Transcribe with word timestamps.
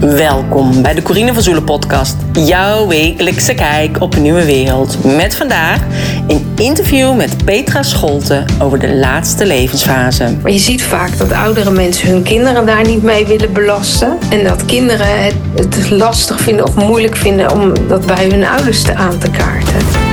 Welkom 0.00 0.82
bij 0.82 0.94
de 0.94 1.02
Corine 1.02 1.32
van 1.34 1.42
Zoelen 1.42 1.64
podcast. 1.64 2.16
Jouw 2.32 2.86
wekelijkse 2.86 3.54
kijk 3.54 4.00
op 4.00 4.14
een 4.14 4.22
nieuwe 4.22 4.44
wereld. 4.44 5.04
Met 5.04 5.34
vandaag 5.34 5.80
een 6.28 6.52
interview 6.56 7.16
met 7.16 7.44
Petra 7.44 7.82
Scholte 7.82 8.44
over 8.62 8.78
de 8.78 8.94
laatste 8.94 9.46
levensfase. 9.46 10.36
Je 10.44 10.58
ziet 10.58 10.82
vaak 10.82 11.18
dat 11.18 11.32
oudere 11.32 11.70
mensen 11.70 12.08
hun 12.08 12.22
kinderen 12.22 12.66
daar 12.66 12.86
niet 12.86 13.02
mee 13.02 13.26
willen 13.26 13.52
belasten. 13.52 14.18
En 14.30 14.44
dat 14.44 14.64
kinderen 14.64 15.06
het 15.54 15.90
lastig 15.90 16.40
vinden 16.40 16.66
of 16.66 16.74
moeilijk 16.74 17.16
vinden 17.16 17.52
om 17.52 17.88
dat 17.88 18.06
bij 18.06 18.28
hun 18.28 18.46
ouders 18.46 18.82
te 18.82 18.94
aan 18.94 19.18
te 19.18 19.30
kaarten. 19.30 20.09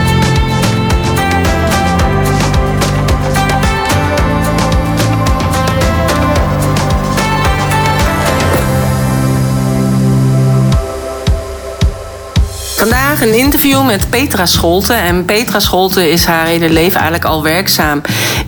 Vandaag 13.17 13.35
een 13.35 13.43
interview 13.43 13.85
met 13.85 14.09
Petra 14.09 14.45
Scholte. 14.45 14.93
En 14.93 15.25
Petra 15.25 15.59
Scholte 15.59 16.09
is 16.09 16.25
haar 16.25 16.45
hele 16.45 16.69
leven 16.69 16.95
eigenlijk 16.95 17.25
al 17.25 17.43
werkzaam 17.43 18.01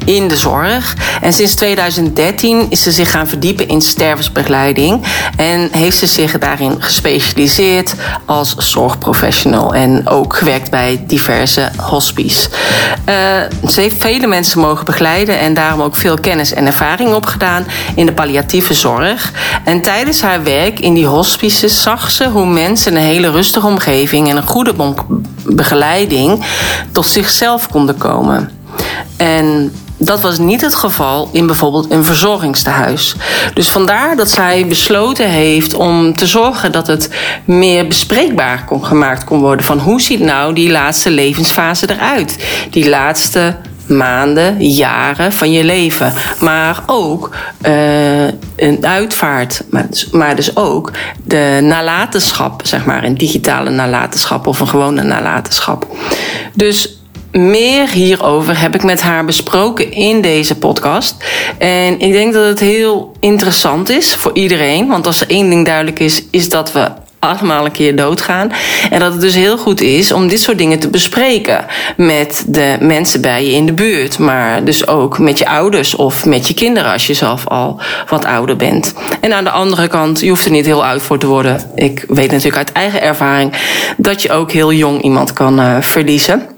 in 0.05 0.27
de 0.27 0.38
zorg. 0.38 0.95
En 1.21 1.34
sinds 1.34 1.55
2013 1.55 2.66
is 2.70 2.84
ze 2.84 2.91
zich 2.91 3.12
gaan 3.12 3.27
verdiepen 3.27 3.67
in 3.67 3.81
stervensbegeleiding. 3.81 5.03
En 5.38 5.70
heeft 5.71 5.98
ze 5.98 6.05
zich 6.05 6.38
daarin 6.38 6.76
gespecialiseerd 6.80 7.94
als 8.26 8.55
zorgprofessional. 8.55 9.73
En 9.73 10.07
ook 10.07 10.35
gewerkt 10.35 10.70
bij 10.70 11.04
diverse 11.07 11.71
hospice. 11.77 12.49
Uh, 13.05 13.16
ze 13.70 13.81
heeft 13.81 13.95
vele 13.99 14.27
mensen 14.27 14.59
mogen 14.59 14.85
begeleiden 14.85 15.40
en 15.40 15.54
daarom 15.54 15.81
ook 15.81 15.95
veel 15.95 16.20
kennis 16.20 16.54
en 16.54 16.66
ervaring 16.66 17.13
opgedaan 17.13 17.66
in 17.95 18.05
de 18.05 18.13
palliatieve 18.13 18.73
zorg. 18.73 19.31
En 19.63 19.81
tijdens 19.81 20.21
haar 20.21 20.43
werk 20.43 20.79
in 20.79 20.93
die 20.93 21.05
hospices 21.05 21.81
zag 21.81 22.12
ze 22.12 22.29
hoe 22.29 22.45
mensen 22.45 22.95
een 22.95 23.02
hele 23.02 23.31
rustige 23.31 23.68
omgeving 23.68 24.29
en 24.29 24.38
een 24.38 24.48
goede 24.48 24.73
begeleiding 25.46 26.43
tot 26.91 27.05
zichzelf 27.05 27.70
konden 27.70 27.98
komen. 27.98 28.52
En 29.18 29.74
dat 30.00 30.22
was 30.22 30.38
niet 30.38 30.62
het 30.62 30.76
geval 30.76 31.30
in 31.32 31.46
bijvoorbeeld 31.46 31.92
een 31.92 32.04
verzorgingstehuis. 32.04 33.16
Dus 33.54 33.70
vandaar 33.70 34.16
dat 34.16 34.30
zij 34.30 34.68
besloten 34.68 35.30
heeft 35.30 35.74
om 35.74 36.16
te 36.16 36.28
zorgen 36.28 36.72
dat 36.72 36.88
het 36.88 37.10
meer 37.46 37.88
bespreekbaar 37.88 38.66
kon, 38.66 38.86
gemaakt 38.86 39.24
kon 39.24 39.40
worden. 39.40 39.66
Van 39.66 39.80
hoe 39.80 40.02
ziet 40.02 40.20
nou 40.20 40.54
die 40.54 40.72
laatste 40.72 41.10
levensfase 41.10 41.90
eruit? 41.90 42.38
Die 42.70 42.90
laatste 42.90 43.55
maanden, 43.90 44.68
jaren 44.68 45.34
van 45.34 45.52
je 45.52 45.64
leven. 45.64 46.14
Maar 46.40 46.84
ook 46.86 47.36
uh, 47.68 48.27
een 48.55 48.86
uitvaart, 48.86 49.64
dus, 49.90 50.10
maar 50.10 50.36
dus 50.36 50.55
ook 50.55 50.92
de 51.24 51.60
nalatenschap, 51.62 52.62
zeg 52.64 52.86
maar, 52.86 53.04
een 53.04 53.18
digitale 53.18 53.70
nalatenschap 53.70 54.48
of 54.48 54.60
een 54.60 54.68
gewone 54.68 55.04
nalatenschap. 55.04 55.88
Dus 56.54 56.99
meer 57.32 57.90
hierover 57.90 58.60
heb 58.60 58.76
ik 58.76 58.84
met 58.84 59.02
haar 59.02 59.26
besproken 59.26 59.91
in 59.91 60.22
deze 60.22 60.55
podcast. 60.55 61.16
En 61.58 61.99
ik 61.99 62.12
denk 62.12 62.34
dat 62.34 62.46
het 62.46 62.60
heel 62.60 63.12
interessant 63.20 63.90
is 63.90 64.16
voor 64.16 64.31
iedereen. 64.34 64.88
Want 64.88 65.06
als 65.06 65.22
er 65.22 65.30
één 65.30 65.50
ding 65.50 65.66
duidelijk 65.66 66.00
is, 66.00 66.24
is 66.31 66.50
dat 66.50 66.72
we 66.72 66.91
allemaal 67.19 67.66
een 67.66 67.72
keer 67.72 67.96
doodgaan. 67.96 68.52
En 68.91 69.00
dat 69.00 69.12
het 69.12 69.22
dus 69.22 69.36
heel 69.36 69.58
goed 69.58 69.81
is 69.81 70.12
om 70.12 70.28
dit 70.28 70.41
soort 70.41 70.58
dingen 70.58 70.80
te 70.80 70.90
bespreken 70.90 71.66
met 71.97 72.46
de 72.47 72.78
mensen 72.80 73.22
bij 73.22 73.46
je 73.46 73.52
in 73.52 73.66
de 73.66 73.74
buurt. 73.74 74.19
Maar 74.19 74.64
dus 74.64 74.88
ook 74.88 75.19
met 75.19 75.38
je 75.38 75.47
ouders 75.47 75.96
of 75.96 76.25
met 76.25 76.47
je 76.47 76.53
kinderen 76.53 76.91
als 76.91 77.08
je 77.08 77.14
zelf 77.14 77.47
al 77.47 77.81
wat 78.09 78.25
ouder 78.25 78.56
bent. 78.56 78.94
En 79.22 79.34
aan 79.34 79.44
de 79.44 79.50
andere 79.50 79.88
kant, 79.88 80.19
je 80.19 80.30
hoeft 80.30 80.46
er 80.46 80.52
niet 80.52 80.66
heel 80.66 80.86
oud 80.86 81.02
voor 81.02 81.18
te 81.18 81.28
worden. 81.28 81.72
Ik 81.75 82.06
weet 82.08 82.31
natuurlijk 82.31 82.58
uit 82.58 82.72
eigen 82.72 83.02
ervaring 83.02 83.53
dat 83.97 84.22
je 84.22 84.31
ook 84.31 84.52
heel 84.52 84.74
jong 84.74 85.02
iemand 85.02 85.34
kan 85.34 85.59
uh, 85.59 85.81
verliezen. 85.81 86.58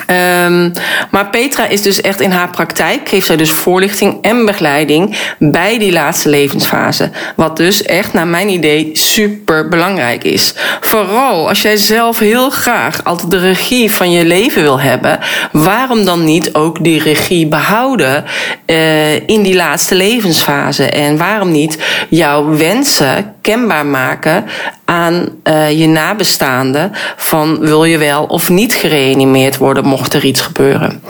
Um, 0.00 0.72
maar 1.10 1.30
Petra 1.30 1.66
is 1.66 1.82
dus 1.82 2.00
echt 2.00 2.20
in 2.20 2.30
haar 2.30 2.50
praktijk, 2.50 3.08
geeft 3.08 3.26
zij 3.26 3.36
dus 3.36 3.50
voorlichting 3.50 4.18
en 4.22 4.46
begeleiding 4.46 5.16
bij 5.38 5.78
die 5.78 5.92
laatste 5.92 6.28
levensfase. 6.28 7.10
Wat 7.36 7.56
dus 7.56 7.82
echt, 7.82 8.12
naar 8.12 8.26
mijn 8.26 8.48
idee, 8.48 8.90
super 8.92 9.68
belangrijk 9.68 10.24
is. 10.24 10.54
Vooral 10.80 11.48
als 11.48 11.62
jij 11.62 11.76
zelf 11.76 12.18
heel 12.18 12.50
graag 12.50 13.04
altijd 13.04 13.30
de 13.30 13.38
regie 13.38 13.90
van 13.90 14.10
je 14.10 14.24
leven 14.24 14.62
wil 14.62 14.80
hebben, 14.80 15.18
waarom 15.52 16.04
dan 16.04 16.24
niet 16.24 16.54
ook 16.54 16.84
die 16.84 17.02
regie 17.02 17.46
behouden 17.46 18.24
uh, 18.66 19.14
in 19.14 19.42
die 19.42 19.54
laatste 19.54 19.94
levensfase? 19.94 20.84
En 20.84 21.16
waarom 21.16 21.50
niet 21.50 21.78
jouw 22.08 22.56
wensen 22.56 23.33
kenbaar 23.44 23.86
maken 23.86 24.44
aan 24.84 25.28
uh, 25.44 25.78
je 25.78 25.86
nabestaanden 25.86 26.92
van 27.16 27.58
wil 27.58 27.84
je 27.84 27.98
wel 27.98 28.24
of 28.24 28.48
niet 28.48 28.74
gereanimeerd 28.74 29.56
worden 29.56 29.84
mocht 29.84 30.14
er 30.14 30.24
iets 30.24 30.40
gebeuren. 30.40 31.02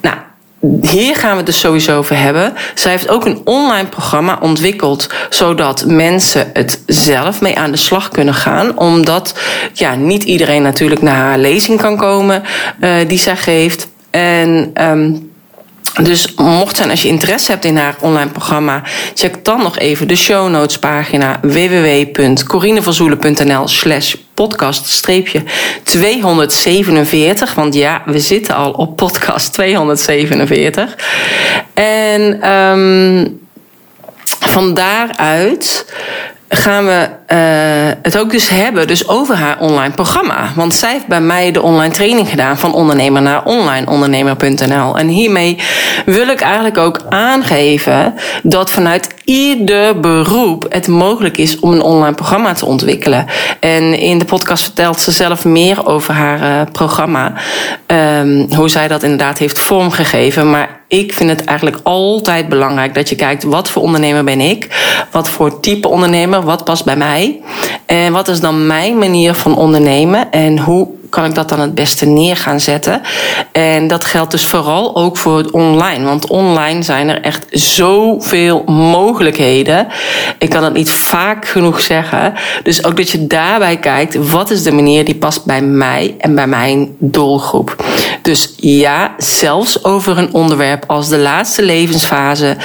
Nou, 0.00 0.16
hier 0.80 1.16
gaan 1.16 1.30
we 1.30 1.36
het 1.36 1.46
dus 1.46 1.60
sowieso 1.60 1.98
over 1.98 2.18
hebben. 2.18 2.52
Zij 2.74 2.90
heeft 2.90 3.08
ook 3.08 3.24
een 3.24 3.40
online 3.44 3.88
programma 3.88 4.38
ontwikkeld, 4.40 5.08
zodat 5.30 5.84
mensen 5.86 6.50
het 6.52 6.82
zelf 6.86 7.40
mee 7.40 7.58
aan 7.58 7.70
de 7.70 7.76
slag 7.76 8.08
kunnen 8.08 8.34
gaan. 8.34 8.78
Omdat 8.78 9.34
ja, 9.72 9.94
niet 9.94 10.22
iedereen 10.22 10.62
natuurlijk 10.62 11.02
naar 11.02 11.16
haar 11.16 11.38
lezing 11.38 11.80
kan 11.80 11.96
komen 11.96 12.42
uh, 12.80 12.94
die 13.06 13.18
zij 13.18 13.36
geeft. 13.36 13.88
En 14.10 14.70
um, 14.82 15.32
dus 16.02 16.34
mocht 16.34 16.76
zijn 16.76 16.90
als 16.90 17.02
je 17.02 17.08
interesse 17.08 17.50
hebt 17.50 17.64
in 17.64 17.76
haar 17.76 17.96
online 18.00 18.30
programma, 18.30 18.82
check 19.14 19.44
dan 19.44 19.62
nog 19.62 19.78
even 19.78 20.08
de 20.08 20.16
show 20.16 20.50
notes 20.50 20.78
pagina 20.78 21.38
www.corinevanzoelen.nl 21.42 23.68
slash 23.68 24.14
podcast 24.34 25.02
247. 25.82 27.54
Want 27.54 27.74
ja, 27.74 28.02
we 28.06 28.20
zitten 28.20 28.54
al 28.54 28.70
op 28.70 28.96
podcast 28.96 29.52
247. 29.52 30.96
En 31.74 32.50
um, 32.50 33.42
van 34.24 34.74
daaruit 34.74 35.92
gaan 36.48 36.86
we 36.86 37.08
uh, 37.28 37.92
het 38.02 38.18
ook 38.18 38.30
dus 38.30 38.48
hebben 38.48 38.86
dus 38.86 39.08
over 39.08 39.36
haar 39.36 39.58
online 39.58 39.94
programma. 39.94 40.52
Want 40.54 40.74
zij 40.74 40.92
heeft 40.92 41.06
bij 41.06 41.20
mij 41.20 41.52
de 41.52 41.62
online 41.62 41.94
training 41.94 42.28
gedaan 42.28 42.58
van 42.58 42.74
ondernemer 42.74 43.22
naar 43.22 43.44
onlineondernemer.nl. 43.44 44.98
En 44.98 45.08
hiermee 45.08 45.58
wil 46.06 46.28
ik 46.28 46.40
eigenlijk 46.40 46.78
ook 46.78 47.00
aangeven 47.08 48.14
dat 48.42 48.70
vanuit 48.70 49.08
ieder 49.24 50.00
beroep 50.00 50.66
het 50.68 50.88
mogelijk 50.88 51.38
is 51.38 51.58
om 51.60 51.72
een 51.72 51.82
online 51.82 52.14
programma 52.14 52.52
te 52.52 52.66
ontwikkelen. 52.66 53.26
En 53.60 53.98
in 53.98 54.18
de 54.18 54.24
podcast 54.24 54.62
vertelt 54.62 55.00
ze 55.00 55.10
zelf 55.10 55.44
meer 55.44 55.86
over 55.86 56.14
haar 56.14 56.40
uh, 56.42 56.72
programma. 56.72 57.32
Um, 57.86 58.46
hoe 58.56 58.68
zij 58.68 58.88
dat 58.88 59.02
inderdaad 59.02 59.38
heeft 59.38 59.58
vormgegeven. 59.58 60.50
Maar 60.50 60.82
ik 60.98 61.14
vind 61.14 61.30
het 61.30 61.44
eigenlijk 61.44 61.80
altijd 61.82 62.48
belangrijk 62.48 62.94
dat 62.94 63.08
je 63.08 63.14
kijkt 63.14 63.42
wat 63.42 63.70
voor 63.70 63.82
ondernemer 63.82 64.24
ben 64.24 64.40
ik, 64.40 64.68
wat 65.10 65.28
voor 65.28 65.60
type 65.60 65.88
ondernemer, 65.88 66.42
wat 66.42 66.64
past 66.64 66.84
bij 66.84 66.96
mij? 66.96 67.40
En 67.86 68.12
wat 68.12 68.28
is 68.28 68.40
dan 68.40 68.66
mijn 68.66 68.98
manier 68.98 69.34
van 69.34 69.56
ondernemen? 69.56 70.30
En 70.30 70.58
hoe 70.58 70.88
kan 71.14 71.24
ik 71.24 71.34
dat 71.34 71.48
dan 71.48 71.60
het 71.60 71.74
beste 71.74 72.06
neer 72.06 72.36
gaan 72.36 72.60
zetten. 72.60 73.00
En 73.52 73.88
dat 73.88 74.04
geldt 74.04 74.30
dus 74.30 74.44
vooral 74.44 74.96
ook 74.96 75.16
voor 75.16 75.38
het 75.38 75.50
online. 75.50 76.04
Want 76.04 76.26
online 76.26 76.82
zijn 76.82 77.08
er 77.08 77.20
echt 77.20 77.46
zoveel 77.50 78.62
mogelijkheden. 78.66 79.86
Ik 80.38 80.50
kan 80.50 80.64
het 80.64 80.72
niet 80.72 80.90
vaak 80.90 81.46
genoeg 81.46 81.80
zeggen. 81.80 82.34
Dus 82.62 82.84
ook 82.84 82.96
dat 82.96 83.10
je 83.10 83.26
daarbij 83.26 83.76
kijkt, 83.76 84.30
wat 84.30 84.50
is 84.50 84.62
de 84.62 84.72
manier 84.72 85.04
die 85.04 85.14
past 85.14 85.44
bij 85.44 85.62
mij 85.62 86.14
en 86.18 86.34
bij 86.34 86.46
mijn 86.46 86.94
doelgroep. 86.98 87.84
Dus 88.22 88.54
ja, 88.56 89.14
zelfs 89.18 89.84
over 89.84 90.18
een 90.18 90.34
onderwerp 90.34 90.84
als 90.86 91.08
de 91.08 91.18
laatste 91.18 91.62
levensfase 91.62 92.56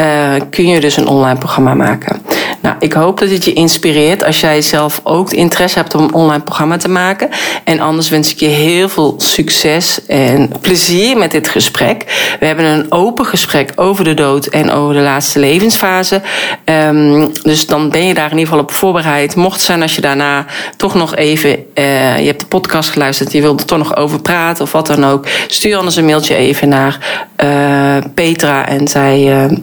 uh, 0.00 0.32
kun 0.50 0.68
je 0.68 0.80
dus 0.80 0.96
een 0.96 1.08
online 1.08 1.38
programma 1.38 1.74
maken. 1.74 2.22
Nou, 2.60 2.76
ik 2.78 2.92
hoop 2.92 3.18
dat 3.18 3.30
het 3.30 3.44
je 3.44 3.52
inspireert 3.52 4.24
als 4.24 4.40
jij 4.40 4.62
zelf 4.62 5.00
ook 5.02 5.32
interesse 5.32 5.78
hebt 5.78 5.94
om 5.94 6.02
een 6.02 6.14
online 6.14 6.42
programma 6.42 6.76
te 6.76 6.88
maken. 6.88 7.28
En 7.64 7.80
anders 7.80 7.95
wens 7.96 8.32
ik 8.32 8.40
je 8.40 8.46
heel 8.46 8.88
veel 8.88 9.14
succes 9.16 10.06
en 10.06 10.50
plezier 10.60 11.16
met 11.16 11.30
dit 11.30 11.48
gesprek. 11.48 12.04
We 12.40 12.46
hebben 12.46 12.64
een 12.64 12.92
open 12.92 13.26
gesprek 13.26 13.72
over 13.74 14.04
de 14.04 14.14
dood 14.14 14.46
en 14.46 14.70
over 14.70 14.94
de 14.94 15.00
laatste 15.00 15.38
levensfase. 15.38 16.22
Um, 16.64 17.32
dus 17.42 17.66
dan 17.66 17.90
ben 17.90 18.06
je 18.06 18.14
daar 18.14 18.30
in 18.30 18.38
ieder 18.38 18.46
geval 18.46 18.62
op 18.62 18.72
voorbereid. 18.72 19.36
Mocht 19.36 19.60
zijn 19.60 19.82
als 19.82 19.94
je 19.94 20.00
daarna 20.00 20.46
toch 20.76 20.94
nog 20.94 21.16
even, 21.16 21.50
uh, 21.50 22.18
je 22.18 22.26
hebt 22.26 22.40
de 22.40 22.46
podcast 22.46 22.90
geluisterd, 22.90 23.32
je 23.32 23.40
wilt 23.40 23.60
er 23.60 23.66
toch 23.66 23.78
nog 23.78 23.96
over 23.96 24.20
praten 24.20 24.64
of 24.64 24.72
wat 24.72 24.86
dan 24.86 25.04
ook. 25.04 25.26
Stuur 25.46 25.76
anders 25.76 25.96
een 25.96 26.04
mailtje 26.04 26.34
even 26.36 26.68
naar 26.68 27.24
uh, 27.44 27.96
Petra 28.14 28.68
en 28.68 28.88
zij. 28.88 29.44
Uh, 29.44 29.58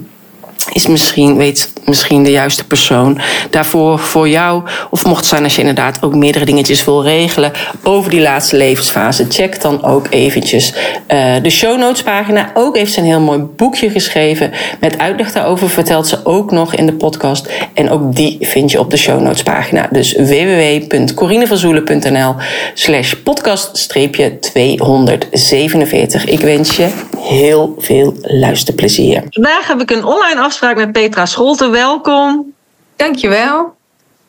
is 0.71 0.87
misschien, 0.87 1.37
weet 1.37 1.73
misschien 1.85 2.23
de 2.23 2.31
juiste 2.31 2.67
persoon 2.67 3.19
daarvoor 3.49 3.99
voor 3.99 4.29
jou. 4.29 4.63
Of 4.89 5.05
mocht 5.05 5.19
het 5.19 5.25
zijn 5.25 5.43
als 5.43 5.55
je 5.55 5.59
inderdaad 5.59 5.97
ook 6.01 6.15
meerdere 6.15 6.45
dingetjes 6.45 6.85
wil 6.85 7.03
regelen 7.03 7.51
over 7.83 8.11
die 8.11 8.21
laatste 8.21 8.57
levensfase. 8.57 9.25
Check 9.29 9.61
dan 9.61 9.83
ook 9.83 10.07
eventjes 10.09 10.73
uh, 11.07 11.35
de 11.41 11.49
show 11.49 11.79
notes 11.79 12.03
pagina. 12.03 12.51
Ook 12.53 12.77
heeft 12.77 12.93
ze 12.93 12.99
een 12.99 13.05
heel 13.05 13.19
mooi 13.19 13.39
boekje 13.39 13.89
geschreven 13.89 14.51
met 14.79 14.97
uitleg 14.97 15.31
daarover. 15.31 15.69
Vertelt 15.69 16.07
ze 16.07 16.25
ook 16.25 16.51
nog 16.51 16.75
in 16.75 16.85
de 16.85 16.93
podcast. 16.93 17.49
En 17.73 17.89
ook 17.89 18.15
die 18.15 18.37
vind 18.41 18.71
je 18.71 18.79
op 18.79 18.89
de 18.89 18.97
show 18.97 19.21
notes 19.21 19.43
pagina. 19.43 19.87
Dus 19.91 20.13
www.corinevanzoelen.nl 20.13 22.35
slash 22.73 23.13
podcast 23.13 23.89
247. 23.89 26.25
Ik 26.25 26.39
wens 26.39 26.75
je 26.75 26.87
heel 27.17 27.75
veel 27.77 28.13
luisterplezier. 28.21 29.23
Vandaag 29.29 29.67
heb 29.67 29.81
ik 29.81 29.91
een 29.91 30.05
online 30.05 30.39
afspraak 30.39 30.52
met 30.61 30.91
Petra 30.91 31.25
Scholte. 31.25 31.69
Welkom. 31.69 32.53
Dankjewel. 32.95 33.75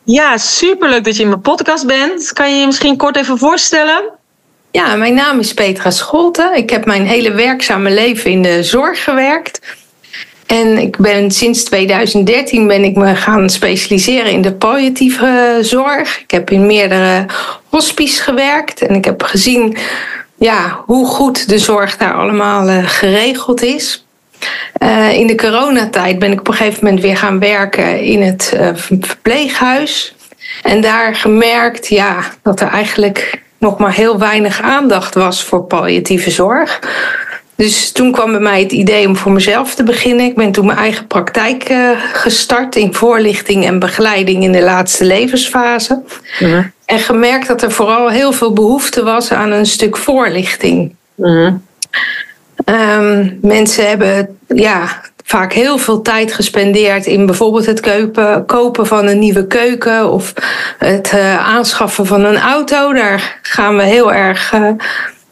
Ja, 0.03 0.37
superleuk 0.37 1.05
dat 1.05 1.17
je 1.17 1.23
in 1.23 1.29
mijn 1.29 1.41
podcast 1.41 1.87
bent. 1.87 2.33
Kan 2.33 2.51
je 2.51 2.61
je 2.61 2.67
misschien 2.67 2.97
kort 2.97 3.17
even 3.17 3.39
voorstellen? 3.39 4.03
Ja, 4.71 4.97
mijn 4.97 5.15
naam 5.15 5.39
is 5.39 5.55
Petra 5.55 5.91
Scholte. 5.91 6.53
Ik 6.55 6.71
heb 6.71 6.85
mijn 6.85 7.07
hele 7.07 7.33
werkzame 7.33 7.91
leven 7.91 8.31
in 8.31 8.43
de 8.43 8.63
zorg 8.63 9.05
gewerkt. 9.05 9.61
En 10.47 10.79
ik 10.79 10.97
ben 10.97 11.31
sinds 11.31 11.65
2013 11.65 12.67
ben 12.67 12.85
ik 12.85 12.97
me 12.97 13.15
gaan 13.15 13.51
specialiseren 13.51 14.31
in 14.31 14.43
de 14.43 14.53
palliatieve 14.53 15.59
zorg. 15.61 16.21
Ik 16.21 16.31
heb 16.31 16.51
in 16.51 16.67
meerdere 16.67 17.27
hospices 17.69 18.21
gewerkt 18.21 18.81
en 18.81 18.95
ik 18.95 19.05
heb 19.05 19.23
gezien 19.23 19.77
ja, 20.39 20.83
hoe 20.87 21.07
goed 21.07 21.49
de 21.49 21.59
zorg 21.59 21.97
daar 21.97 22.15
allemaal 22.15 22.69
uh, 22.69 22.89
geregeld 22.89 23.63
is. 23.63 24.04
Uh, 24.83 25.13
in 25.13 25.27
de 25.27 25.35
coronatijd 25.35 26.19
ben 26.19 26.33
ik 26.33 26.41
op 26.41 26.49
een 26.49 26.55
gegeven 26.55 26.85
moment 26.85 27.03
weer 27.03 27.17
gaan 27.17 27.39
werken 27.39 28.01
in 28.01 28.23
het 28.23 28.53
uh, 28.55 28.69
verpleeghuis. 28.75 30.15
En 30.63 30.81
daar 30.81 31.15
gemerkt 31.15 31.89
ja, 31.89 32.17
dat 32.43 32.61
er 32.61 32.69
eigenlijk 32.69 33.43
nog 33.59 33.79
maar 33.79 33.95
heel 33.95 34.19
weinig 34.19 34.61
aandacht 34.61 35.15
was 35.15 35.45
voor 35.45 35.63
palliatieve 35.63 36.31
zorg. 36.31 36.81
Dus 37.57 37.93
toen 37.93 38.13
kwam 38.13 38.31
bij 38.31 38.41
mij 38.41 38.63
het 38.63 38.73
idee 38.73 39.09
om 39.09 39.17
voor 39.17 39.33
mezelf 39.33 39.75
te 39.75 39.83
beginnen. 39.83 40.27
Ik 40.27 40.35
ben 40.35 40.53
toen 40.53 40.67
mijn 40.67 40.79
eigen 40.79 41.07
praktijk 41.07 41.71
uh, 41.71 41.91
gestart 42.13 42.77
in 42.77 42.95
voorlichting 42.95 43.65
en 43.65 43.79
begeleiding 43.79 44.43
in 44.43 44.53
de 44.53 44.63
laatste 44.63 45.05
levensfase. 45.05 46.03
Mm 46.41 46.73
En 46.85 46.99
gemerkt 46.99 47.47
dat 47.47 47.63
er 47.63 47.73
vooral 47.73 48.11
heel 48.11 48.33
veel 48.33 48.53
behoefte 48.53 49.03
was 49.03 49.33
aan 49.33 49.51
een 49.51 49.67
stuk 49.67 49.97
voorlichting. 49.97 50.95
Mm 51.15 51.63
um, 52.65 53.39
mensen 53.43 53.89
hebben 53.89 54.39
ja, 54.47 55.01
vaak 55.25 55.53
heel 55.53 55.79
veel 55.79 56.03
tijd 56.03 56.33
gespendeerd 56.33 57.07
in 57.07 57.27
bijvoorbeeld 57.27 57.67
het 57.67 57.81
kopen, 57.81 58.47
kopen 58.47 58.87
van 58.87 59.07
een 59.07 59.19
nieuwe 59.19 59.47
keuken 59.47 60.11
of 60.11 60.33
het 60.79 61.13
uh, 61.15 61.47
aanschaffen 61.47 62.07
van 62.07 62.25
een 62.25 62.39
auto. 62.39 62.93
Daar 62.93 63.39
gaan 63.43 63.77
we 63.77 63.83
heel 63.83 64.13
erg 64.13 64.53
uh, 64.53 64.69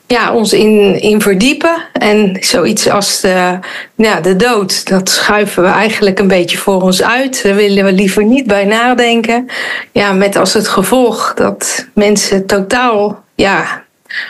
ja, 0.06 0.32
ons 0.32 0.52
in, 0.52 1.00
in 1.00 1.20
verdiepen. 1.20 1.74
En 1.92 2.36
zoiets 2.40 2.88
als 2.88 3.20
de, 3.20 3.58
ja, 3.94 4.20
de 4.20 4.36
dood, 4.36 4.88
dat 4.88 5.08
schuiven 5.08 5.62
we 5.62 5.68
eigenlijk 5.68 6.18
een 6.18 6.28
beetje 6.28 6.58
voor 6.58 6.82
ons 6.82 7.02
uit. 7.02 7.42
Daar 7.42 7.54
willen 7.54 7.84
we 7.84 7.92
liever 7.92 8.24
niet 8.24 8.46
bij 8.46 8.64
nadenken. 8.64 9.46
Ja, 9.92 10.12
met 10.12 10.36
als 10.36 10.54
het 10.54 10.68
gevolg 10.68 11.34
dat 11.34 11.86
mensen 11.94 12.46
totaal 12.46 13.24
ja, 13.34 13.81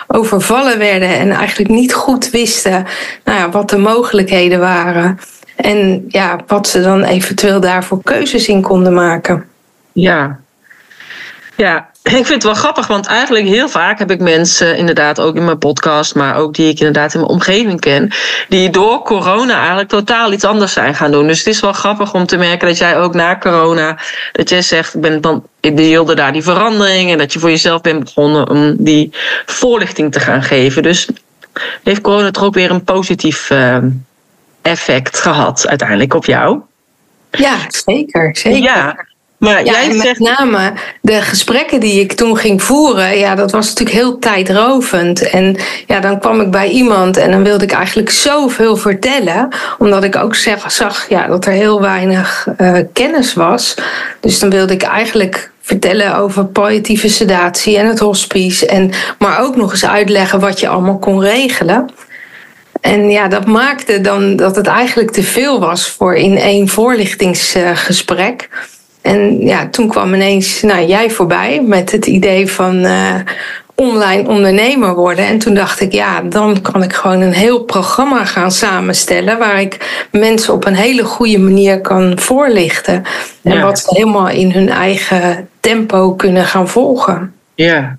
overvallen 0.06 0.78
werden 0.78 1.08
en 1.08 1.30
eigenlijk 1.30 1.70
niet 1.70 1.94
goed 1.94 2.30
wisten 2.30 2.86
nou 3.24 3.38
ja, 3.38 3.50
wat 3.50 3.70
de 3.70 3.78
mogelijkheden 3.78 4.60
waren. 4.60 5.18
En 5.56 6.04
ja, 6.08 6.38
wat 6.46 6.68
ze 6.68 6.82
dan 6.82 7.04
eventueel 7.04 7.60
daarvoor 7.60 8.02
keuzes 8.02 8.48
in 8.48 8.62
konden 8.62 8.94
maken. 8.94 9.44
Ja, 9.92 10.40
ja, 11.56 11.90
ik 12.20 12.26
vind 12.26 12.28
het 12.28 12.42
wel 12.42 12.54
grappig, 12.54 12.86
want 12.86 13.06
eigenlijk 13.06 13.46
heel 13.46 13.68
vaak 13.68 13.98
heb 13.98 14.10
ik 14.10 14.20
mensen, 14.20 14.76
inderdaad 14.76 15.20
ook 15.20 15.36
in 15.36 15.44
mijn 15.44 15.58
podcast, 15.58 16.14
maar 16.14 16.36
ook 16.36 16.54
die 16.54 16.68
ik 16.68 16.78
inderdaad 16.78 17.14
in 17.14 17.20
mijn 17.20 17.32
omgeving 17.32 17.80
ken, 17.80 18.10
die 18.48 18.70
door 18.70 19.02
corona 19.02 19.58
eigenlijk 19.58 19.88
totaal 19.88 20.32
iets 20.32 20.44
anders 20.44 20.72
zijn 20.72 20.94
gaan 20.94 21.10
doen. 21.10 21.26
Dus 21.26 21.38
het 21.38 21.46
is 21.46 21.60
wel 21.60 21.72
grappig 21.72 22.14
om 22.14 22.26
te 22.26 22.36
merken 22.36 22.68
dat 22.68 22.78
jij 22.78 22.98
ook 22.98 23.14
na 23.14 23.38
corona, 23.38 23.98
dat 24.32 24.48
jij 24.48 24.62
zegt, 24.62 24.94
ik 24.94 25.00
ben 25.00 25.20
dan, 25.20 25.46
ik 25.60 26.16
daar 26.16 26.32
die 26.32 26.42
verandering 26.42 27.10
en 27.10 27.18
dat 27.18 27.32
je 27.32 27.38
voor 27.38 27.50
jezelf 27.50 27.80
bent 27.80 28.04
begonnen 28.04 28.48
om 28.48 28.76
die 28.78 29.10
voorlichting 29.46 30.12
te 30.12 30.20
gaan 30.20 30.42
geven. 30.42 30.82
Dus 30.82 31.08
heeft 31.82 32.00
corona 32.00 32.30
toch 32.30 32.44
ook 32.44 32.54
weer 32.54 32.70
een 32.70 32.84
positief 32.84 33.50
uh, 33.50 33.76
effect 34.62 35.20
gehad 35.20 35.68
uiteindelijk 35.68 36.14
op 36.14 36.24
jou? 36.24 36.60
Ja, 37.30 37.56
zeker. 37.68 38.36
zeker. 38.36 38.62
Ja. 38.62 39.06
Maar 39.42 39.64
ja, 39.64 39.72
jij 39.72 39.98
zegt... 39.98 40.18
met 40.18 40.38
name 40.38 40.72
de 41.00 41.20
gesprekken 41.22 41.80
die 41.80 42.00
ik 42.00 42.12
toen 42.12 42.36
ging 42.36 42.62
voeren, 42.62 43.18
ja, 43.18 43.34
dat 43.34 43.50
was 43.50 43.68
natuurlijk 43.68 43.96
heel 43.96 44.18
tijdrovend. 44.18 45.30
En 45.30 45.56
ja, 45.86 46.00
dan 46.00 46.18
kwam 46.18 46.40
ik 46.40 46.50
bij 46.50 46.68
iemand 46.68 47.16
en 47.16 47.30
dan 47.30 47.42
wilde 47.42 47.64
ik 47.64 47.72
eigenlijk 47.72 48.10
zoveel 48.10 48.76
vertellen, 48.76 49.48
omdat 49.78 50.04
ik 50.04 50.16
ook 50.16 50.34
zeg, 50.34 50.72
zag 50.72 51.08
ja, 51.08 51.26
dat 51.26 51.46
er 51.46 51.52
heel 51.52 51.80
weinig 51.80 52.46
uh, 52.60 52.78
kennis 52.92 53.34
was. 53.34 53.74
Dus 54.20 54.38
dan 54.38 54.50
wilde 54.50 54.72
ik 54.72 54.82
eigenlijk 54.82 55.50
vertellen 55.60 56.16
over 56.16 56.44
palliatieve 56.44 57.08
sedatie 57.08 57.78
en 57.78 57.86
het 57.86 57.98
hospice. 57.98 58.66
En, 58.66 58.90
maar 59.18 59.40
ook 59.40 59.56
nog 59.56 59.70
eens 59.70 59.86
uitleggen 59.86 60.40
wat 60.40 60.60
je 60.60 60.68
allemaal 60.68 60.98
kon 60.98 61.20
regelen. 61.20 61.90
En 62.80 63.10
ja, 63.10 63.28
dat 63.28 63.46
maakte 63.46 64.00
dan 64.00 64.36
dat 64.36 64.56
het 64.56 64.66
eigenlijk 64.66 65.10
te 65.10 65.22
veel 65.22 65.60
was 65.60 65.88
voor 65.88 66.14
in 66.14 66.38
één 66.38 66.68
voorlichtingsgesprek. 66.68 68.48
En 69.02 69.40
ja, 69.40 69.68
toen 69.68 69.88
kwam 69.88 70.14
ineens 70.14 70.62
nou, 70.62 70.86
jij 70.86 71.10
voorbij 71.10 71.62
met 71.62 71.92
het 71.92 72.06
idee 72.06 72.50
van 72.50 72.84
uh, 72.84 73.14
online 73.74 74.28
ondernemer 74.28 74.94
worden. 74.94 75.26
En 75.26 75.38
toen 75.38 75.54
dacht 75.54 75.80
ik, 75.80 75.92
ja, 75.92 76.22
dan 76.22 76.60
kan 76.60 76.82
ik 76.82 76.92
gewoon 76.92 77.20
een 77.20 77.32
heel 77.32 77.64
programma 77.64 78.24
gaan 78.24 78.52
samenstellen 78.52 79.38
waar 79.38 79.60
ik 79.60 80.04
mensen 80.10 80.54
op 80.54 80.64
een 80.64 80.74
hele 80.74 81.04
goede 81.04 81.38
manier 81.38 81.80
kan 81.80 82.18
voorlichten. 82.18 83.02
En 83.42 83.60
wat 83.60 83.78
ze 83.78 83.86
helemaal 83.96 84.28
in 84.28 84.50
hun 84.50 84.68
eigen 84.68 85.48
tempo 85.60 86.14
kunnen 86.14 86.44
gaan 86.44 86.68
volgen. 86.68 87.34
Ja, 87.54 87.98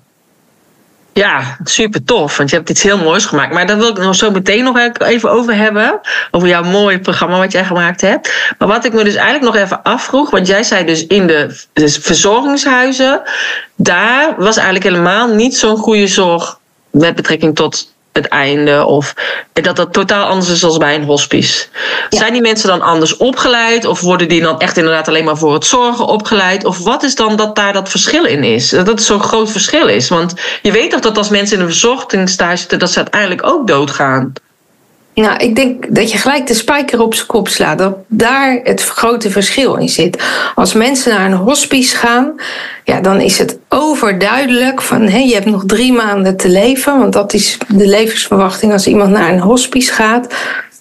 ja, 1.14 1.56
super 1.64 2.04
tof. 2.04 2.36
Want 2.36 2.50
je 2.50 2.56
hebt 2.56 2.70
iets 2.70 2.82
heel 2.82 2.98
moois 2.98 3.24
gemaakt. 3.24 3.52
Maar 3.52 3.66
daar 3.66 3.76
wil 3.76 3.88
ik 3.88 3.98
nog 3.98 4.14
zo 4.14 4.30
meteen 4.30 4.64
nog 4.64 4.78
even 4.98 5.30
over 5.30 5.54
hebben. 5.54 6.00
Over 6.30 6.48
jouw 6.48 6.62
mooie 6.62 7.00
programma 7.00 7.38
wat 7.38 7.52
jij 7.52 7.64
gemaakt 7.64 8.00
hebt. 8.00 8.54
Maar 8.58 8.68
wat 8.68 8.84
ik 8.84 8.92
me 8.92 9.04
dus 9.04 9.14
eigenlijk 9.14 9.54
nog 9.54 9.64
even 9.64 9.82
afvroeg. 9.82 10.30
Want 10.30 10.46
jij 10.46 10.62
zei 10.62 10.84
dus 10.84 11.06
in 11.06 11.26
de 11.26 11.62
verzorgingshuizen. 12.00 13.22
Daar 13.76 14.34
was 14.36 14.56
eigenlijk 14.56 14.86
helemaal 14.86 15.28
niet 15.28 15.56
zo'n 15.56 15.76
goede 15.76 16.06
zorg. 16.06 16.58
Met 16.90 17.14
betrekking 17.14 17.54
tot 17.54 17.93
het 18.14 18.28
einde. 18.28 18.84
Of 18.84 19.14
dat 19.52 19.76
dat 19.76 19.92
totaal 19.92 20.26
anders 20.26 20.50
is 20.50 20.64
als 20.64 20.76
bij 20.76 20.94
een 20.94 21.04
hospice. 21.04 21.66
Zijn 22.08 22.32
die 22.32 22.42
mensen 22.42 22.68
dan 22.68 22.82
anders 22.82 23.16
opgeleid? 23.16 23.84
Of 23.84 24.00
worden 24.00 24.28
die 24.28 24.42
dan 24.42 24.60
echt 24.60 24.76
inderdaad 24.76 25.08
alleen 25.08 25.24
maar 25.24 25.36
voor 25.36 25.54
het 25.54 25.66
zorgen 25.66 26.06
opgeleid? 26.06 26.64
Of 26.64 26.78
wat 26.78 27.02
is 27.02 27.14
dan 27.14 27.36
dat 27.36 27.56
daar 27.56 27.72
dat 27.72 27.88
verschil 27.88 28.24
in 28.24 28.44
is? 28.44 28.68
Dat 28.68 28.86
het 28.86 29.02
zo'n 29.02 29.22
groot 29.22 29.50
verschil 29.50 29.88
is. 29.88 30.08
Want 30.08 30.34
je 30.62 30.72
weet 30.72 30.90
toch 30.90 31.00
dat 31.00 31.16
als 31.16 31.28
mensen 31.28 31.56
in 31.56 31.62
een 31.62 31.70
verzorgingsstage 31.70 32.56
zitten, 32.56 32.78
dat 32.78 32.90
ze 32.90 32.98
uiteindelijk 32.98 33.46
ook 33.46 33.66
doodgaan. 33.66 34.32
Nou, 35.14 35.36
ik 35.36 35.56
denk 35.56 35.94
dat 35.94 36.12
je 36.12 36.18
gelijk 36.18 36.46
de 36.46 36.54
spijker 36.54 37.00
op 37.00 37.14
zijn 37.14 37.26
kop 37.26 37.48
slaat. 37.48 37.78
Dat 37.78 37.96
daar 38.08 38.60
het 38.62 38.82
grote 38.82 39.30
verschil 39.30 39.76
in 39.76 39.88
zit. 39.88 40.22
Als 40.54 40.72
mensen 40.72 41.14
naar 41.14 41.26
een 41.26 41.36
hospice 41.36 41.96
gaan, 41.96 42.34
ja, 42.84 43.00
dan 43.00 43.20
is 43.20 43.38
het 43.38 43.58
overduidelijk 43.68 44.82
van 44.82 45.02
hé, 45.02 45.18
je 45.18 45.34
hebt 45.34 45.46
nog 45.46 45.64
drie 45.66 45.92
maanden 45.92 46.36
te 46.36 46.48
leven. 46.48 46.98
Want 46.98 47.12
dat 47.12 47.32
is 47.32 47.58
de 47.68 47.86
levensverwachting 47.86 48.72
als 48.72 48.86
iemand 48.86 49.10
naar 49.10 49.32
een 49.32 49.40
hospice 49.40 49.92
gaat. 49.92 50.34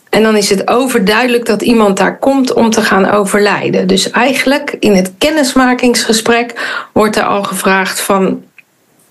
En 0.09 0.23
dan 0.23 0.35
is 0.35 0.49
het 0.49 0.67
overduidelijk 0.67 1.45
dat 1.45 1.61
iemand 1.61 1.97
daar 1.97 2.19
komt 2.19 2.53
om 2.53 2.69
te 2.69 2.81
gaan 2.81 3.09
overlijden. 3.09 3.87
Dus 3.87 4.11
eigenlijk 4.11 4.75
in 4.79 4.95
het 4.95 5.11
kennismakingsgesprek 5.17 6.75
wordt 6.93 7.15
er 7.15 7.23
al 7.23 7.43
gevraagd 7.43 8.01
van 8.01 8.43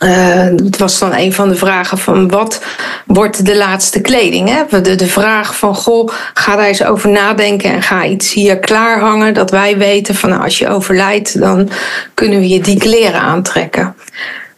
uh, 0.03 0.45
het 0.65 0.79
was 0.79 0.99
dan 0.99 1.15
een 1.15 1.33
van 1.33 1.49
de 1.49 1.55
vragen 1.55 1.99
van 1.99 2.29
wat 2.29 2.63
wordt 3.07 3.47
de 3.47 3.57
laatste 3.57 4.01
kleding? 4.01 4.49
Hè? 4.49 4.81
De, 4.81 4.95
de 4.95 5.07
vraag 5.07 5.57
van, 5.57 5.75
goh, 5.75 6.09
ga 6.35 6.57
daar 6.57 6.67
eens 6.67 6.85
over 6.85 7.11
nadenken 7.11 7.73
en 7.73 7.83
ga 7.83 8.05
iets 8.05 8.33
hier 8.33 8.59
klaarhangen. 8.59 9.35
Dat 9.35 9.51
wij 9.51 9.79
weten 9.79 10.15
van 10.15 10.31
nou, 10.31 10.43
als 10.43 10.59
je 10.59 10.69
overlijdt, 10.69 11.41
dan 11.41 11.69
kunnen 12.15 12.39
we 12.39 12.49
je 12.49 12.61
die 12.61 12.79
kleren 12.79 13.21
aantrekken. 13.21 13.95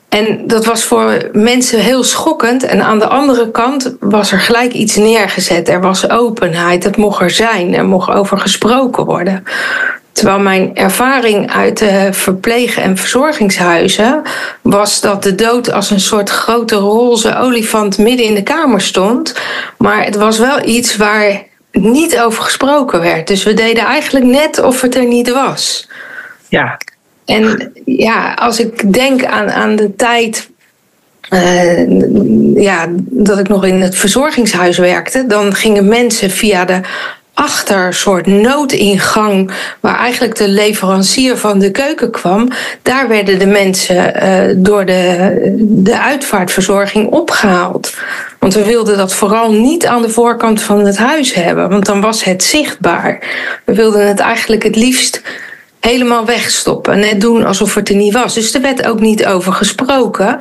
En 0.08 0.46
dat 0.46 0.64
was 0.64 0.84
voor 0.84 1.28
mensen 1.32 1.80
heel 1.80 2.02
schokkend. 2.04 2.62
En 2.62 2.82
aan 2.82 2.98
de 2.98 3.06
andere 3.06 3.50
kant 3.50 3.94
was 4.00 4.32
er 4.32 4.40
gelijk 4.40 4.72
iets 4.72 4.96
neergezet. 4.96 5.68
Er 5.68 5.80
was 5.80 6.10
openheid, 6.10 6.84
het 6.84 6.96
mocht 6.96 7.20
er 7.20 7.30
zijn, 7.30 7.74
er 7.74 7.84
mocht 7.84 8.10
over 8.10 8.38
gesproken 8.38 9.04
worden. 9.04 9.44
Terwijl 10.14 10.38
mijn 10.38 10.74
ervaring 10.74 11.52
uit 11.52 11.78
de 11.78 12.08
verpleeg- 12.12 12.78
en 12.78 12.96
verzorgingshuizen 12.96 14.22
was 14.62 15.00
dat 15.00 15.22
de 15.22 15.34
dood 15.34 15.72
als 15.72 15.90
een 15.90 16.00
soort 16.00 16.30
grote 16.30 16.74
roze 16.74 17.36
olifant 17.36 17.98
midden 17.98 18.26
in 18.26 18.34
de 18.34 18.42
kamer 18.42 18.80
stond. 18.80 19.34
Maar 19.78 20.04
het 20.04 20.16
was 20.16 20.38
wel 20.38 20.66
iets 20.66 20.96
waar 20.96 21.42
niet 21.72 22.20
over 22.20 22.42
gesproken 22.42 23.00
werd. 23.00 23.26
Dus 23.26 23.42
we 23.42 23.54
deden 23.54 23.84
eigenlijk 23.84 24.24
net 24.24 24.62
of 24.62 24.80
het 24.80 24.94
er 24.94 25.06
niet 25.06 25.30
was. 25.30 25.88
Ja. 26.48 26.78
En 27.24 27.72
ja, 27.84 28.34
als 28.34 28.60
ik 28.60 28.92
denk 28.92 29.24
aan, 29.24 29.50
aan 29.50 29.76
de 29.76 29.94
tijd 29.96 30.50
uh, 31.30 32.62
ja, 32.62 32.86
dat 32.98 33.38
ik 33.38 33.48
nog 33.48 33.64
in 33.64 33.80
het 33.80 33.96
verzorgingshuis 33.96 34.78
werkte, 34.78 35.26
dan 35.26 35.54
gingen 35.54 35.88
mensen 35.88 36.30
via 36.30 36.64
de 36.64 36.80
achter 37.34 37.94
soort 37.94 38.26
noodingang, 38.26 39.50
waar 39.80 39.98
eigenlijk 39.98 40.36
de 40.36 40.48
leverancier 40.48 41.36
van 41.36 41.58
de 41.58 41.70
keuken 41.70 42.10
kwam, 42.10 42.48
daar 42.82 43.08
werden 43.08 43.38
de 43.38 43.46
mensen 43.46 44.14
uh, 44.22 44.54
door 44.56 44.84
de, 44.84 45.54
de 45.60 46.00
uitvaartverzorging 46.00 47.10
opgehaald. 47.10 47.94
Want 48.38 48.54
we 48.54 48.64
wilden 48.64 48.96
dat 48.96 49.14
vooral 49.14 49.52
niet 49.52 49.86
aan 49.86 50.02
de 50.02 50.10
voorkant 50.10 50.62
van 50.62 50.86
het 50.86 50.96
huis 50.96 51.34
hebben, 51.34 51.68
want 51.68 51.86
dan 51.86 52.00
was 52.00 52.24
het 52.24 52.42
zichtbaar. 52.42 53.18
We 53.64 53.74
wilden 53.74 54.06
het 54.06 54.20
eigenlijk 54.20 54.62
het 54.62 54.76
liefst 54.76 55.22
helemaal 55.80 56.24
wegstoppen. 56.24 56.98
Net 56.98 57.20
doen 57.20 57.44
alsof 57.44 57.74
het 57.74 57.88
er 57.88 57.94
niet 57.94 58.12
was. 58.12 58.34
Dus 58.34 58.54
er 58.54 58.60
werd 58.60 58.86
ook 58.86 59.00
niet 59.00 59.26
over 59.26 59.52
gesproken. 59.52 60.40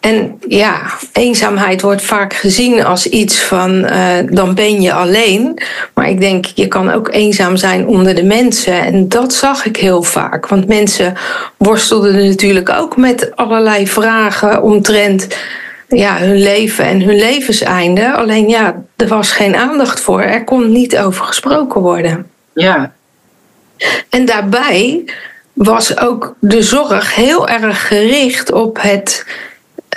En 0.00 0.40
ja, 0.48 0.80
eenzaamheid 1.12 1.80
wordt 1.80 2.02
vaak 2.02 2.34
gezien 2.34 2.84
als 2.84 3.06
iets 3.06 3.38
van 3.40 3.84
uh, 3.84 4.08
dan 4.30 4.54
ben 4.54 4.82
je 4.82 4.92
alleen. 4.92 5.62
Maar 5.94 6.08
ik 6.08 6.20
denk, 6.20 6.44
je 6.44 6.68
kan 6.68 6.90
ook 6.90 7.08
eenzaam 7.12 7.56
zijn 7.56 7.86
onder 7.86 8.14
de 8.14 8.22
mensen. 8.22 8.80
En 8.80 9.08
dat 9.08 9.34
zag 9.34 9.64
ik 9.64 9.76
heel 9.76 10.02
vaak. 10.02 10.48
Want 10.48 10.66
mensen 10.66 11.14
worstelden 11.56 12.28
natuurlijk 12.28 12.70
ook 12.70 12.96
met 12.96 13.36
allerlei 13.36 13.86
vragen 13.86 14.62
omtrent 14.62 15.26
ja, 15.88 16.16
hun 16.16 16.42
leven 16.42 16.84
en 16.84 17.00
hun 17.00 17.16
levenseinde. 17.16 18.12
Alleen 18.12 18.48
ja, 18.48 18.82
er 18.96 19.08
was 19.08 19.32
geen 19.32 19.56
aandacht 19.56 20.00
voor. 20.00 20.22
Er 20.22 20.44
kon 20.44 20.72
niet 20.72 20.98
over 20.98 21.24
gesproken 21.24 21.80
worden. 21.80 22.30
Ja. 22.52 22.92
En 24.08 24.24
daarbij 24.24 25.04
was 25.52 25.98
ook 25.98 26.34
de 26.40 26.62
zorg 26.62 27.14
heel 27.14 27.48
erg 27.48 27.86
gericht 27.88 28.52
op 28.52 28.78
het 28.80 29.24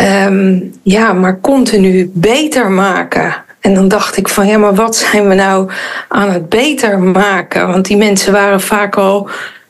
um, 0.02 0.74
ja, 0.84 1.14
maar 1.14 1.40
continu 1.42 2.12
beter 2.14 2.72
maken. 2.72 3.36
En 3.60 3.74
dan 3.74 3.88
dacht 3.88 4.18
ik 4.18 4.28
van 4.28 4.48
ja, 4.48 4.58
maar 4.58 4.76
wat 4.76 4.96
zijn 4.96 5.28
we 5.28 5.36
nou 5.36 5.72
aan 6.08 6.32
het 6.32 6.50
beter 6.50 7.00
maken? 7.00 7.68
Want 7.68 7.86
die 7.86 7.98
mensen 7.98 8.32
waren 8.32 8.62
vaak 8.62 8.96
al 8.96 9.30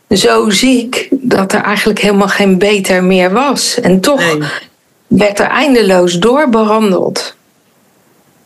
zo 0.09 0.49
ziek 0.49 1.07
dat 1.11 1.53
er 1.53 1.61
eigenlijk 1.61 1.99
helemaal 1.99 2.27
geen 2.27 2.57
beter 2.57 3.03
meer 3.03 3.31
was. 3.31 3.79
En 3.79 3.99
toch 3.99 4.37
werd 5.07 5.39
er 5.39 5.47
eindeloos 5.47 6.13
doorbehandeld. 6.19 7.35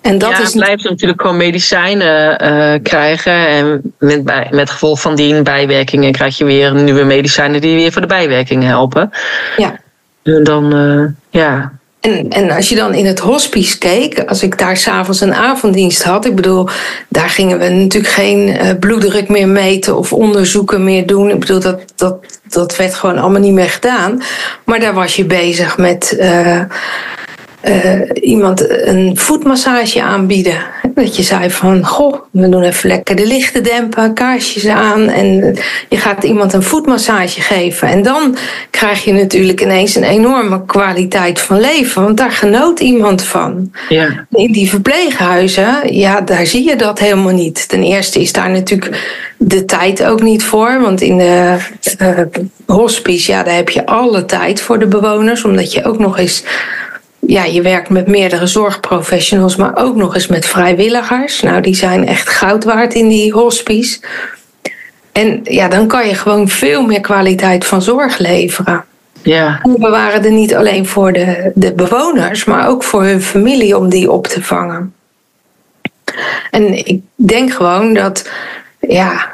En 0.01 0.17
dat 0.17 0.29
ja, 0.29 0.39
is 0.39 0.51
blijft 0.51 0.83
natuurlijk 0.83 1.21
gewoon 1.21 1.37
medicijnen 1.37 2.43
uh, 2.43 2.79
krijgen. 2.83 3.47
En 3.47 3.93
met, 3.99 4.23
bij, 4.25 4.47
met 4.51 4.69
gevolg 4.69 5.01
van 5.01 5.15
die 5.15 5.41
bijwerkingen 5.41 6.11
krijg 6.11 6.37
je 6.37 6.45
weer 6.45 6.73
nieuwe 6.73 7.03
medicijnen 7.03 7.61
die 7.61 7.75
weer 7.75 7.91
voor 7.91 8.01
de 8.01 8.07
bijwerkingen 8.07 8.67
helpen. 8.67 9.11
Ja. 9.57 9.79
En 10.35 10.43
dan, 10.43 10.75
uh, 10.75 11.05
ja, 11.29 11.71
en, 11.99 12.29
en 12.29 12.51
als 12.51 12.69
je 12.69 12.75
dan 12.75 12.93
in 12.93 13.05
het 13.05 13.19
hospice 13.19 13.77
keek, 13.77 14.19
als 14.19 14.43
ik 14.43 14.57
daar 14.57 14.77
s'avonds 14.77 15.21
een 15.21 15.33
avonddienst 15.33 16.03
had, 16.03 16.25
ik 16.25 16.35
bedoel, 16.35 16.67
daar 17.09 17.29
gingen 17.29 17.59
we 17.59 17.69
natuurlijk 17.69 18.13
geen 18.13 18.47
uh, 18.47 18.69
bloeddruk 18.79 19.29
meer 19.29 19.47
meten 19.47 19.97
of 19.97 20.13
onderzoeken 20.13 20.83
meer 20.83 21.05
doen. 21.05 21.29
Ik 21.29 21.39
bedoel, 21.39 21.59
dat, 21.59 21.81
dat, 21.95 22.39
dat 22.49 22.75
werd 22.75 22.93
gewoon 22.93 23.17
allemaal 23.17 23.41
niet 23.41 23.53
meer 23.53 23.69
gedaan. 23.69 24.21
Maar 24.63 24.79
daar 24.79 24.93
was 24.93 25.15
je 25.15 25.25
bezig 25.25 25.77
met 25.77 26.17
uh, 26.19 26.61
uh, 27.69 28.01
iemand 28.21 28.69
een 28.69 29.17
voetmassage 29.17 30.01
aanbieden. 30.01 30.57
Dat 30.95 31.15
je 31.15 31.23
zei 31.23 31.49
van, 31.49 31.85
goh, 31.85 32.15
we 32.31 32.49
doen 32.49 32.63
even 32.63 32.89
lekker 32.89 33.15
de 33.15 33.27
lichten 33.27 33.63
dempen, 33.63 34.13
kaarsjes 34.13 34.67
aan. 34.67 35.09
En 35.09 35.57
je 35.89 35.97
gaat 35.97 36.23
iemand 36.23 36.53
een 36.53 36.63
voetmassage 36.63 37.41
geven. 37.41 37.87
En 37.87 38.01
dan 38.03 38.35
krijg 38.69 39.03
je 39.03 39.13
natuurlijk 39.13 39.61
ineens 39.61 39.95
een 39.95 40.03
enorme 40.03 40.65
kwaliteit 40.65 41.39
van 41.39 41.59
leven. 41.59 42.03
Want 42.03 42.17
daar 42.17 42.31
genoot 42.31 42.79
iemand 42.79 43.23
van. 43.23 43.71
Ja. 43.89 44.25
In 44.31 44.51
die 44.51 44.69
verpleeghuizen, 44.69 45.95
ja, 45.95 46.21
daar 46.21 46.45
zie 46.45 46.69
je 46.69 46.75
dat 46.75 46.99
helemaal 46.99 47.33
niet. 47.33 47.69
Ten 47.69 47.83
eerste 47.83 48.21
is 48.21 48.31
daar 48.31 48.49
natuurlijk 48.49 49.25
de 49.37 49.65
tijd 49.65 50.03
ook 50.03 50.21
niet 50.21 50.43
voor. 50.43 50.81
Want 50.81 51.01
in 51.01 51.17
de 51.17 51.55
uh, 52.01 52.19
hospice, 52.65 53.31
ja, 53.31 53.43
daar 53.43 53.55
heb 53.55 53.69
je 53.69 53.85
alle 53.85 54.25
tijd 54.25 54.61
voor 54.61 54.79
de 54.79 54.87
bewoners. 54.87 55.43
Omdat 55.43 55.73
je 55.73 55.83
ook 55.83 55.99
nog 55.99 56.17
eens 56.17 56.43
ja, 57.27 57.43
je 57.43 57.61
werkt 57.61 57.89
met 57.89 58.07
meerdere 58.07 58.47
zorgprofessionals, 58.47 59.55
maar 59.55 59.75
ook 59.75 59.95
nog 59.95 60.15
eens 60.15 60.27
met 60.27 60.45
vrijwilligers. 60.45 61.41
Nou, 61.41 61.61
die 61.61 61.75
zijn 61.75 62.07
echt 62.07 62.29
goud 62.29 62.63
waard 62.63 62.93
in 62.93 63.07
die 63.07 63.31
hospice. 63.31 63.99
En 65.11 65.39
ja, 65.43 65.67
dan 65.67 65.87
kan 65.87 66.07
je 66.07 66.15
gewoon 66.15 66.47
veel 66.47 66.85
meer 66.85 67.01
kwaliteit 67.01 67.65
van 67.65 67.81
zorg 67.81 68.17
leveren. 68.17 68.85
Ja. 69.21 69.59
we 69.63 69.89
waren 69.89 70.23
er 70.23 70.31
niet 70.31 70.55
alleen 70.55 70.85
voor 70.85 71.13
de, 71.13 71.51
de 71.55 71.73
bewoners, 71.73 72.45
maar 72.45 72.67
ook 72.67 72.83
voor 72.83 73.03
hun 73.03 73.21
familie 73.21 73.77
om 73.77 73.89
die 73.89 74.11
op 74.11 74.27
te 74.27 74.43
vangen. 74.43 74.93
En 76.51 76.87
ik 76.87 77.01
denk 77.15 77.53
gewoon 77.53 77.93
dat, 77.93 78.29
ja, 78.79 79.33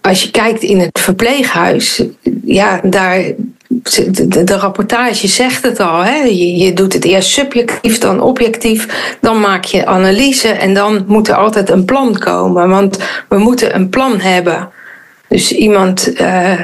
als 0.00 0.22
je 0.22 0.30
kijkt 0.30 0.62
in 0.62 0.78
het 0.78 0.98
verpleeghuis, 1.00 2.02
ja, 2.44 2.80
daar, 2.82 3.22
de, 3.82 4.44
de, 4.44 4.56
rapportage 4.56 5.28
zegt 5.28 5.62
het 5.62 5.80
al. 5.80 6.00
Hè? 6.00 6.16
Je, 6.16 6.56
je, 6.56 6.72
doet 6.72 6.92
het 6.92 7.04
eerst 7.04 7.28
subjectief, 7.28 7.98
dan 7.98 8.20
objectief. 8.20 9.16
Dan 9.20 9.40
maak 9.40 9.64
je 9.64 9.86
analyse 9.86 10.48
en 10.48 10.74
dan 10.74 11.04
moet 11.06 11.28
er 11.28 11.34
altijd 11.34 11.70
een 11.70 11.84
plan 11.84 12.18
komen. 12.18 12.68
Want 12.68 12.98
we 13.28 13.38
moeten 13.38 13.74
een 13.74 13.88
plan 13.88 14.20
hebben. 14.20 14.70
Dus 15.28 15.52
iemand 15.52 16.20
uh, 16.20 16.60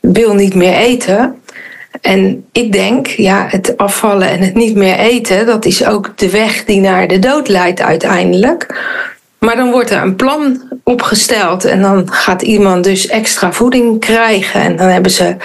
wil 0.00 0.34
niet 0.34 0.54
meer 0.54 0.74
eten. 0.74 1.38
En 2.00 2.44
ik 2.52 2.72
denk, 2.72 3.06
ja, 3.06 3.46
het 3.48 3.76
afvallen 3.76 4.28
en 4.28 4.40
het 4.40 4.54
niet 4.54 4.76
meer 4.76 4.98
eten, 4.98 5.46
dat 5.46 5.64
is 5.64 5.86
ook 5.86 6.18
de 6.18 6.30
weg 6.30 6.64
die 6.64 6.80
naar 6.80 7.08
de 7.08 7.18
dood 7.18 7.48
leidt 7.48 7.80
uiteindelijk. 7.80 8.82
Maar 9.38 9.56
dan 9.56 9.70
wordt 9.70 9.90
er 9.90 10.02
een 10.02 10.16
plan 10.16 10.62
opgesteld 10.82 11.64
en 11.64 11.82
dan 11.82 12.12
gaat 12.12 12.42
iemand 12.42 12.84
dus 12.84 13.06
extra 13.06 13.52
voeding 13.52 14.00
krijgen. 14.00 14.60
En 14.60 14.76
dan 14.76 14.88
hebben 14.88 15.10
ze 15.10 15.36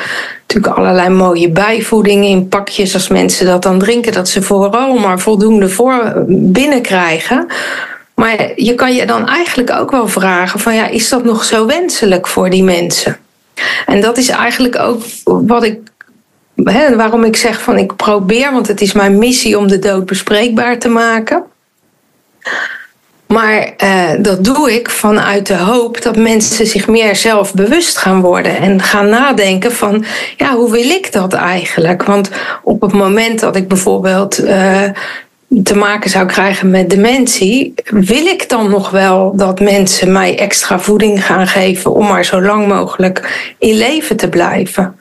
natuurlijk 0.54 0.78
allerlei 0.78 1.10
mooie 1.10 1.50
bijvoedingen 1.50 2.30
in 2.30 2.48
pakjes 2.48 2.94
als 2.94 3.08
mensen 3.08 3.46
dat 3.46 3.64
dan 3.64 3.80
drinken, 3.80 4.14
dat 4.14 4.30
ze 4.30 4.42
vooral 4.42 4.98
maar 4.98 5.20
voldoende 5.20 5.70
voor 5.70 6.14
binnenkrijgen. 6.28 7.48
Maar 8.16 8.52
je 8.56 8.76
kan 8.76 8.96
je 8.96 9.06
dan 9.06 9.28
eigenlijk 9.28 9.72
ook 9.72 9.92
wel 9.92 10.08
vragen 10.08 10.60
van 10.60 10.76
ja, 10.76 10.88
is 10.88 11.10
dat 11.10 11.24
nog 11.24 11.44
zo 11.44 11.66
wenselijk 11.66 12.28
voor 12.28 12.50
die 12.50 12.64
mensen? 12.64 13.18
En 13.86 14.02
dat 14.02 14.18
is 14.18 14.30
eigenlijk 14.30 14.80
ook 14.80 15.04
wat 15.24 15.64
ik 15.64 15.80
waarom 16.96 17.24
ik 17.24 17.36
zeg 17.36 17.62
van 17.62 17.78
ik 17.78 17.96
probeer, 17.96 18.52
want 18.52 18.68
het 18.68 18.82
is 18.82 18.94
mijn 18.94 19.18
missie 19.18 19.58
om 19.58 19.68
de 19.68 19.80
dood 19.80 20.06
bespreekbaar 20.06 20.80
te 20.80 20.90
maken. 20.90 21.44
Maar 23.34 23.74
uh, 23.84 24.10
dat 24.20 24.44
doe 24.44 24.74
ik 24.74 24.90
vanuit 24.90 25.48
de 25.48 25.58
hoop 25.58 26.02
dat 26.02 26.16
mensen 26.16 26.68
zich 26.68 26.88
meer 26.88 27.16
zelfbewust 27.16 27.98
gaan 27.98 28.22
worden 28.22 28.58
en 28.58 28.82
gaan 28.82 29.10
nadenken 29.10 29.72
van, 29.72 30.06
ja, 30.38 30.56
hoe 30.56 30.72
wil 30.72 30.90
ik 30.90 31.12
dat 31.12 31.34
eigenlijk? 31.34 32.04
Want 32.04 32.30
op 32.64 32.82
het 32.82 32.94
moment 32.94 33.40
dat 33.40 33.56
ik 33.56 33.68
bijvoorbeeld 33.68 34.40
uh, 34.44 34.84
te 35.64 35.76
maken 35.76 36.10
zou 36.10 36.26
krijgen 36.26 36.70
met 36.70 36.90
dementie, 36.90 37.74
wil 37.86 38.26
ik 38.26 38.50
dan 38.50 38.70
nog 38.70 38.90
wel 38.90 39.36
dat 39.36 39.60
mensen 39.60 40.12
mij 40.12 40.38
extra 40.38 40.80
voeding 40.80 41.26
gaan 41.26 41.48
geven 41.48 41.94
om 41.94 42.08
maar 42.08 42.26
zo 42.26 42.42
lang 42.42 42.68
mogelijk 42.68 43.52
in 43.58 43.78
leven 43.78 44.16
te 44.16 44.30
blijven? 44.30 44.96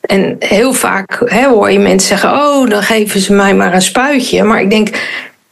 En 0.00 0.36
heel 0.38 0.72
vaak 0.72 1.24
hoor 1.30 1.70
je 1.70 1.78
mensen 1.78 2.08
zeggen: 2.08 2.30
Oh, 2.32 2.70
dan 2.70 2.82
geven 2.82 3.20
ze 3.20 3.32
mij 3.32 3.54
maar 3.54 3.74
een 3.74 3.82
spuitje. 3.82 4.42
Maar 4.42 4.60
ik 4.60 4.70
denk, 4.70 4.88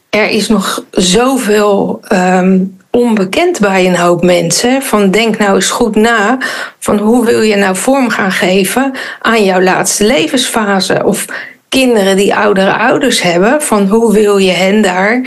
er 0.09 0.29
is 0.29 0.47
nog 0.47 0.83
zoveel 0.91 2.01
um, 2.11 2.77
onbekend 2.91 3.59
bij 3.59 3.87
een 3.87 3.97
hoop 3.97 4.23
mensen. 4.23 4.81
Van 4.81 5.11
denk 5.11 5.37
nou 5.37 5.55
eens 5.55 5.69
goed 5.69 5.95
na. 5.95 6.37
Van 6.79 6.97
hoe 6.97 7.25
wil 7.25 7.41
je 7.41 7.55
nou 7.55 7.75
vorm 7.75 8.09
gaan 8.09 8.31
geven 8.31 8.91
aan 9.21 9.43
jouw 9.43 9.61
laatste 9.61 10.05
levensfase? 10.05 11.01
Of 11.05 11.25
kinderen 11.69 12.15
die 12.15 12.35
oudere 12.35 12.73
ouders 12.73 13.21
hebben. 13.21 13.61
Van 13.61 13.87
hoe 13.87 14.13
wil 14.13 14.37
je 14.37 14.51
hen 14.51 14.81
daar 14.81 15.21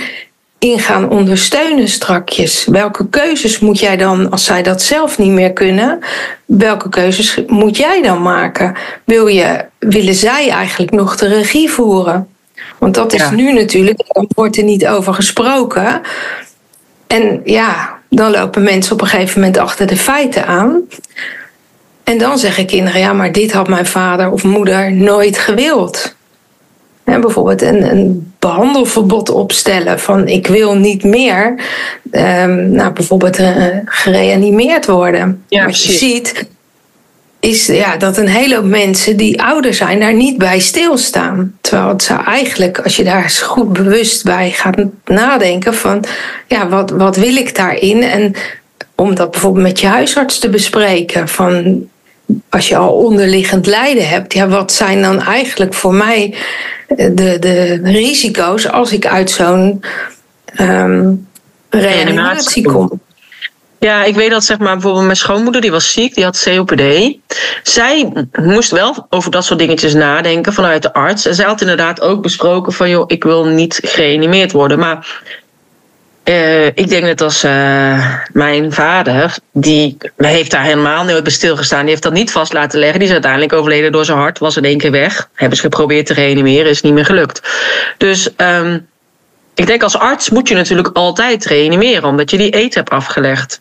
in 0.59 0.79
gaan 0.79 1.09
ondersteunen 1.11 1.89
strakjes? 1.89 2.65
Welke 2.65 3.09
keuzes 3.09 3.59
moet 3.59 3.79
jij 3.79 3.97
dan, 3.97 4.31
als 4.31 4.45
zij 4.45 4.63
dat 4.63 4.83
zelf 4.83 5.19
niet 5.19 5.33
meer 5.33 5.53
kunnen, 5.53 5.99
welke 6.45 6.89
keuzes 6.89 7.39
moet 7.47 7.77
jij 7.77 8.03
dan 8.03 8.23
maken? 8.23 8.77
Wil 9.05 9.27
je, 9.27 9.65
willen 9.79 10.15
zij 10.15 10.49
eigenlijk 10.51 10.93
nog 10.93 11.17
de 11.17 11.29
regie 11.29 11.71
voeren? 11.71 12.29
Want 12.81 12.95
dat 12.95 13.13
is 13.13 13.31
nu 13.31 13.53
natuurlijk, 13.53 14.03
dan 14.07 14.29
wordt 14.35 14.57
er 14.57 14.65
niet 14.65 14.87
over 14.87 15.15
gesproken. 15.15 16.01
En 17.07 17.41
ja, 17.45 17.99
dan 18.09 18.31
lopen 18.31 18.63
mensen 18.63 18.93
op 18.93 19.01
een 19.01 19.07
gegeven 19.07 19.41
moment 19.41 19.59
achter 19.59 19.87
de 19.87 19.97
feiten 19.97 20.47
aan. 20.47 20.83
En 22.05 22.19
dan 22.19 22.39
zeggen 22.39 22.67
kinderen, 22.67 23.01
ja, 23.01 23.13
maar 23.13 23.33
dit 23.33 23.53
had 23.53 23.69
mijn 23.69 23.87
vader 23.87 24.31
of 24.31 24.43
moeder 24.45 24.93
nooit 24.93 25.39
gewild. 25.39 26.15
bijvoorbeeld 27.05 27.63
een, 27.63 27.91
een 27.91 28.33
behandelverbod 28.39 29.31
opstellen 29.31 30.01
van 30.01 30.29
ik 30.29 30.47
wil 30.47 30.77
niet 30.77 31.05
meer, 31.05 31.55
um, 32.13 32.71
nou, 32.71 32.93
bijvoorbeeld 32.93 33.39
uh, 33.39 33.67
gereanimeerd 33.85 34.87
worden. 34.87 35.45
Ja, 35.49 35.65
Wat 35.65 35.83
je 35.83 35.93
ziet 35.93 36.49
is 37.41 37.67
ja, 37.67 37.97
dat 37.97 38.17
een 38.17 38.29
hele 38.29 38.55
hoop 38.55 38.65
mensen 38.65 39.17
die 39.17 39.43
ouder 39.43 39.75
zijn 39.75 40.01
daar 40.01 40.15
niet 40.15 40.39
bij 40.39 40.59
stilstaan. 40.59 41.59
Terwijl 41.61 41.89
het 41.89 42.03
zou 42.03 42.25
eigenlijk, 42.25 42.79
als 42.79 42.97
je 42.97 43.05
daar 43.05 43.23
eens 43.23 43.41
goed 43.41 43.73
bewust 43.73 44.25
bij 44.25 44.51
gaat 44.51 44.85
nadenken 45.05 45.75
van 45.75 46.05
ja, 46.47 46.69
wat, 46.69 46.91
wat 46.91 47.17
wil 47.17 47.37
ik 47.37 47.55
daarin? 47.57 48.03
En 48.03 48.35
om 48.95 49.15
dat 49.15 49.31
bijvoorbeeld 49.31 49.67
met 49.67 49.81
je 49.81 49.87
huisarts 49.87 50.39
te 50.39 50.49
bespreken. 50.49 51.29
Van 51.29 51.85
als 52.49 52.69
je 52.69 52.77
al 52.77 52.93
onderliggend 52.93 53.67
lijden 53.67 54.09
hebt, 54.09 54.33
ja, 54.33 54.49
wat 54.49 54.73
zijn 54.73 55.03
dan 55.03 55.21
eigenlijk 55.23 55.75
voor 55.75 55.95
mij 55.95 56.35
de, 56.87 57.37
de 57.39 57.81
risico's 57.83 58.69
als 58.69 58.93
ik 58.93 59.07
uit 59.07 59.31
zo'n 59.31 59.85
um, 60.61 61.29
reanimatie 61.71 62.65
kom? 62.65 63.01
Ja, 63.81 64.05
ik 64.05 64.15
weet 64.15 64.31
dat 64.31 64.45
zeg 64.45 64.59
maar 64.59 64.73
bijvoorbeeld 64.73 65.05
mijn 65.05 65.17
schoonmoeder, 65.17 65.61
die 65.61 65.71
was 65.71 65.93
ziek, 65.93 66.15
die 66.15 66.25
had 66.25 66.43
COPD. 66.45 66.83
Zij 67.63 68.13
moest 68.39 68.71
wel 68.71 69.07
over 69.11 69.31
dat 69.31 69.45
soort 69.45 69.59
dingetjes 69.59 69.95
nadenken 69.95 70.53
vanuit 70.53 70.83
de 70.83 70.93
arts. 70.93 71.27
En 71.27 71.35
zij 71.35 71.45
had 71.45 71.61
inderdaad 71.61 72.01
ook 72.01 72.23
besproken 72.23 72.73
van, 72.73 72.91
joh, 72.91 73.05
ik 73.07 73.25
wil 73.25 73.45
niet 73.45 73.81
gereanimeerd 73.83 74.53
worden. 74.53 74.79
Maar 74.79 75.23
uh, 76.25 76.67
ik 76.67 76.89
denk 76.89 77.03
net 77.03 77.21
als 77.21 77.45
uh, 77.45 78.17
mijn 78.33 78.73
vader, 78.73 79.37
die 79.53 79.97
heeft 80.17 80.51
daar 80.51 80.65
helemaal 80.65 81.05
nooit 81.05 81.23
bij 81.23 81.33
stilgestaan. 81.33 81.81
Die 81.81 81.91
heeft 81.91 82.03
dat 82.03 82.13
niet 82.13 82.33
vast 82.33 82.53
laten 82.53 82.79
leggen. 82.79 82.99
Die 82.99 83.09
is 83.09 83.15
uiteindelijk 83.15 83.53
overleden 83.53 83.93
door 83.93 84.05
zijn 84.05 84.19
hart, 84.19 84.39
was 84.39 84.57
in 84.57 84.65
één 84.65 84.79
keer 84.79 84.91
weg. 84.91 85.29
Hebben 85.35 85.57
ze 85.57 85.63
geprobeerd 85.63 86.07
te 86.07 86.15
reanimeren, 86.15 86.71
is 86.71 86.83
niet 86.83 86.95
meer 86.95 87.05
gelukt. 87.05 87.43
Dus 87.97 88.31
um, 88.37 88.89
ik 89.55 89.67
denk 89.67 89.83
als 89.83 89.97
arts 89.97 90.31
moet 90.31 90.49
je 90.49 90.55
natuurlijk 90.55 90.97
altijd 90.97 91.45
reanimeren, 91.45 92.09
omdat 92.09 92.31
je 92.31 92.37
die 92.37 92.57
eet 92.57 92.75
hebt 92.75 92.91
afgelegd. 92.91 93.61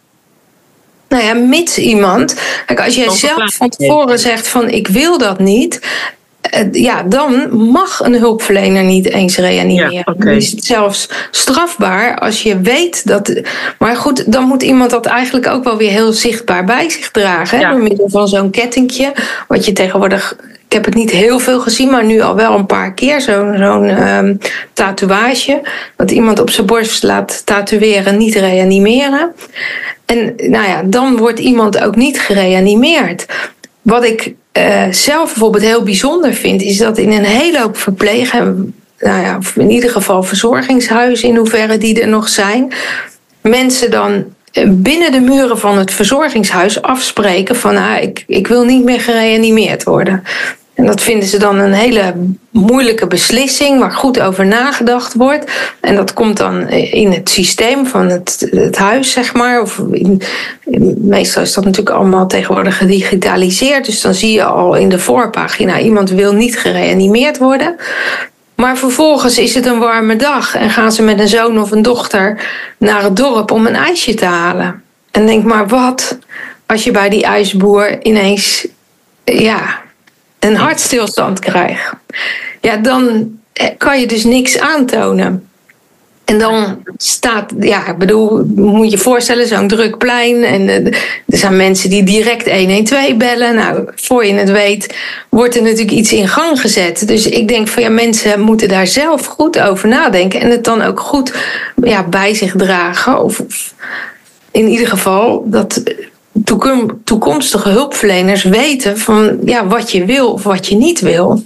Nou 1.10 1.24
ja, 1.24 1.34
mits 1.34 1.78
iemand. 1.78 2.36
Kijk, 2.66 2.82
als 2.82 2.96
jij 2.96 3.10
zelf 3.10 3.54
van 3.56 3.70
tevoren 3.70 4.20
zegt 4.20 4.48
van 4.48 4.70
ik 4.70 4.88
wil 4.88 5.18
dat 5.18 5.40
niet. 5.40 5.80
Eh, 6.42 6.72
ja, 6.72 7.04
dan 7.04 7.58
mag 7.72 8.00
een 8.00 8.16
hulpverlener 8.16 8.84
niet 8.84 9.10
eens 9.10 9.38
reanimeren. 9.38 9.92
Ja, 9.92 10.02
okay. 10.06 10.36
is 10.36 10.52
het 10.52 10.66
zelfs 10.66 11.10
strafbaar 11.32 12.20
als 12.20 12.44
je 12.44 12.60
weet 12.60 13.08
dat. 13.08 13.42
Maar 13.78 13.96
goed, 13.96 14.32
dan 14.32 14.44
moet 14.44 14.64
iemand 14.64 14.90
dat 14.90 15.06
eigenlijk 15.06 15.48
ook 15.48 15.64
wel 15.64 15.78
weer 15.78 15.92
heel 15.92 16.14
zichtbaar 16.14 16.66
bij 16.66 16.90
zich 16.90 17.12
dragen. 17.12 17.70
Door 17.70 17.80
middel 17.80 18.10
van 18.10 18.28
zo'n 18.28 18.50
kettingje. 18.50 19.14
Wat 19.48 19.66
je 19.66 19.72
tegenwoordig. 19.72 20.36
Ik 20.70 20.76
heb 20.76 20.86
het 20.86 20.94
niet 20.94 21.12
heel 21.12 21.40
veel 21.40 21.60
gezien, 21.60 21.90
maar 21.90 22.06
nu 22.06 22.22
al 22.22 22.36
wel 22.36 22.56
een 22.56 22.66
paar 22.66 22.94
keer. 22.94 23.22
Zo'n 23.22 23.62
um, 24.04 24.38
tatoeage. 24.74 25.62
Dat 25.96 26.12
iemand 26.12 26.40
op 26.40 26.50
zijn 26.50 26.68
borst 26.68 27.04
laat 27.04 27.42
tatoeëren, 27.46 28.18
niet 28.18 28.36
reanimeren. 28.36 29.34
En 30.06 30.34
nou 30.38 30.68
ja, 30.68 30.84
dan 30.84 31.18
wordt 31.18 31.40
iemand 31.40 31.84
ook 31.84 31.96
niet 31.96 32.20
gereanimeerd. 32.20 33.26
Wat 33.82 34.04
ik 34.04 34.34
uh, 34.54 34.84
zelf 34.92 35.30
bijvoorbeeld 35.30 35.64
heel 35.64 35.84
bijzonder 35.84 36.34
vind, 36.34 36.62
is 36.62 36.78
dat 36.78 36.98
in 36.98 37.12
een 37.12 37.24
hele 37.24 37.60
hoop 37.60 37.78
verplegen, 37.78 38.74
nou 39.00 39.22
ja, 39.22 39.40
in 39.56 39.70
ieder 39.70 39.90
geval 39.90 40.24
verzorgingshuizen, 40.24 41.30
in 41.30 41.36
hoeverre 41.36 41.78
die 41.78 42.02
er 42.02 42.08
nog 42.08 42.28
zijn, 42.28 42.74
mensen 43.42 43.92
dan 43.92 44.26
eh, 44.52 44.70
binnen 44.70 45.12
de 45.12 45.20
muren 45.20 45.60
van 45.60 45.78
het 45.78 45.94
verzorgingshuis 45.94 46.82
afspreken 46.82 47.56
van 47.56 47.78
ah, 47.78 48.02
ik, 48.02 48.24
ik 48.28 48.48
wil 48.48 48.64
niet 48.64 48.84
meer 48.84 49.02
gereanimeerd 49.02 49.84
worden. 49.84 50.24
En 50.80 50.86
dat 50.86 51.02
vinden 51.02 51.28
ze 51.28 51.40
dan 51.40 51.58
een 51.58 51.74
hele 51.74 52.14
moeilijke 52.50 53.08
beslissing 53.08 53.80
waar 53.80 53.92
goed 53.92 54.20
over 54.20 54.46
nagedacht 54.46 55.14
wordt. 55.14 55.52
En 55.80 55.96
dat 55.96 56.14
komt 56.14 56.38
dan 56.38 56.70
in 56.70 57.12
het 57.12 57.30
systeem 57.30 57.86
van 57.86 58.10
het, 58.10 58.78
huis, 58.78 59.12
zeg 59.12 59.34
maar. 59.34 59.62
Of 59.62 59.82
in, 59.92 60.22
meestal 60.98 61.42
is 61.42 61.54
dat 61.54 61.66
natuurlijk 61.66 61.96
allemaal 61.96 62.28
tegenwoordig 62.28 62.78
gedigitaliseerd. 62.78 63.86
Dus 63.86 64.02
dan 64.02 64.14
zie 64.14 64.32
je 64.32 64.44
al 64.44 64.76
in 64.76 64.90
de 64.90 65.00
voorpagina: 65.00 65.80
iemand 65.80 66.10
wil 66.10 66.34
niet 66.34 66.60
gereanimeerd 66.60 67.38
worden. 67.38 67.76
Maar 68.56 68.78
vervolgens 68.78 69.38
is 69.38 69.56
het 69.56 69.66
een 69.66 69.80
warme 69.80 70.16
dag 70.16 70.56
en 70.56 70.70
gaan 70.70 70.92
ze 70.92 71.02
met 71.02 71.20
een 71.20 71.28
zoon 71.28 71.62
of 71.62 71.72
een 71.72 71.82
dochter 71.82 72.48
naar 72.78 73.04
het 73.04 73.16
dorp 73.16 73.52
om 73.52 73.66
een 73.66 73.76
ijsje 73.76 74.14
te 74.14 74.26
halen. 74.26 74.84
En 75.12 75.26
denk 75.26 75.44
maar, 75.44 75.68
wat 75.68 76.18
als 76.66 76.84
je 76.84 76.92
bij 76.92 77.10
die 77.10 77.24
ijsboer 77.24 78.04
ineens 78.04 78.68
ja, 79.24 79.88
een 80.40 80.56
hartstilstand 80.56 81.40
krijg, 81.40 81.94
ja, 82.62 82.78
dan 82.78 83.32
kan 83.78 84.00
je 84.00 84.08
dus 84.08 84.24
niks 84.24 84.60
aantonen. 84.60 85.50
En 86.30 86.40
dan 86.40 86.84
staat, 86.98 87.54
ja, 87.60 87.88
ik 87.88 87.98
bedoel, 87.98 88.46
moet 88.56 88.86
je 88.86 88.92
je 88.92 88.98
voorstellen, 88.98 89.48
zo'n 89.48 89.68
druk 89.68 89.98
plein. 89.98 90.44
En 90.44 90.70
eh, 90.70 90.86
er 91.26 91.38
zijn 91.38 91.58
mensen 91.58 91.90
die 91.90 92.04
direct 92.04 92.52
112 92.52 93.18
bellen. 93.18 93.56
Nou, 93.56 93.90
voor 93.96 94.26
je 94.26 94.34
het 94.34 94.52
weet, 94.52 94.96
wordt 95.30 95.56
er 95.56 95.62
natuurlijk 95.62 95.92
iets 95.92 96.14
in 96.14 96.28
gang 96.28 96.62
gezet. 96.62 97.08
Dus 97.08 97.28
ik 97.28 97.48
denk 97.48 97.68
van 97.68 97.84
ja, 97.84 97.90
mensen 97.90 98.40
moeten 98.40 98.68
daar 98.68 98.88
zelf 98.88 99.26
goed 99.26 99.60
over 99.60 99.88
nadenken. 99.88 100.42
En 100.42 100.50
het 100.50 100.64
dan 100.64 100.82
ook 100.82 101.00
goed 101.00 101.34
ja, 101.84 102.04
bij 102.04 102.34
zich 102.34 102.54
dragen. 102.56 103.24
Of, 103.24 103.40
of 103.40 103.74
in 104.52 104.68
ieder 104.68 104.88
geval 104.88 105.44
dat 105.46 105.84
toekomstige 107.04 107.70
hulpverleners 107.70 108.44
weten 108.44 108.98
van 108.98 109.38
ja, 109.46 109.68
wat 109.68 109.92
je 109.92 110.06
wil 110.06 110.32
of 110.32 110.44
wat 110.44 110.68
je 110.68 110.76
niet 110.76 111.00
wil. 111.00 111.44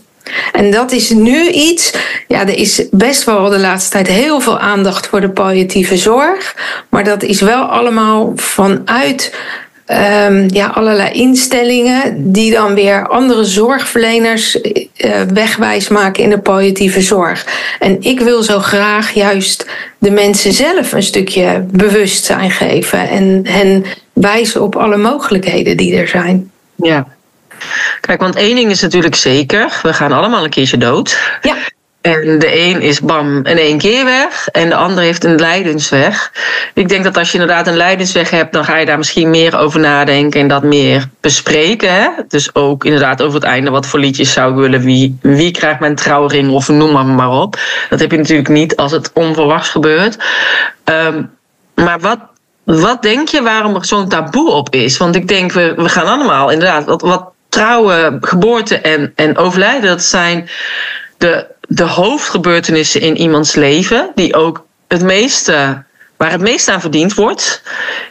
En 0.51 0.71
dat 0.71 0.91
is 0.91 1.10
nu 1.10 1.49
iets. 1.49 1.93
Ja, 2.27 2.39
er 2.39 2.58
is 2.58 2.88
best 2.91 3.23
wel 3.23 3.49
de 3.49 3.60
laatste 3.60 3.89
tijd 3.91 4.08
heel 4.08 4.39
veel 4.39 4.60
aandacht 4.60 5.08
voor 5.08 5.21
de 5.21 5.29
palliatieve 5.29 5.97
zorg. 5.97 6.56
Maar 6.89 7.03
dat 7.03 7.23
is 7.23 7.41
wel 7.41 7.63
allemaal 7.63 8.32
vanuit 8.36 9.36
um, 9.87 10.49
ja, 10.49 10.67
allerlei 10.67 11.11
instellingen 11.11 12.31
die 12.31 12.51
dan 12.51 12.73
weer 12.73 13.07
andere 13.07 13.43
zorgverleners 13.43 14.55
uh, 14.55 15.21
wegwijs 15.33 15.87
maken 15.87 16.23
in 16.23 16.29
de 16.29 16.39
palliatieve 16.39 17.01
zorg. 17.01 17.45
En 17.79 18.01
ik 18.01 18.19
wil 18.19 18.43
zo 18.43 18.59
graag 18.59 19.11
juist 19.11 19.65
de 19.97 20.11
mensen 20.11 20.53
zelf 20.53 20.91
een 20.91 21.03
stukje 21.03 21.65
bewustzijn 21.71 22.51
geven 22.51 23.09
en 23.09 23.41
hen 23.47 23.85
wijzen 24.13 24.61
op 24.61 24.75
alle 24.75 24.97
mogelijkheden 24.97 25.77
die 25.77 25.95
er 25.95 26.07
zijn. 26.07 26.51
Ja. 26.75 27.07
Kijk, 28.01 28.19
want 28.19 28.35
één 28.35 28.55
ding 28.55 28.71
is 28.71 28.81
natuurlijk 28.81 29.15
zeker: 29.15 29.79
we 29.83 29.93
gaan 29.93 30.11
allemaal 30.11 30.43
een 30.43 30.49
keertje 30.49 30.77
dood. 30.77 31.19
Ja. 31.41 31.55
En 32.03 32.39
de 32.39 32.59
een 32.59 32.81
is 32.81 32.99
bam 32.99 33.35
in 33.35 33.57
één 33.57 33.77
keer 33.77 34.05
weg. 34.05 34.47
En 34.47 34.69
de 34.69 34.75
ander 34.75 35.03
heeft 35.03 35.23
een 35.23 35.39
lijdensweg. 35.39 36.31
Ik 36.73 36.89
denk 36.89 37.03
dat 37.03 37.17
als 37.17 37.31
je 37.31 37.37
inderdaad 37.39 37.67
een 37.67 37.77
lijdensweg 37.77 38.29
hebt, 38.29 38.53
dan 38.53 38.65
ga 38.65 38.77
je 38.77 38.85
daar 38.85 38.97
misschien 38.97 39.29
meer 39.29 39.57
over 39.57 39.79
nadenken 39.79 40.39
en 40.41 40.47
dat 40.47 40.63
meer 40.63 41.09
bespreken. 41.21 41.93
Hè? 41.93 42.09
Dus 42.27 42.55
ook 42.55 42.85
inderdaad 42.85 43.21
over 43.21 43.35
het 43.35 43.43
einde 43.43 43.69
wat 43.69 43.85
voor 43.85 43.99
liedjes 43.99 44.33
zou 44.33 44.51
ik 44.51 44.57
willen. 44.57 44.81
Wie, 44.81 45.17
wie 45.21 45.51
krijgt 45.51 45.79
mijn 45.79 45.95
trouwring 45.95 46.51
of 46.51 46.67
noem 46.67 46.91
maar, 46.91 47.05
maar 47.05 47.31
op. 47.31 47.59
Dat 47.89 47.99
heb 47.99 48.11
je 48.11 48.17
natuurlijk 48.17 48.49
niet 48.49 48.75
als 48.75 48.91
het 48.91 49.11
onverwachts 49.13 49.69
gebeurt. 49.69 50.17
Um, 50.85 51.31
maar 51.75 51.99
wat, 51.99 52.19
wat 52.63 53.01
denk 53.01 53.27
je 53.27 53.41
waarom 53.41 53.75
er 53.75 53.85
zo'n 53.85 54.09
taboe 54.09 54.51
op 54.51 54.73
is? 54.75 54.97
Want 54.97 55.15
ik 55.15 55.27
denk, 55.27 55.51
we, 55.51 55.73
we 55.75 55.89
gaan 55.89 56.07
allemaal 56.07 56.51
inderdaad, 56.51 56.85
wat, 56.85 57.01
wat 57.01 57.31
trouwen, 57.49 58.17
geboorte 58.21 58.77
en, 58.77 59.11
en 59.15 59.37
overlijden, 59.37 59.89
dat 59.89 60.03
zijn 60.03 60.49
de, 61.17 61.51
de 61.67 61.84
hoofdgebeurtenissen 61.84 63.02
in 63.02 63.17
iemands 63.17 63.56
leven, 63.56 64.12
die 64.15 64.36
ook 64.36 64.65
het 64.88 65.04
meeste, 65.04 65.84
waar 66.17 66.32
het 66.32 66.41
meest 66.41 66.67
aan 66.67 66.82
verdiend 66.82 67.13
wordt 67.13 67.62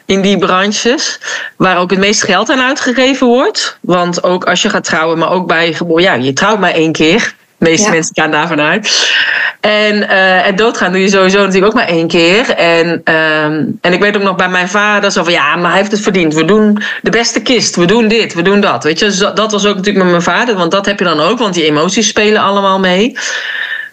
in 0.04 0.20
die 0.22 0.38
branches, 0.38 1.18
waar 1.56 1.78
ook 1.78 1.90
het 1.90 1.98
meest 1.98 2.22
geld 2.22 2.50
aan 2.50 2.60
uitgegeven 2.60 3.26
wordt. 3.26 3.78
Want 3.80 4.22
ook 4.22 4.44
als 4.44 4.62
je 4.62 4.70
gaat 4.70 4.84
trouwen, 4.84 5.18
maar 5.18 5.30
ook 5.30 5.46
bij 5.46 5.76
ja, 5.96 6.14
je 6.14 6.32
trouwt 6.32 6.60
maar 6.60 6.72
één 6.72 6.92
keer. 6.92 7.34
De 7.62 7.68
meeste 7.70 7.90
mensen 7.90 8.14
gaan 8.14 8.30
daarvan 8.30 8.60
uit. 8.60 9.12
En 9.60 9.96
uh, 9.96 10.06
het 10.44 10.58
doodgaan 10.58 10.92
doe 10.92 11.00
je 11.00 11.08
sowieso 11.08 11.38
natuurlijk 11.38 11.66
ook 11.66 11.74
maar 11.74 11.88
één 11.88 12.08
keer. 12.08 12.50
En, 12.50 12.88
um, 12.88 13.78
en 13.80 13.92
ik 13.92 14.00
weet 14.00 14.16
ook 14.16 14.22
nog 14.22 14.36
bij 14.36 14.48
mijn 14.48 14.68
vader 14.68 15.10
zo 15.10 15.24
van 15.24 15.32
ja, 15.32 15.56
maar 15.56 15.70
hij 15.70 15.78
heeft 15.78 15.92
het 15.92 16.00
verdiend. 16.00 16.34
We 16.34 16.44
doen 16.44 16.82
de 17.02 17.10
beste 17.10 17.42
kist. 17.42 17.76
We 17.76 17.84
doen 17.84 18.08
dit, 18.08 18.34
we 18.34 18.42
doen 18.42 18.60
dat. 18.60 18.84
Weet 18.84 18.98
je, 18.98 19.04
dus 19.04 19.18
dat 19.18 19.52
was 19.52 19.66
ook 19.66 19.76
natuurlijk 19.76 20.04
met 20.04 20.12
mijn 20.12 20.22
vader. 20.22 20.56
Want 20.56 20.70
dat 20.70 20.86
heb 20.86 20.98
je 20.98 21.04
dan 21.04 21.20
ook, 21.20 21.38
want 21.38 21.54
die 21.54 21.64
emoties 21.64 22.08
spelen 22.08 22.42
allemaal 22.42 22.78
mee. 22.78 23.16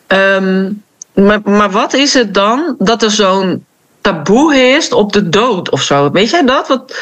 Um, 0.08 0.84
maar, 1.13 1.39
maar 1.43 1.71
wat 1.71 1.93
is 1.93 2.13
het 2.13 2.34
dan 2.34 2.75
dat 2.79 3.03
er 3.03 3.12
zo'n 3.12 3.65
taboe 4.01 4.53
heerst 4.53 4.93
op 4.93 5.13
de 5.13 5.29
dood 5.29 5.69
of 5.69 5.82
zo? 5.82 6.12
Weet 6.12 6.29
jij 6.29 6.45
dat? 6.45 6.67
Wat, 6.67 6.95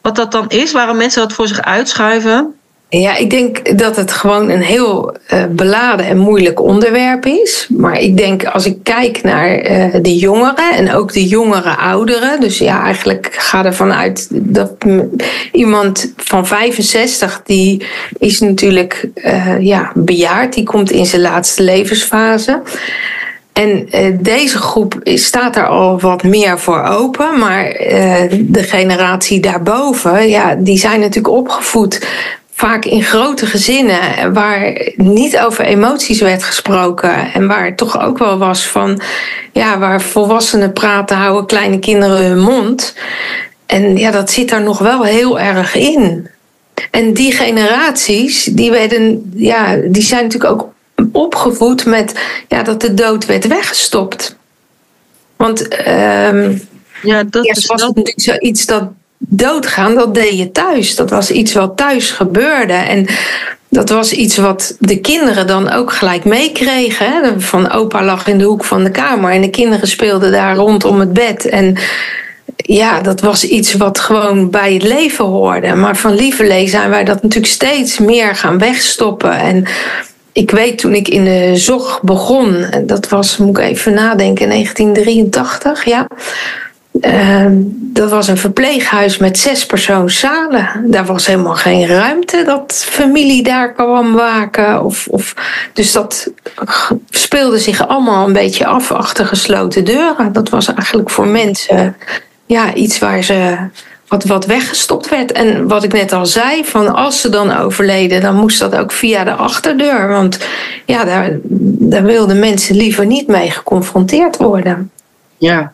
wat 0.00 0.16
dat 0.16 0.32
dan 0.32 0.48
is? 0.48 0.72
Waarom 0.72 0.96
mensen 0.96 1.22
dat 1.22 1.32
voor 1.32 1.48
zich 1.48 1.62
uitschuiven? 1.62 2.54
Ja, 2.88 3.16
ik 3.16 3.30
denk 3.30 3.78
dat 3.78 3.96
het 3.96 4.12
gewoon 4.12 4.50
een 4.50 4.62
heel 4.62 5.16
uh, 5.32 5.44
beladen 5.50 6.06
en 6.06 6.18
moeilijk 6.18 6.60
onderwerp 6.60 7.26
is. 7.26 7.66
Maar 7.76 8.00
ik 8.00 8.16
denk 8.16 8.44
als 8.44 8.66
ik 8.66 8.76
kijk 8.82 9.22
naar 9.22 9.70
uh, 9.70 9.94
de 10.02 10.16
jongeren 10.16 10.74
en 10.74 10.94
ook 10.94 11.12
de 11.12 11.26
jongere 11.26 11.76
ouderen. 11.76 12.40
Dus 12.40 12.58
ja, 12.58 12.82
eigenlijk 12.84 13.28
ga 13.32 13.64
ervan 13.64 13.92
uit 13.92 14.28
dat 14.30 14.72
iemand 15.52 16.12
van 16.16 16.46
65, 16.46 17.42
die 17.44 17.86
is 18.18 18.40
natuurlijk 18.40 19.08
uh, 19.14 19.60
ja, 19.60 19.92
bejaard. 19.94 20.54
Die 20.54 20.64
komt 20.64 20.90
in 20.90 21.06
zijn 21.06 21.22
laatste 21.22 21.62
levensfase. 21.62 22.62
En 23.52 23.88
deze 24.20 24.58
groep 24.58 25.00
staat 25.04 25.56
er 25.56 25.66
al 25.66 26.00
wat 26.00 26.22
meer 26.22 26.58
voor 26.58 26.82
open. 26.82 27.38
Maar 27.38 27.64
de 28.38 28.62
generatie 28.62 29.40
daarboven, 29.40 30.28
ja, 30.28 30.54
die 30.54 30.78
zijn 30.78 31.00
natuurlijk 31.00 31.34
opgevoed 31.34 32.00
vaak 32.54 32.84
in 32.84 33.02
grote 33.02 33.46
gezinnen 33.46 34.32
waar 34.32 34.92
niet 34.96 35.38
over 35.38 35.64
emoties 35.64 36.20
werd 36.20 36.42
gesproken 36.42 37.32
en 37.32 37.46
waar 37.46 37.76
toch 37.76 38.00
ook 38.00 38.18
wel 38.18 38.38
was 38.38 38.66
van, 38.66 39.00
ja, 39.52 39.78
waar 39.78 40.00
volwassenen 40.00 40.72
praten, 40.72 41.16
houden 41.16 41.46
kleine 41.46 41.78
kinderen 41.78 42.26
hun 42.26 42.40
mond. 42.40 42.94
En 43.66 43.96
ja, 43.96 44.10
dat 44.10 44.30
zit 44.30 44.48
daar 44.48 44.62
nog 44.62 44.78
wel 44.78 45.02
heel 45.02 45.40
erg 45.40 45.74
in. 45.74 46.28
En 46.90 47.12
die 47.12 47.32
generaties, 47.32 48.44
die, 48.44 48.70
werden, 48.70 49.32
ja, 49.34 49.76
die 49.76 50.02
zijn 50.02 50.22
natuurlijk 50.22 50.52
ook 50.52 50.72
opgevoed 51.12 51.84
met 51.84 52.20
ja, 52.48 52.62
dat 52.62 52.80
de 52.80 52.94
dood 52.94 53.26
werd 53.26 53.46
weggestopt. 53.46 54.36
Want 55.36 55.88
um, 55.88 56.62
ja, 57.02 57.22
dat 57.24 57.44
eerst 57.44 57.66
was 57.66 57.82
het 57.82 57.96
natuurlijk 57.96 58.20
zoiets 58.20 58.66
dat 58.66 58.88
doodgaan, 59.28 59.94
dat 59.94 60.14
deed 60.14 60.38
je 60.38 60.52
thuis. 60.52 60.96
Dat 60.96 61.10
was 61.10 61.30
iets 61.30 61.52
wat 61.52 61.76
thuis 61.76 62.10
gebeurde. 62.10 62.72
En 62.72 63.06
dat 63.68 63.88
was 63.88 64.12
iets 64.12 64.36
wat 64.36 64.76
de 64.78 65.00
kinderen 65.00 65.46
dan 65.46 65.70
ook 65.70 65.92
gelijk 65.92 66.24
meekregen. 66.24 67.40
Van 67.40 67.70
opa 67.70 68.04
lag 68.04 68.26
in 68.26 68.38
de 68.38 68.44
hoek 68.44 68.64
van 68.64 68.84
de 68.84 68.90
kamer 68.90 69.32
en 69.32 69.40
de 69.40 69.50
kinderen 69.50 69.88
speelden 69.88 70.32
daar 70.32 70.56
rondom 70.56 71.00
het 71.00 71.12
bed. 71.12 71.48
En 71.48 71.76
ja, 72.56 73.00
dat 73.00 73.20
was 73.20 73.44
iets 73.44 73.74
wat 73.74 74.00
gewoon 74.00 74.50
bij 74.50 74.72
het 74.72 74.82
leven 74.82 75.24
hoorde. 75.24 75.74
Maar 75.74 75.96
van 75.96 76.14
lieverlee 76.14 76.68
zijn 76.68 76.90
wij 76.90 77.04
dat 77.04 77.22
natuurlijk 77.22 77.52
steeds 77.52 77.98
meer 77.98 78.36
gaan 78.36 78.58
wegstoppen. 78.58 79.32
En 79.32 79.64
ik 80.32 80.50
weet 80.50 80.78
toen 80.78 80.94
ik 80.94 81.08
in 81.08 81.24
de 81.24 81.52
zorg 81.54 82.02
begon, 82.02 82.66
dat 82.86 83.08
was, 83.08 83.36
moet 83.36 83.58
ik 83.58 83.64
even 83.64 83.94
nadenken, 83.94 84.48
1983, 84.48 85.84
ja. 85.84 86.06
Dat 87.76 88.10
was 88.10 88.28
een 88.28 88.36
verpleeghuis 88.36 89.16
met 89.16 89.38
zes 89.38 89.66
persoonszalen. 89.66 90.68
Daar 90.84 91.06
was 91.06 91.26
helemaal 91.26 91.54
geen 91.54 91.86
ruimte 91.86 92.42
dat 92.44 92.84
familie 92.88 93.42
daar 93.42 93.72
kwam 93.72 94.12
waken. 94.12 94.84
Of, 94.84 95.06
of, 95.10 95.34
dus 95.72 95.92
dat 95.92 96.30
speelde 97.10 97.58
zich 97.58 97.88
allemaal 97.88 98.26
een 98.26 98.32
beetje 98.32 98.66
af 98.66 98.92
achter 98.92 99.26
gesloten 99.26 99.84
deuren. 99.84 100.32
Dat 100.32 100.48
was 100.48 100.74
eigenlijk 100.74 101.10
voor 101.10 101.26
mensen 101.26 101.96
ja, 102.46 102.74
iets 102.74 102.98
waar 102.98 103.22
ze 103.22 103.56
wat, 104.08 104.24
wat 104.24 104.46
weggestopt 104.46 105.08
werd. 105.08 105.32
En 105.32 105.68
wat 105.68 105.84
ik 105.84 105.92
net 105.92 106.12
al 106.12 106.26
zei, 106.26 106.64
van 106.64 106.94
als 106.94 107.20
ze 107.20 107.28
dan 107.28 107.56
overleden, 107.56 108.20
dan 108.20 108.36
moest 108.36 108.58
dat 108.58 108.76
ook 108.76 108.92
via 108.92 109.24
de 109.24 109.32
achterdeur. 109.32 110.08
Want 110.08 110.38
ja, 110.84 111.04
daar, 111.04 111.38
daar 111.78 112.04
wilden 112.04 112.38
mensen 112.38 112.76
liever 112.76 113.06
niet 113.06 113.26
mee 113.26 113.50
geconfronteerd 113.50 114.36
worden. 114.36 114.90
Ja, 115.38 115.72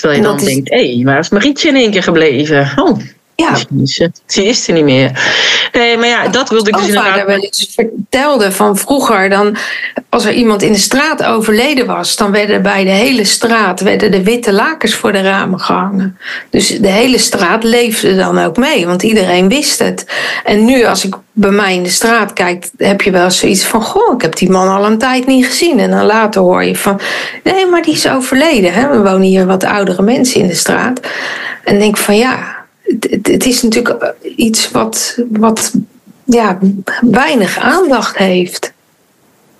Terwijl 0.00 0.20
je 0.20 0.26
dan 0.26 0.38
denkt, 0.38 0.70
hé, 0.70 0.94
hey, 0.94 1.04
waar 1.04 1.18
is 1.18 1.28
Marietje 1.28 1.68
in 1.68 1.76
één 1.76 1.90
keer 1.90 2.02
gebleven? 2.02 2.72
Oh, 2.76 2.98
ja. 3.44 3.54
Ze 4.26 4.44
is 4.44 4.68
er 4.68 4.74
niet 4.74 4.84
meer. 4.84 5.20
Nee, 5.72 5.96
maar 5.96 6.08
ja, 6.08 6.28
dat 6.28 6.48
wilde 6.48 6.70
ik 6.70 6.76
dus 6.76 6.86
inderdaad... 6.86 7.26
wel 7.26 7.38
eens 7.38 7.72
vertelde 7.74 8.52
van 8.52 8.76
vroeger, 8.76 9.28
dan, 9.28 9.56
als 10.08 10.24
er 10.24 10.32
iemand 10.32 10.62
in 10.62 10.72
de 10.72 10.78
straat 10.78 11.24
overleden 11.24 11.86
was, 11.86 12.16
dan 12.16 12.30
werden 12.30 12.62
bij 12.62 12.84
de 12.84 12.90
hele 12.90 13.24
straat 13.24 13.80
werden 13.80 14.10
de 14.10 14.22
witte 14.22 14.52
lakens 14.52 14.94
voor 14.94 15.12
de 15.12 15.20
ramen 15.20 15.60
gehangen. 15.60 16.18
Dus 16.50 16.68
de 16.68 16.88
hele 16.88 17.18
straat 17.18 17.64
leefde 17.64 18.16
dan 18.16 18.38
ook 18.38 18.56
mee, 18.56 18.86
want 18.86 19.02
iedereen 19.02 19.48
wist 19.48 19.78
het. 19.78 20.06
En 20.44 20.64
nu, 20.64 20.84
als 20.84 21.04
ik 21.04 21.14
bij 21.32 21.50
mij 21.50 21.74
in 21.74 21.82
de 21.82 21.88
straat 21.88 22.32
kijk, 22.32 22.70
heb 22.76 23.00
je 23.00 23.10
wel 23.10 23.30
zoiets 23.30 23.64
van: 23.64 23.82
Goh, 23.82 24.14
ik 24.14 24.22
heb 24.22 24.36
die 24.36 24.50
man 24.50 24.68
al 24.68 24.84
een 24.84 24.98
tijd 24.98 25.26
niet 25.26 25.46
gezien. 25.46 25.78
En 25.78 25.90
dan 25.90 26.06
later 26.06 26.40
hoor 26.40 26.64
je 26.64 26.76
van: 26.76 27.00
Nee, 27.42 27.66
maar 27.66 27.82
die 27.82 27.94
is 27.94 28.08
overleden. 28.08 28.72
Hè? 28.72 28.88
We 28.88 29.02
wonen 29.02 29.22
hier 29.22 29.46
wat 29.46 29.64
oudere 29.64 30.02
mensen 30.02 30.40
in 30.40 30.46
de 30.46 30.54
straat. 30.54 31.00
En 31.64 31.78
denk 31.78 31.96
van 31.96 32.16
ja 32.16 32.57
het, 33.22 33.46
is 33.46 33.62
natuurlijk 33.62 34.14
iets 34.36 34.70
wat, 34.70 35.18
wat 35.28 35.72
ja, 36.24 36.58
weinig 37.00 37.58
aandacht 37.58 38.16
heeft. 38.16 38.72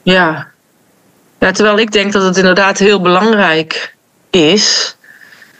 Ja. 0.02 0.48
ja, 1.38 1.50
terwijl 1.50 1.78
ik 1.78 1.92
denk 1.92 2.12
dat 2.12 2.22
het 2.22 2.36
inderdaad 2.36 2.78
heel 2.78 3.00
belangrijk 3.00 3.94
is. 4.30 4.96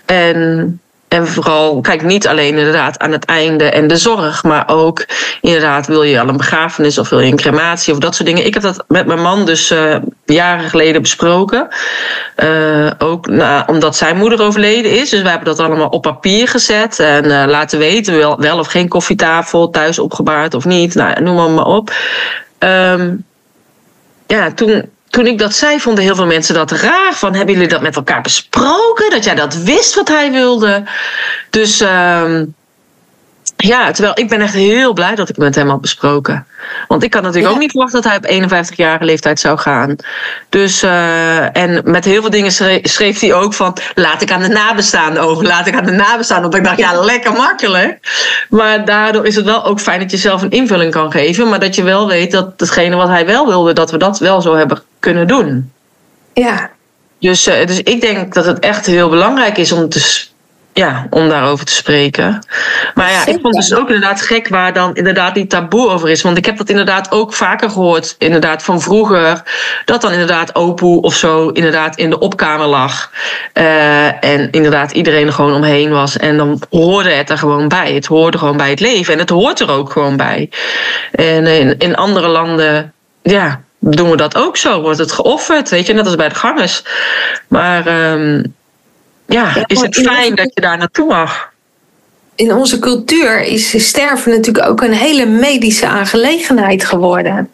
En 0.05 0.81
en 1.09 1.27
vooral, 1.27 1.81
kijk, 1.81 2.03
niet 2.03 2.29
alleen 2.29 2.57
inderdaad 2.57 2.99
aan 2.99 3.13
het 3.13 3.25
einde 3.25 3.65
en 3.65 3.89
de 3.89 3.97
zorg, 3.97 4.43
maar 4.43 4.69
ook 4.69 5.07
inderdaad, 5.41 5.87
wil 5.87 6.03
je 6.03 6.21
al 6.21 6.29
een 6.29 6.37
begrafenis 6.37 6.99
of 6.99 7.09
wil 7.09 7.21
je 7.21 7.31
een 7.31 7.37
crematie 7.37 7.93
of 7.93 7.99
dat 7.99 8.15
soort 8.15 8.29
dingen. 8.29 8.47
Ik 8.47 8.55
heb 8.55 8.63
dat 8.63 8.85
met 8.89 9.07
mijn 9.07 9.23
man 9.23 9.45
dus 9.45 9.71
uh, 9.71 9.97
jaren 10.25 10.69
geleden 10.69 11.03
besproken. 11.03 11.69
Uh, 12.37 12.91
ook 12.99 13.29
omdat 13.67 13.97
zijn 13.97 14.17
moeder 14.17 14.43
overleden 14.43 14.91
is. 14.91 15.11
Dus 15.11 15.23
wij 15.23 15.31
hebben 15.31 15.57
dat 15.57 15.67
allemaal 15.67 15.89
op 15.89 16.03
papier 16.03 16.49
gezet 16.49 16.99
en 16.99 17.25
uh, 17.25 17.45
laten 17.47 17.79
weten, 17.79 18.17
wel, 18.17 18.41
wel 18.41 18.59
of 18.59 18.67
geen 18.67 18.89
koffietafel, 18.89 19.71
thuis 19.71 19.99
opgebaard 19.99 20.55
of 20.55 20.65
niet. 20.65 20.95
Nou, 20.95 21.23
noem 21.23 21.35
maar, 21.35 21.51
maar 21.51 21.67
op. 21.67 21.93
Um, 22.59 23.25
ja, 24.27 24.53
toen 24.53 24.89
toen 25.11 25.27
ik 25.27 25.39
dat 25.39 25.55
zei, 25.55 25.81
vonden 25.81 26.05
heel 26.05 26.15
veel 26.15 26.27
mensen 26.27 26.55
dat 26.55 26.71
raar. 26.71 27.13
Van, 27.15 27.35
hebben 27.35 27.55
jullie 27.55 27.69
dat 27.69 27.83
met 27.83 27.97
elkaar 27.97 28.21
besproken? 28.21 29.11
Dat 29.11 29.25
jij 29.25 29.35
dat 29.35 29.55
wist 29.55 29.95
wat 29.95 30.09
hij 30.09 30.31
wilde? 30.31 30.83
Dus 31.51 31.83
uh, 31.83 32.41
ja, 33.67 33.91
terwijl 33.91 34.19
ik 34.19 34.29
ben 34.29 34.41
echt 34.41 34.55
heel 34.55 34.93
blij 34.93 35.15
dat 35.15 35.29
ik 35.29 35.37
het 35.37 35.45
met 35.45 35.55
hem 35.55 35.69
had 35.69 35.81
besproken. 35.81 36.47
Want 36.89 37.03
ik 37.03 37.15
had 37.15 37.23
natuurlijk 37.23 37.55
ook 37.55 37.61
niet 37.61 37.71
verwacht 37.71 37.93
dat 37.93 38.05
hij 38.05 38.17
op 38.17 38.27
51-jarige 38.27 39.05
leeftijd 39.05 39.41
zou 39.41 39.59
gaan. 39.59 39.97
Dus, 40.49 40.83
uh, 40.83 41.57
en 41.57 41.81
met 41.85 42.05
heel 42.05 42.21
veel 42.21 42.31
dingen 42.31 42.53
schreef, 42.83 43.21
hij 43.21 43.35
ook 43.35 43.55
van... 43.55 43.77
laat 43.95 44.23
ik 44.23 44.33
aan 44.33 44.41
de 44.41 44.49
nabestaanden 44.49 45.23
over, 45.23 45.45
laat 45.47 45.67
ik 45.67 45.75
aan 45.75 45.85
de 45.85 45.91
nabestaanden. 45.91 46.51
Want 46.51 46.63
ik 46.63 46.65
dacht, 46.65 46.79
ja, 46.79 47.05
lekker 47.05 47.33
makkelijk. 47.33 47.99
Maar 48.49 48.85
daardoor 48.85 49.27
is 49.27 49.37
het 49.37 49.45
wel 49.45 49.65
ook 49.65 49.81
fijn 49.81 50.01
dat 50.01 50.11
je 50.11 50.17
zelf 50.17 50.43
een 50.43 50.51
invulling 50.51 50.93
kan 50.93 51.11
geven. 51.13 51.49
Maar 51.49 51.61
dat 51.61 51.75
je 51.75 51.83
wel 51.83 52.09
weet 52.09 52.31
dat 52.31 52.53
hetgene 52.57 52.97
wat 52.97 53.09
hij 53.09 53.27
wel 53.27 53.47
wilde... 53.47 53.73
dat 53.73 53.91
we 53.91 53.97
dat 53.97 54.19
wel 54.19 54.41
zo 54.41 54.55
hebben 54.55 54.83
kunnen 54.99 55.27
doen. 55.27 55.73
Ja. 56.33 56.71
Dus, 57.21 57.49
uh, 57.49 57.67
dus 57.67 57.83
ik 57.83 58.01
denk 58.01 58.35
dat 58.35 58.45
het 58.45 58.59
echt 58.59 58.87
heel 58.87 59.09
belangrijk 59.09 59.59
is 59.59 59.73
om 59.73 59.89
te 59.89 60.01
ja, 60.79 61.07
om 61.11 61.29
daarover 61.29 61.65
te 61.65 61.73
spreken. 61.73 62.47
Maar 62.95 63.11
ja, 63.11 63.27
ik 63.27 63.39
vond 63.43 63.57
het 63.57 63.69
dus 63.69 63.75
ook 63.75 63.87
inderdaad 63.87 64.23
gek 64.23 64.49
waar 64.49 64.73
dan 64.73 64.95
inderdaad 64.95 65.35
die 65.35 65.47
taboe 65.47 65.89
over 65.89 66.09
is. 66.09 66.23
Want 66.23 66.37
ik 66.37 66.45
heb 66.45 66.57
dat 66.57 66.69
inderdaad 66.69 67.11
ook 67.11 67.35
vaker 67.35 67.71
gehoord, 67.71 68.15
inderdaad 68.19 68.63
van 68.63 68.81
vroeger. 68.81 69.43
Dat 69.85 70.01
dan 70.01 70.13
inderdaad 70.13 70.55
opoe 70.55 71.03
of 71.03 71.15
zo 71.15 71.49
inderdaad 71.49 71.97
in 71.97 72.11
de 72.11 72.19
opkamer 72.19 72.67
lag. 72.67 73.11
Uh, 73.55 74.25
en 74.25 74.51
inderdaad 74.51 74.93
iedereen 74.93 75.27
er 75.27 75.33
gewoon 75.33 75.55
omheen 75.55 75.91
was. 75.91 76.17
En 76.17 76.37
dan 76.37 76.63
hoorde 76.71 77.11
het 77.11 77.31
er 77.31 77.39
gewoon 77.39 77.69
bij. 77.69 77.95
Het 77.95 78.07
hoorde 78.07 78.39
gewoon 78.39 78.57
bij 78.57 78.71
het 78.71 78.81
leven. 78.81 79.13
En 79.13 79.19
het 79.19 79.31
hoort 79.31 79.61
er 79.61 79.71
ook 79.71 79.91
gewoon 79.91 80.17
bij. 80.17 80.51
En 81.13 81.47
in, 81.47 81.79
in 81.79 81.97
andere 81.97 82.29
landen, 82.29 82.93
ja, 83.23 83.61
doen 83.79 84.11
we 84.11 84.17
dat 84.17 84.37
ook 84.37 84.57
zo. 84.57 84.81
Wordt 84.81 84.99
het 84.99 85.13
geofferd, 85.13 85.69
weet 85.69 85.87
je, 85.87 85.93
net 85.93 86.07
als 86.07 86.17
bij 86.17 86.29
de 86.29 86.35
gangers. 86.35 86.83
Maar... 87.49 88.11
Um, 88.13 88.57
ja, 89.29 89.65
is 89.67 89.81
het 89.81 89.97
fijn 89.97 90.35
dat 90.35 90.51
je 90.55 90.61
daar 90.61 90.79
naartoe 90.79 91.07
mag. 91.07 91.53
In 92.35 92.55
onze 92.55 92.79
cultuur 92.79 93.41
is 93.41 93.87
sterven 93.89 94.31
natuurlijk 94.31 94.67
ook 94.67 94.83
een 94.83 94.93
hele 94.93 95.27
medische 95.27 95.87
aangelegenheid 95.87 96.85
geworden. 96.85 97.49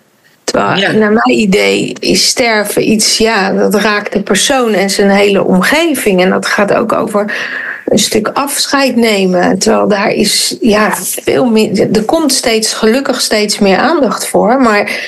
Terwijl, 0.44 0.98
naar 0.98 1.12
mijn 1.12 1.38
idee, 1.38 1.96
is 2.00 2.26
sterven 2.26 2.90
iets, 2.90 3.18
ja, 3.18 3.52
dat 3.52 3.74
raakt 3.74 4.12
de 4.12 4.22
persoon 4.22 4.72
en 4.72 4.90
zijn 4.90 5.10
hele 5.10 5.44
omgeving. 5.44 6.22
En 6.22 6.30
dat 6.30 6.46
gaat 6.46 6.74
ook 6.74 6.92
over 6.92 7.36
een 7.84 7.98
stuk 7.98 8.28
afscheid 8.28 8.96
nemen. 8.96 9.58
Terwijl 9.58 9.88
daar 9.88 10.10
is, 10.10 10.56
ja, 10.60 10.96
veel 10.96 11.44
meer. 11.44 11.88
Er 11.92 12.04
komt 12.04 12.32
steeds, 12.32 12.72
gelukkig 12.72 13.20
steeds 13.20 13.58
meer 13.58 13.76
aandacht 13.76 14.28
voor. 14.28 14.60
Maar 14.60 15.00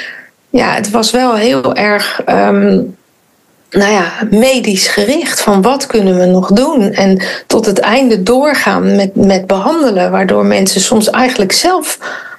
ja, 0.50 0.74
het 0.74 0.90
was 0.90 1.10
wel 1.10 1.34
heel 1.34 1.74
erg. 1.74 2.22
Ehm, 2.24 2.80
nou 3.76 3.92
ja, 3.92 4.12
medisch 4.30 4.88
gericht. 4.88 5.40
Van 5.40 5.62
wat 5.62 5.86
kunnen 5.86 6.18
we 6.18 6.24
nog 6.24 6.52
doen? 6.52 6.92
En 6.92 7.22
tot 7.46 7.66
het 7.66 7.78
einde 7.78 8.22
doorgaan 8.22 8.96
met, 8.96 9.14
met 9.14 9.46
behandelen. 9.46 10.10
Waardoor 10.10 10.46
mensen 10.46 10.80
soms 10.80 11.10
eigenlijk 11.10 11.52
zelf 11.52 11.98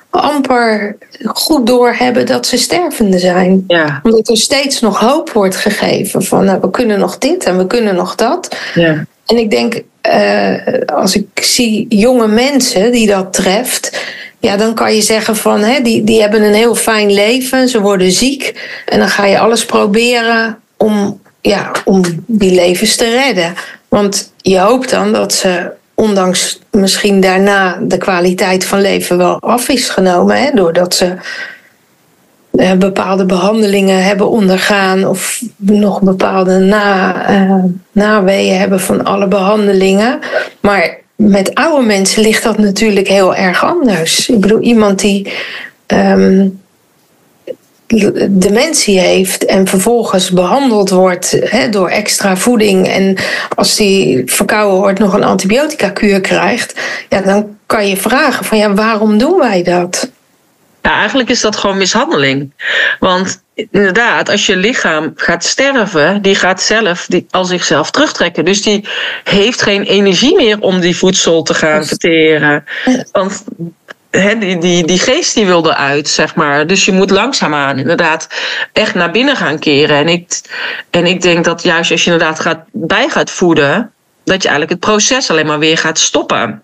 amper 0.09 0.97
goed 1.23 1.67
doorhebben 1.67 2.25
dat 2.25 2.45
ze 2.45 2.57
stervende 2.57 3.19
zijn. 3.19 3.63
Ja. 3.67 3.99
Omdat 4.03 4.29
er 4.29 4.37
steeds 4.37 4.79
nog 4.79 4.99
hoop 4.99 5.31
wordt 5.31 5.55
gegeven. 5.55 6.23
Van 6.23 6.45
nou, 6.45 6.59
we 6.61 6.69
kunnen 6.69 6.99
nog 6.99 7.17
dit 7.17 7.43
en 7.43 7.57
we 7.57 7.67
kunnen 7.67 7.95
nog 7.95 8.15
dat. 8.15 8.57
Ja. 8.73 9.05
En 9.25 9.37
ik 9.37 9.49
denk, 9.49 9.81
uh, 10.11 10.53
als 10.85 11.15
ik 11.15 11.27
zie 11.33 11.85
jonge 11.89 12.27
mensen 12.27 12.91
die 12.91 13.07
dat 13.07 13.33
treft 13.33 13.99
ja, 14.39 14.57
dan 14.57 14.73
kan 14.73 14.95
je 14.95 15.01
zeggen 15.01 15.35
van 15.35 15.61
hè, 15.61 15.81
die, 15.81 16.03
die 16.03 16.21
hebben 16.21 16.41
een 16.41 16.53
heel 16.53 16.75
fijn 16.75 17.13
leven, 17.13 17.69
ze 17.69 17.81
worden 17.81 18.11
ziek. 18.11 18.69
En 18.85 18.99
dan 18.99 19.09
ga 19.09 19.25
je 19.25 19.39
alles 19.39 19.65
proberen 19.65 20.57
om, 20.77 21.21
ja, 21.41 21.71
om 21.85 22.03
die 22.25 22.55
levens 22.55 22.95
te 22.95 23.09
redden. 23.09 23.53
Want 23.87 24.31
je 24.37 24.59
hoopt 24.59 24.89
dan 24.89 25.13
dat 25.13 25.33
ze, 25.33 25.71
ondanks 25.93 26.59
misschien 26.71 27.21
daarna 27.21 27.79
de 27.81 27.97
kwaliteit 27.97 28.65
van 28.65 28.81
leven 28.81 29.17
wel 29.17 29.39
af 29.39 29.69
is 29.69 29.89
genomen, 29.89 30.41
hè, 30.41 30.51
doordat 30.53 30.95
ze 30.95 31.13
uh, 32.51 32.73
bepaalde 32.73 33.25
behandelingen 33.25 34.03
hebben 34.03 34.29
ondergaan 34.29 35.05
of 35.05 35.41
nog 35.55 36.01
bepaalde 36.01 36.57
na, 36.57 37.15
uh, 37.29 37.63
naweeën 37.91 38.57
hebben 38.59 38.79
van 38.79 39.03
alle 39.03 39.27
behandelingen. 39.27 40.19
Maar 40.59 40.97
met 41.15 41.55
oude 41.55 41.85
mensen 41.85 42.21
ligt 42.21 42.43
dat 42.43 42.57
natuurlijk 42.57 43.07
heel 43.07 43.35
erg 43.35 43.65
anders. 43.65 44.29
Ik 44.29 44.39
bedoel, 44.39 44.59
iemand 44.59 44.99
die 44.99 45.33
um, 45.87 46.59
dementie 48.29 48.99
heeft 48.99 49.45
en 49.45 49.67
vervolgens 49.67 50.31
behandeld 50.31 50.89
wordt 50.89 51.37
he, 51.43 51.69
door 51.69 51.89
extra 51.89 52.37
voeding 52.37 52.87
en 52.87 53.17
als 53.55 53.75
die 53.75 54.21
verkouden 54.25 54.79
wordt 54.79 54.99
nog 54.99 55.13
een 55.13 55.23
antibiotica-kuur 55.23 56.21
krijgt, 56.21 56.79
ja, 57.09 57.21
dan 57.21 57.57
kan 57.65 57.87
je 57.87 57.97
vragen 57.97 58.45
van 58.45 58.57
ja, 58.57 58.73
waarom 58.73 59.17
doen 59.17 59.39
wij 59.39 59.63
dat? 59.63 60.09
Ja, 60.81 60.93
eigenlijk 60.93 61.29
is 61.29 61.41
dat 61.41 61.55
gewoon 61.55 61.77
mishandeling. 61.77 62.51
Want 62.99 63.41
inderdaad, 63.71 64.29
als 64.29 64.45
je 64.45 64.55
lichaam 64.55 65.11
gaat 65.15 65.43
sterven, 65.43 66.21
die 66.21 66.35
gaat 66.35 66.61
zelf 66.61 67.05
die, 67.05 67.25
al 67.29 67.45
zichzelf 67.45 67.91
terugtrekken. 67.91 68.45
Dus 68.45 68.61
die 68.61 68.87
heeft 69.23 69.61
geen 69.61 69.83
energie 69.83 70.35
meer 70.35 70.59
om 70.59 70.79
die 70.79 70.97
voedsel 70.97 71.43
te 71.43 71.53
gaan 71.53 71.85
verteren. 71.85 72.63
Want 73.11 73.43
die, 74.09 74.57
die, 74.57 74.85
die 74.85 74.99
geest 74.99 75.35
die 75.35 75.45
wil 75.45 75.69
eruit, 75.69 76.07
zeg 76.09 76.35
maar. 76.35 76.67
Dus 76.67 76.85
je 76.85 76.91
moet 76.91 77.09
langzaamaan 77.09 77.77
inderdaad 77.77 78.27
echt 78.73 78.93
naar 78.93 79.11
binnen 79.11 79.35
gaan 79.35 79.59
keren. 79.59 79.97
En 79.97 80.07
ik, 80.07 80.41
en 80.89 81.05
ik 81.05 81.21
denk 81.21 81.45
dat 81.45 81.63
juist 81.63 81.91
als 81.91 82.03
je 82.03 82.11
inderdaad 82.11 82.39
gaat, 82.39 82.59
bij 82.71 83.09
gaat 83.09 83.31
voeden, 83.31 83.91
dat 84.23 84.41
je 84.41 84.49
eigenlijk 84.49 84.81
het 84.81 84.91
proces 84.91 85.29
alleen 85.29 85.45
maar 85.45 85.59
weer 85.59 85.77
gaat 85.77 85.99
stoppen. 85.99 86.61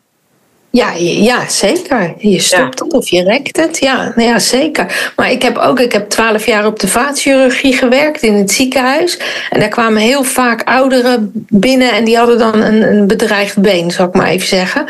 Ja, 0.76 0.92
ja, 0.98 1.50
zeker. 1.50 2.14
Je 2.18 2.40
stopt 2.40 2.80
het 2.80 2.94
of 2.94 3.10
je 3.10 3.24
rekt 3.24 3.58
het. 3.58 3.80
Ja, 3.80 4.12
nou 4.16 4.30
ja, 4.30 4.40
zeker. 4.40 5.12
Maar 5.16 5.32
ik 5.32 5.42
heb 5.42 5.58
ook, 5.58 5.80
ik 5.80 5.92
heb 5.92 6.10
twaalf 6.10 6.46
jaar 6.46 6.66
op 6.66 6.80
de 6.80 6.88
vaatchirurgie 6.88 7.74
gewerkt 7.74 8.22
in 8.22 8.34
het 8.34 8.52
ziekenhuis. 8.52 9.20
En 9.50 9.60
daar 9.60 9.70
kwamen 9.70 10.02
heel 10.02 10.24
vaak 10.24 10.64
ouderen 10.64 11.32
binnen 11.50 11.92
en 11.92 12.04
die 12.04 12.18
hadden 12.18 12.38
dan 12.38 12.62
een, 12.62 12.82
een 12.82 13.08
bedreigd 13.08 13.62
been, 13.62 13.92
zal 13.92 14.08
ik 14.08 14.14
maar 14.14 14.28
even 14.28 14.48
zeggen. 14.48 14.86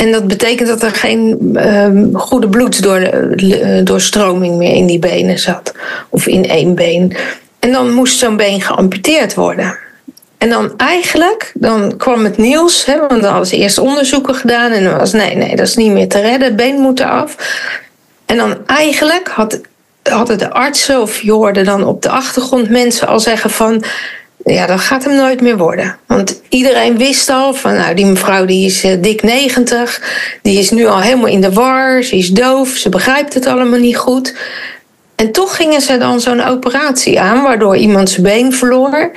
En 0.00 0.12
dat 0.12 0.26
betekent 0.26 0.68
dat 0.68 0.82
er 0.82 0.90
geen 0.90 1.38
uh, 1.52 1.88
goede 2.12 2.48
bloedsdoorstroming 2.48 4.56
meer 4.56 4.74
in 4.74 4.86
die 4.86 4.98
benen 4.98 5.38
zat. 5.38 5.74
Of 6.08 6.26
in 6.26 6.48
één 6.48 6.74
been. 6.74 7.16
En 7.58 7.72
dan 7.72 7.92
moest 7.92 8.18
zo'n 8.18 8.36
been 8.36 8.60
geamputeerd 8.60 9.34
worden. 9.34 9.78
En 10.38 10.48
dan 10.48 10.72
eigenlijk, 10.76 11.52
dan 11.54 11.96
kwam 11.96 12.24
het 12.24 12.36
nieuws, 12.36 12.86
hè, 12.86 12.98
want 12.98 13.22
dan 13.22 13.30
hadden 13.30 13.46
ze 13.46 13.56
eerst 13.56 13.78
onderzoeken 13.78 14.34
gedaan 14.34 14.72
en 14.72 14.84
dan 14.84 14.98
was 14.98 15.12
nee, 15.12 15.36
nee, 15.36 15.56
dat 15.56 15.66
is 15.66 15.76
niet 15.76 15.92
meer 15.92 16.08
te 16.08 16.20
redden, 16.20 16.48
het 16.48 16.56
been 16.56 16.78
moet 16.78 17.00
eraf. 17.00 17.36
En 18.26 18.36
dan 18.36 18.56
eigenlijk 18.66 19.28
had, 19.28 19.60
hadden 20.02 20.38
de 20.38 20.50
artsen, 20.50 21.00
of 21.00 21.20
je 21.20 21.32
hoorde 21.32 21.62
dan 21.62 21.84
op 21.84 22.02
de 22.02 22.08
achtergrond 22.08 22.70
mensen 22.70 23.08
al 23.08 23.20
zeggen 23.20 23.50
van, 23.50 23.84
ja, 24.52 24.66
dat 24.66 24.80
gaat 24.80 25.04
hem 25.04 25.16
nooit 25.16 25.40
meer 25.40 25.56
worden. 25.56 25.96
Want 26.06 26.40
iedereen 26.48 26.98
wist 26.98 27.28
al 27.28 27.54
van, 27.54 27.74
nou, 27.74 27.94
die 27.94 28.06
mevrouw 28.06 28.44
die 28.44 28.66
is 28.66 28.84
uh, 28.84 28.92
dik 29.00 29.22
90, 29.22 30.02
die 30.42 30.58
is 30.58 30.70
nu 30.70 30.86
al 30.86 31.00
helemaal 31.00 31.26
in 31.26 31.40
de 31.40 31.52
war, 31.52 32.02
ze 32.02 32.16
is 32.16 32.28
doof, 32.30 32.68
ze 32.68 32.88
begrijpt 32.88 33.34
het 33.34 33.46
allemaal 33.46 33.78
niet 33.78 33.96
goed. 33.96 34.34
En 35.16 35.32
toch 35.32 35.56
gingen 35.56 35.80
ze 35.80 35.98
dan 35.98 36.20
zo'n 36.20 36.44
operatie 36.44 37.20
aan, 37.20 37.42
waardoor 37.42 37.76
iemand 37.76 38.10
zijn 38.10 38.22
been 38.22 38.52
verloor. 38.52 39.10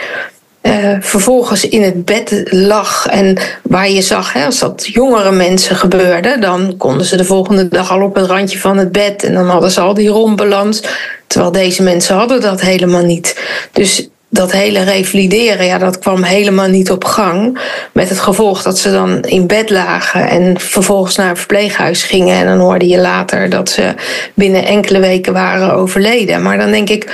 Uh, 0.62 0.96
vervolgens 1.00 1.70
in 1.70 1.84
het 1.84 2.06
bed 2.06 2.44
lag 2.50 3.08
en 3.08 3.38
waar 3.62 3.90
je 3.90 4.02
zag, 4.02 4.34
hè, 4.34 4.46
als 4.46 4.60
dat 4.60 4.88
jongere 4.88 5.32
mensen 5.32 5.76
gebeurde, 5.76 6.40
dan 6.40 6.78
konden 6.78 7.06
ze 7.06 7.16
de 7.16 7.26
volgende 7.26 7.68
dag 7.68 7.92
al 7.92 8.02
op 8.02 8.16
het 8.16 8.26
randje 8.26 8.60
van 8.60 8.78
het 8.78 8.92
bed 8.92 9.24
en 9.24 9.34
dan 9.34 9.50
hadden 9.50 9.72
ze 9.72 9.82
al 9.82 9.94
die 9.94 10.10
rombalans. 10.10 10.84
Terwijl 11.28 11.52
deze 11.52 11.84
mensen 11.84 12.16
hadden 12.16 12.42
dat 12.42 12.62
helemaal 12.62 13.04
niet. 13.04 13.40
Dus 13.72 14.08
dat 14.34 14.52
hele 14.52 14.84
revalideren, 14.84 15.66
ja, 15.66 15.78
dat 15.78 16.00
kwam 16.00 16.24
helemaal 16.24 16.68
niet 16.68 16.92
op 16.92 17.06
gang. 17.06 17.60
Met 17.92 18.10
het 18.10 18.20
gevolg 18.20 18.62
dat 18.62 18.78
ze 18.78 18.92
dan 18.92 19.22
in 19.22 19.48
bed 19.48 19.70
lagen 19.70 20.30
en 20.30 20.60
vervolgens 20.60 21.16
naar 21.16 21.30
een 21.30 21.38
verpleeghuis 21.38 22.04
gingen. 22.04 22.38
En 22.38 22.46
dan 22.46 22.60
hoorde 22.60 22.88
je 22.88 23.00
later 23.00 23.50
dat 23.50 23.70
ze 23.70 23.94
binnen 24.34 24.66
enkele 24.66 25.00
weken 25.00 25.34
waren 25.34 25.74
overleden. 25.74 26.42
Maar 26.42 26.58
dan 26.58 26.72
denk 26.72 26.90
ik, 26.90 27.12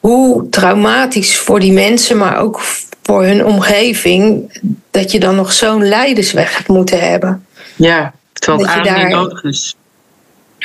hoe 0.00 0.48
traumatisch 0.48 1.36
voor 1.36 1.60
die 1.60 1.72
mensen, 1.72 2.18
maar 2.18 2.38
ook 2.38 2.60
voor 3.02 3.24
hun 3.24 3.44
omgeving, 3.44 4.52
dat 4.90 5.12
je 5.12 5.20
dan 5.20 5.34
nog 5.34 5.52
zo'n 5.52 5.88
leidersweg 5.88 6.56
hebt 6.56 6.68
moeten 6.68 7.10
hebben. 7.10 7.46
Ja, 7.76 8.12
terwijl 8.32 8.68
het 8.68 8.84
daar... 8.84 9.04
niet 9.04 9.14
nodig 9.14 9.44
is. 9.44 9.76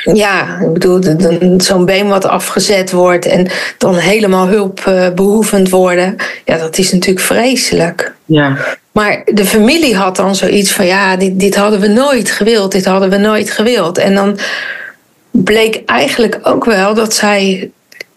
Ja, 0.02 0.58
ik 0.60 0.72
bedoel, 0.72 1.00
zo'n 1.56 1.84
been 1.84 2.08
wat 2.08 2.24
afgezet 2.24 2.90
wordt 2.90 3.26
en 3.26 3.48
dan 3.78 3.94
helemaal 3.94 4.46
hulpbehoevend 4.46 5.70
worden. 5.70 6.16
Ja, 6.44 6.56
dat 6.56 6.78
is 6.78 6.92
natuurlijk 6.92 7.26
vreselijk. 7.26 8.14
Ja. 8.24 8.56
Maar 8.92 9.22
de 9.24 9.44
familie 9.44 9.96
had 9.96 10.16
dan 10.16 10.34
zoiets 10.34 10.72
van: 10.72 10.86
ja, 10.86 11.16
dit, 11.16 11.40
dit 11.40 11.56
hadden 11.56 11.80
we 11.80 11.88
nooit 11.88 12.30
gewild, 12.30 12.72
dit 12.72 12.84
hadden 12.84 13.10
we 13.10 13.16
nooit 13.16 13.50
gewild. 13.50 13.98
En 13.98 14.14
dan 14.14 14.38
bleek 15.30 15.82
eigenlijk 15.86 16.38
ook 16.42 16.64
wel 16.64 16.94
dat 16.94 17.14
zij 17.14 17.70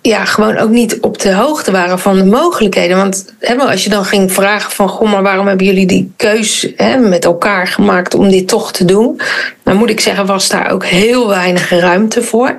ja, 0.09 0.25
gewoon 0.25 0.57
ook 0.57 0.69
niet 0.69 0.99
op 0.99 1.19
de 1.19 1.33
hoogte 1.33 1.71
waren 1.71 1.99
van 1.99 2.17
de 2.17 2.25
mogelijkheden. 2.25 2.97
Want 2.97 3.33
hè, 3.39 3.55
als 3.55 3.83
je 3.83 3.89
dan 3.89 4.05
ging 4.05 4.31
vragen 4.31 4.71
van... 4.71 4.89
goh, 4.89 5.11
maar 5.11 5.23
waarom 5.23 5.47
hebben 5.47 5.65
jullie 5.65 5.85
die 5.85 6.11
keus 6.15 6.67
hè, 6.75 6.97
met 6.97 7.25
elkaar 7.25 7.67
gemaakt 7.67 8.13
om 8.13 8.29
dit 8.29 8.47
toch 8.47 8.71
te 8.71 8.85
doen? 8.85 9.21
Dan 9.63 9.75
moet 9.75 9.89
ik 9.89 9.99
zeggen, 9.99 10.25
was 10.25 10.49
daar 10.49 10.71
ook 10.71 10.85
heel 10.85 11.27
weinig 11.27 11.69
ruimte 11.69 12.21
voor. 12.21 12.55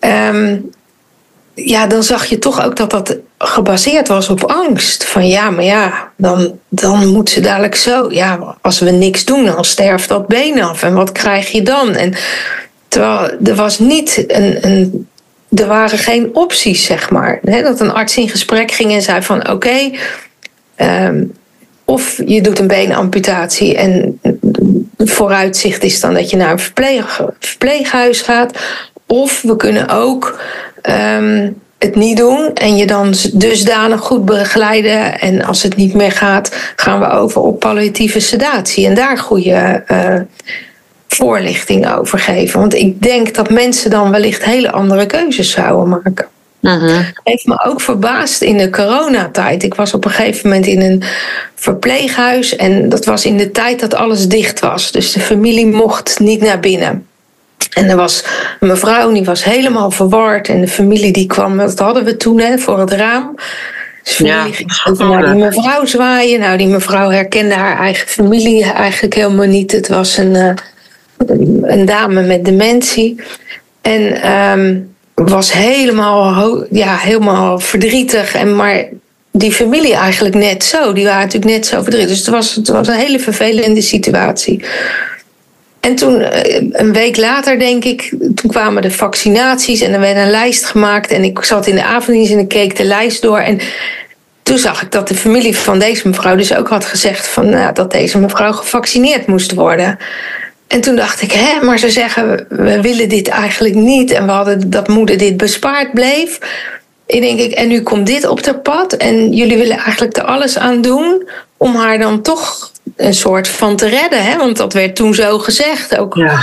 Um, 0.00 0.70
ja, 1.54 1.86
dan 1.86 2.02
zag 2.02 2.24
je 2.26 2.38
toch 2.38 2.64
ook 2.64 2.76
dat 2.76 2.90
dat 2.90 3.16
gebaseerd 3.38 4.08
was 4.08 4.28
op 4.28 4.44
angst. 4.44 5.04
Van 5.04 5.28
ja, 5.28 5.50
maar 5.50 5.64
ja, 5.64 6.10
dan, 6.16 6.58
dan 6.68 7.06
moet 7.06 7.30
ze 7.30 7.40
dadelijk 7.40 7.74
zo. 7.74 8.10
Ja, 8.10 8.56
als 8.60 8.78
we 8.78 8.90
niks 8.90 9.24
doen, 9.24 9.44
dan 9.44 9.64
sterft 9.64 10.08
dat 10.08 10.26
been 10.26 10.62
af. 10.62 10.82
En 10.82 10.94
wat 10.94 11.12
krijg 11.12 11.50
je 11.50 11.62
dan? 11.62 11.94
En 11.94 12.14
terwijl 12.88 13.30
er 13.44 13.54
was 13.54 13.78
niet 13.78 14.24
een, 14.26 14.66
een 14.66 15.08
er 15.54 15.66
waren 15.66 15.98
geen 15.98 16.30
opties, 16.32 16.84
zeg 16.84 17.10
maar. 17.10 17.40
dat 17.42 17.80
een 17.80 17.92
arts 17.92 18.16
in 18.16 18.28
gesprek 18.28 18.70
ging 18.70 18.92
en 18.92 19.02
zei 19.02 19.22
van 19.22 19.50
oké, 19.50 19.90
ehm, 20.74 21.24
of 21.84 22.22
je 22.26 22.42
doet 22.42 22.58
een 22.58 22.66
beenamputatie 22.66 23.76
en 23.76 24.20
vooruitzicht 24.96 25.82
is 25.82 26.00
dan 26.00 26.14
dat 26.14 26.30
je 26.30 26.36
naar 26.36 26.50
een 26.50 26.58
verpleeg, 26.58 27.22
verpleeghuis 27.38 28.20
gaat. 28.20 28.58
Of 29.06 29.42
we 29.42 29.56
kunnen 29.56 29.88
ook 29.88 30.40
um, 31.16 31.60
het 31.78 31.94
niet 31.94 32.16
doen 32.16 32.54
en 32.54 32.76
je 32.76 32.86
dan 32.86 33.14
dusdanig 33.32 34.00
goed 34.00 34.24
begeleiden. 34.24 35.20
En 35.20 35.44
als 35.44 35.62
het 35.62 35.76
niet 35.76 35.94
meer 35.94 36.12
gaat, 36.12 36.72
gaan 36.76 37.00
we 37.00 37.08
over 37.10 37.40
op 37.40 37.60
palliatieve 37.60 38.20
sedatie. 38.20 38.86
En 38.86 38.94
daar 38.94 39.18
goede 39.18 39.84
uh, 39.90 40.20
voorlichting 41.14 41.92
over 41.96 42.18
geven. 42.18 42.60
Want 42.60 42.74
ik 42.74 43.02
denk 43.02 43.34
dat 43.34 43.50
mensen 43.50 43.90
dan 43.90 44.10
wellicht 44.10 44.44
hele 44.44 44.70
andere 44.70 45.06
keuzes 45.06 45.50
zouden 45.50 45.88
maken. 45.88 46.26
Uh 46.62 46.98
Heeft 47.24 47.46
me 47.46 47.64
ook 47.64 47.80
verbaasd 47.80 48.42
in 48.42 48.58
de 48.58 48.70
coronatijd. 48.70 49.62
Ik 49.62 49.74
was 49.74 49.94
op 49.94 50.04
een 50.04 50.10
gegeven 50.10 50.48
moment 50.48 50.66
in 50.66 50.80
een 50.80 51.02
verpleeghuis 51.54 52.56
en 52.56 52.88
dat 52.88 53.04
was 53.04 53.24
in 53.24 53.36
de 53.36 53.50
tijd 53.50 53.80
dat 53.80 53.94
alles 53.94 54.28
dicht 54.28 54.60
was. 54.60 54.92
Dus 54.92 55.12
de 55.12 55.20
familie 55.20 55.66
mocht 55.66 56.18
niet 56.18 56.40
naar 56.40 56.60
binnen. 56.60 57.06
En 57.70 57.88
er 57.88 57.96
was 57.96 58.24
een 58.60 58.68
mevrouw 58.68 59.12
die 59.12 59.24
was 59.24 59.44
helemaal 59.44 59.90
verward 59.90 60.48
en 60.48 60.60
de 60.60 60.68
familie 60.68 61.12
die 61.12 61.26
kwam, 61.26 61.56
dat 61.56 61.78
hadden 61.78 62.04
we 62.04 62.16
toen 62.16 62.40
hè, 62.40 62.58
voor 62.58 62.78
het 62.78 62.92
raam. 62.92 63.34
Dus 64.02 64.16
ging 64.16 64.98
naar 64.98 65.32
die 65.32 65.44
mevrouw 65.44 65.84
zwaaien. 65.84 66.40
Nou, 66.40 66.56
die 66.56 66.66
mevrouw 66.66 67.10
herkende 67.10 67.54
haar 67.54 67.78
eigen 67.78 68.08
familie 68.08 68.64
eigenlijk 68.64 69.14
helemaal 69.14 69.46
niet. 69.46 69.72
Het 69.72 69.88
was 69.88 70.16
een, 70.16 70.34
uh, 70.34 70.50
een 71.26 71.84
dame 71.84 72.22
met 72.22 72.44
dementie. 72.44 73.20
En 73.80 74.30
um, 74.32 74.94
was 75.14 75.52
helemaal, 75.52 76.64
ja, 76.70 76.96
helemaal 76.96 77.58
verdrietig. 77.58 78.34
En 78.34 78.56
maar 78.56 78.88
die 79.30 79.52
familie 79.52 79.94
eigenlijk 79.94 80.34
net 80.34 80.64
zo. 80.64 80.92
Die 80.92 81.04
waren 81.04 81.20
natuurlijk 81.20 81.52
net 81.52 81.66
zo 81.66 81.82
verdrietig. 81.82 82.08
Dus 82.08 82.18
het 82.18 82.28
was, 82.28 82.54
het 82.54 82.68
was 82.68 82.88
een 82.88 82.94
hele 82.94 83.18
vervelende 83.18 83.80
situatie. 83.80 84.64
En 85.80 85.94
toen, 85.94 86.20
eh, 86.20 86.68
een 86.70 86.92
week 86.92 87.16
later, 87.16 87.58
denk 87.58 87.84
ik, 87.84 88.14
toen 88.34 88.50
kwamen 88.50 88.82
de 88.82 88.90
vaccinaties 88.90 89.80
en 89.80 89.92
er 89.92 90.00
werd 90.00 90.16
een 90.16 90.30
lijst 90.30 90.64
gemaakt. 90.64 91.10
En 91.10 91.24
ik 91.24 91.44
zat 91.44 91.66
in 91.66 91.74
de 91.74 91.84
avonddienst 91.84 92.32
en 92.32 92.38
ik 92.38 92.48
keek 92.48 92.76
de 92.76 92.84
lijst 92.84 93.22
door. 93.22 93.38
En 93.38 93.58
toen 94.42 94.58
zag 94.58 94.82
ik 94.82 94.92
dat 94.92 95.08
de 95.08 95.14
familie 95.14 95.56
van 95.56 95.78
deze 95.78 96.08
mevrouw 96.08 96.36
dus 96.36 96.54
ook 96.54 96.68
had 96.68 96.84
gezegd 96.84 97.28
van, 97.28 97.48
nou, 97.50 97.74
dat 97.74 97.90
deze 97.90 98.18
mevrouw 98.18 98.52
gevaccineerd 98.52 99.26
moest 99.26 99.54
worden. 99.54 99.98
En 100.70 100.80
toen 100.80 100.96
dacht 100.96 101.22
ik, 101.22 101.32
hè, 101.32 101.64
maar 101.64 101.78
ze 101.78 101.90
zeggen, 101.90 102.46
we 102.48 102.80
willen 102.80 103.08
dit 103.08 103.28
eigenlijk 103.28 103.74
niet. 103.74 104.10
En 104.10 104.26
we 104.26 104.32
hadden 104.32 104.70
dat 104.70 104.88
moeder 104.88 105.18
dit 105.18 105.36
bespaard 105.36 105.92
bleef. 105.92 106.38
Ik 107.06 107.20
denk 107.20 107.38
ik, 107.38 107.52
en 107.52 107.68
nu 107.68 107.82
komt 107.82 108.06
dit 108.06 108.26
op 108.26 108.42
de 108.42 108.54
pad. 108.54 108.92
En 108.92 109.32
jullie 109.32 109.56
willen 109.56 109.76
eigenlijk 109.76 110.16
er 110.16 110.24
alles 110.24 110.58
aan 110.58 110.80
doen 110.80 111.28
om 111.56 111.74
haar 111.74 111.98
dan 111.98 112.22
toch 112.22 112.72
een 112.96 113.14
soort 113.14 113.48
van 113.48 113.76
te 113.76 113.88
redden. 113.88 114.24
Hè? 114.24 114.36
Want 114.36 114.56
dat 114.56 114.72
werd 114.72 114.96
toen 114.96 115.14
zo 115.14 115.38
gezegd. 115.38 115.98
Ook 115.98 116.14
ja, 116.14 116.40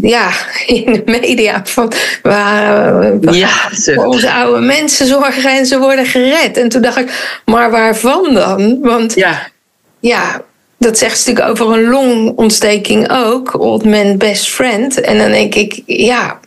ja 0.00 0.30
in 0.66 0.92
de 0.92 1.02
media. 1.04 1.60
Van, 1.64 1.92
waar, 2.22 3.34
ja, 3.34 3.68
voor 3.70 4.04
onze 4.04 4.32
oude 4.32 4.60
mensen 4.60 5.06
zorgen 5.06 5.50
en 5.50 5.66
ze 5.66 5.78
worden 5.78 6.06
gered. 6.06 6.56
En 6.56 6.68
toen 6.68 6.82
dacht 6.82 6.98
ik, 6.98 7.40
maar 7.44 7.70
waarvan 7.70 8.34
dan? 8.34 8.78
Want 8.82 9.14
ja, 9.14 9.48
ja 10.00 10.42
dat 10.84 10.98
zegt 10.98 11.18
ze 11.18 11.28
natuurlijk 11.30 11.60
over 11.60 11.78
een 11.78 11.88
longontsteking 11.88 13.10
ook. 13.10 13.60
Old 13.60 13.84
man 13.84 14.16
best 14.16 14.48
friend. 14.48 15.00
En 15.00 15.18
dan 15.18 15.30
denk 15.30 15.54
ik, 15.54 15.82
ja, 15.86 16.40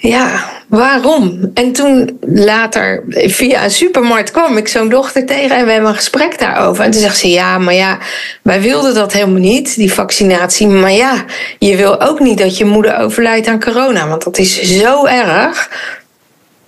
ja, 0.00 0.44
waarom? 0.68 1.50
En 1.54 1.72
toen 1.72 2.18
later 2.20 3.04
via 3.08 3.64
een 3.64 3.70
supermarkt 3.70 4.30
kwam 4.30 4.56
ik 4.56 4.68
zo'n 4.68 4.88
dochter 4.88 5.26
tegen 5.26 5.56
en 5.56 5.64
we 5.64 5.72
hebben 5.72 5.90
een 5.90 5.96
gesprek 5.96 6.38
daarover. 6.38 6.84
En 6.84 6.90
toen 6.90 7.00
zegt 7.00 7.18
ze: 7.18 7.30
Ja, 7.30 7.58
maar 7.58 7.74
ja, 7.74 7.98
wij 8.42 8.60
wilden 8.60 8.94
dat 8.94 9.12
helemaal 9.12 9.40
niet, 9.40 9.76
die 9.76 9.92
vaccinatie. 9.92 10.66
Maar 10.66 10.92
ja, 10.92 11.24
je 11.58 11.76
wil 11.76 12.00
ook 12.00 12.20
niet 12.20 12.38
dat 12.38 12.58
je 12.58 12.64
moeder 12.64 12.98
overlijdt 12.98 13.46
aan 13.46 13.60
corona, 13.60 14.08
want 14.08 14.24
dat 14.24 14.38
is 14.38 14.62
zo 14.62 15.06
erg. 15.06 15.70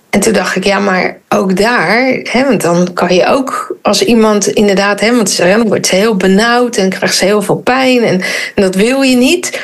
En 0.09 0.19
toen 0.19 0.33
dacht 0.33 0.55
ik, 0.55 0.63
ja, 0.63 0.79
maar 0.79 1.18
ook 1.29 1.57
daar, 1.57 2.19
hè, 2.23 2.45
want 2.45 2.61
dan 2.61 2.93
kan 2.93 3.15
je 3.15 3.25
ook 3.25 3.77
als 3.81 4.03
iemand 4.03 4.47
inderdaad, 4.47 4.99
hè, 4.99 5.15
want 5.15 5.37
dan 5.37 5.67
wordt 5.67 5.87
ze 5.87 5.95
heel 5.95 6.15
benauwd 6.15 6.77
en 6.77 6.89
krijgt 6.89 7.15
ze 7.15 7.25
heel 7.25 7.41
veel 7.41 7.55
pijn 7.55 8.03
en, 8.03 8.21
en 8.55 8.63
dat 8.63 8.75
wil 8.75 9.01
je 9.01 9.15
niet. 9.15 9.61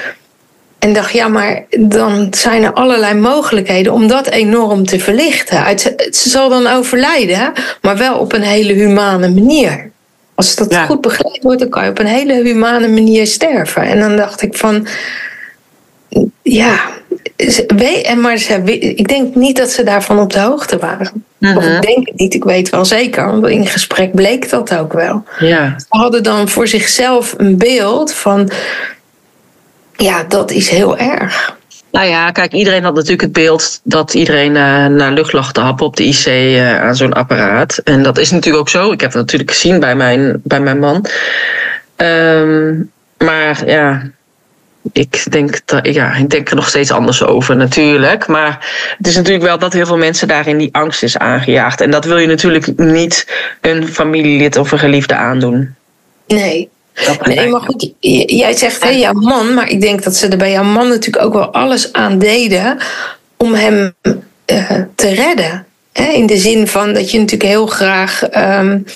En 0.79 0.93
dacht, 0.93 1.11
ja, 1.11 1.27
maar 1.27 1.63
dan 1.79 2.27
zijn 2.31 2.63
er 2.63 2.73
allerlei 2.73 3.13
mogelijkheden 3.13 3.93
om 3.93 4.07
dat 4.07 4.27
enorm 4.27 4.85
te 4.85 4.99
verlichten. 4.99 5.79
Ze 5.79 6.29
zal 6.29 6.49
dan 6.49 6.67
overlijden, 6.67 7.51
maar 7.81 7.97
wel 7.97 8.17
op 8.17 8.33
een 8.33 8.43
hele 8.43 8.73
humane 8.73 9.29
manier. 9.29 9.91
Als 10.35 10.55
dat 10.55 10.75
goed 10.75 11.01
begeleid 11.01 11.43
wordt, 11.43 11.59
dan 11.59 11.69
kan 11.69 11.83
je 11.83 11.89
op 11.89 11.99
een 11.99 12.05
hele 12.05 12.33
humane 12.43 12.87
manier 12.87 13.27
sterven. 13.27 13.81
En 13.81 13.99
dan 13.99 14.15
dacht 14.15 14.41
ik 14.41 14.57
van, 14.57 14.87
ja, 16.45 16.79
maar 18.17 18.37
ze, 18.37 18.61
ik 18.95 19.07
denk 19.07 19.35
niet 19.35 19.57
dat 19.57 19.69
ze 19.69 19.83
daarvan 19.83 20.19
op 20.19 20.33
de 20.33 20.39
hoogte 20.39 20.77
waren. 20.77 21.23
Of 21.39 21.63
ik 21.63 21.71
mhm. 21.71 21.81
denk 21.81 22.07
het 22.07 22.15
niet, 22.15 22.33
ik 22.33 22.43
weet 22.43 22.69
wel 22.69 22.85
zeker. 22.85 23.25
Want 23.25 23.47
in 23.47 23.67
gesprek 23.67 24.15
bleek 24.15 24.49
dat 24.49 24.75
ook 24.75 24.93
wel. 24.93 25.23
Ja. 25.39 25.73
Ze 25.77 25.85
hadden 25.89 26.23
dan 26.23 26.49
voor 26.49 26.67
zichzelf 26.67 27.33
een 27.37 27.57
beeld 27.57 28.13
van 28.13 28.49
ja, 29.95 30.23
dat 30.23 30.51
is 30.51 30.69
heel 30.69 30.97
erg. 30.97 31.57
Nou 31.91 32.07
ja, 32.07 32.31
kijk, 32.31 32.53
iedereen 32.53 32.83
had 32.83 32.93
natuurlijk 32.93 33.21
het 33.21 33.33
beeld 33.33 33.79
dat 33.83 34.13
iedereen 34.13 34.55
uh, 34.55 34.85
naar 34.85 35.11
lucht 35.11 35.33
lag 35.33 35.51
te 35.51 35.59
happen 35.59 35.85
op 35.85 35.95
de 35.95 36.03
IC 36.03 36.25
uh, 36.25 36.81
aan 36.81 36.95
zo'n 36.95 37.13
apparaat. 37.13 37.77
En 37.77 38.03
dat 38.03 38.17
is 38.17 38.31
natuurlijk 38.31 38.61
ook 38.61 38.69
zo. 38.69 38.91
Ik 38.91 39.01
heb 39.01 39.11
dat 39.11 39.21
natuurlijk 39.21 39.51
gezien 39.51 39.79
bij 39.79 39.95
mijn, 39.95 40.41
bij 40.43 40.59
mijn 40.59 40.79
man. 40.79 41.05
Um, 41.97 42.91
maar 43.17 43.69
ja, 43.69 44.01
ik 44.91 45.31
denk, 45.31 45.59
dat, 45.65 45.87
ja, 45.93 46.13
ik 46.13 46.29
denk 46.29 46.49
er 46.49 46.55
nog 46.55 46.67
steeds 46.67 46.91
anders 46.91 47.23
over 47.23 47.55
natuurlijk. 47.55 48.27
Maar 48.27 48.67
het 48.97 49.07
is 49.07 49.15
natuurlijk 49.15 49.45
wel 49.45 49.59
dat 49.59 49.73
heel 49.73 49.85
veel 49.85 49.97
mensen 49.97 50.27
daarin 50.27 50.57
die 50.57 50.69
angst 50.71 51.03
is 51.03 51.17
aangejaagd. 51.17 51.81
En 51.81 51.91
dat 51.91 52.05
wil 52.05 52.17
je 52.17 52.27
natuurlijk 52.27 52.77
niet 52.77 53.27
een 53.61 53.87
familielid 53.87 54.57
of 54.57 54.71
een 54.71 54.79
geliefde 54.79 55.15
aandoen. 55.15 55.75
Nee, 56.27 56.69
Nee, 57.23 57.49
maar 57.49 57.61
goed, 57.61 57.91
jij 57.99 58.53
zegt 58.53 58.83
hè, 58.83 58.89
jouw 58.89 59.13
man, 59.13 59.53
maar 59.53 59.69
ik 59.69 59.81
denk 59.81 60.03
dat 60.03 60.15
ze 60.15 60.27
er 60.27 60.37
bij 60.37 60.51
jouw 60.51 60.63
man 60.63 60.87
natuurlijk 60.87 61.25
ook 61.25 61.33
wel 61.33 61.53
alles 61.53 61.93
aan 61.93 62.19
deden 62.19 62.77
om 63.37 63.53
hem 63.53 63.93
uh, 64.51 64.71
te 64.95 65.07
redden. 65.07 65.65
Hè? 65.93 66.11
In 66.11 66.25
de 66.25 66.37
zin 66.37 66.67
van 66.67 66.93
dat 66.93 67.11
je 67.11 67.19
natuurlijk 67.19 67.49
heel 67.49 67.65
graag 67.65 68.21
um, 68.23 68.31
eh, 68.31 68.93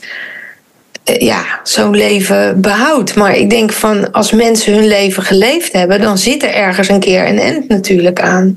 ja, 1.18 1.44
zo'n 1.64 1.96
leven 1.96 2.62
behoudt. 2.62 3.16
Maar 3.16 3.36
ik 3.36 3.50
denk 3.50 3.72
van 3.72 4.12
als 4.12 4.32
mensen 4.32 4.74
hun 4.74 4.88
leven 4.88 5.24
geleefd 5.24 5.74
hebben, 5.74 6.02
dan 6.02 6.18
zit 6.18 6.44
er 6.44 6.54
ergens 6.54 6.90
een 6.90 7.00
keer 7.00 7.28
een 7.28 7.40
end 7.40 7.68
natuurlijk 7.68 8.22
aan. 8.22 8.56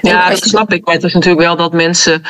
Ja, 0.00 0.28
dat 0.28 0.38
snap 0.38 0.72
ik. 0.72 0.84
Maar 0.84 0.94
het 0.94 1.04
is 1.04 1.12
natuurlijk 1.12 1.42
wel 1.42 1.56
dat 1.56 1.72
mensen 1.72 2.22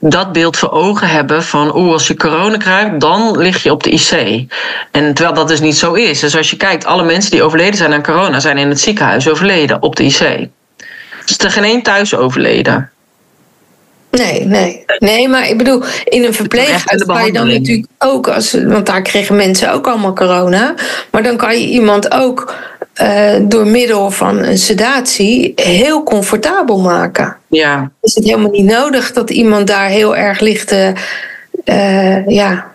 dat 0.00 0.32
beeld 0.32 0.56
voor 0.56 0.70
ogen 0.70 1.08
hebben 1.08 1.42
van 1.42 1.76
oeh, 1.76 1.92
als 1.92 2.06
je 2.06 2.16
corona 2.16 2.56
krijgt, 2.56 3.00
dan 3.00 3.38
lig 3.38 3.62
je 3.62 3.72
op 3.72 3.82
de 3.82 3.90
IC. 3.90 4.44
En 4.90 5.14
terwijl 5.14 5.34
dat 5.36 5.48
dus 5.48 5.60
niet 5.60 5.76
zo 5.76 5.92
is. 5.92 6.20
Dus 6.20 6.36
als 6.36 6.50
je 6.50 6.56
kijkt, 6.56 6.84
alle 6.84 7.04
mensen 7.04 7.30
die 7.30 7.42
overleden 7.42 7.76
zijn 7.76 7.92
aan 7.92 8.02
corona 8.02 8.40
zijn 8.40 8.58
in 8.58 8.68
het 8.68 8.80
ziekenhuis 8.80 9.28
overleden 9.28 9.82
op 9.82 9.96
de 9.96 10.04
IC. 10.04 10.48
Dus 11.24 11.38
er 11.38 11.50
geen 11.50 11.64
één 11.64 11.82
thuis 11.82 12.14
overleden. 12.14 12.90
Nee, 14.10 14.44
nee. 14.44 14.84
Nee, 14.98 15.28
maar 15.28 15.48
ik 15.48 15.58
bedoel, 15.58 15.82
in 16.04 16.24
een 16.24 16.34
verpleeghuis 16.34 17.04
kan 17.04 17.26
je 17.26 17.32
dan 17.32 17.48
natuurlijk 17.48 17.88
ook, 17.98 18.28
als, 18.28 18.52
want 18.52 18.86
daar 18.86 19.02
kregen 19.02 19.36
mensen 19.36 19.72
ook 19.72 19.86
allemaal 19.86 20.14
corona. 20.14 20.74
Maar 21.10 21.22
dan 21.22 21.36
kan 21.36 21.60
je 21.60 21.66
iemand 21.66 22.12
ook 22.12 22.54
uh, 23.02 23.34
door 23.42 23.66
middel 23.66 24.10
van 24.10 24.38
een 24.38 24.58
sedatie 24.58 25.52
heel 25.56 26.02
comfortabel 26.02 26.78
maken. 26.78 27.36
Ja. 27.48 27.90
Is 28.00 28.14
het 28.14 28.24
helemaal 28.24 28.50
niet 28.50 28.70
nodig 28.70 29.12
dat 29.12 29.30
iemand 29.30 29.66
daar 29.66 29.88
heel 29.88 30.16
erg 30.16 30.40
ligt, 30.40 30.72
uh, 30.72 32.26
ja, 32.26 32.66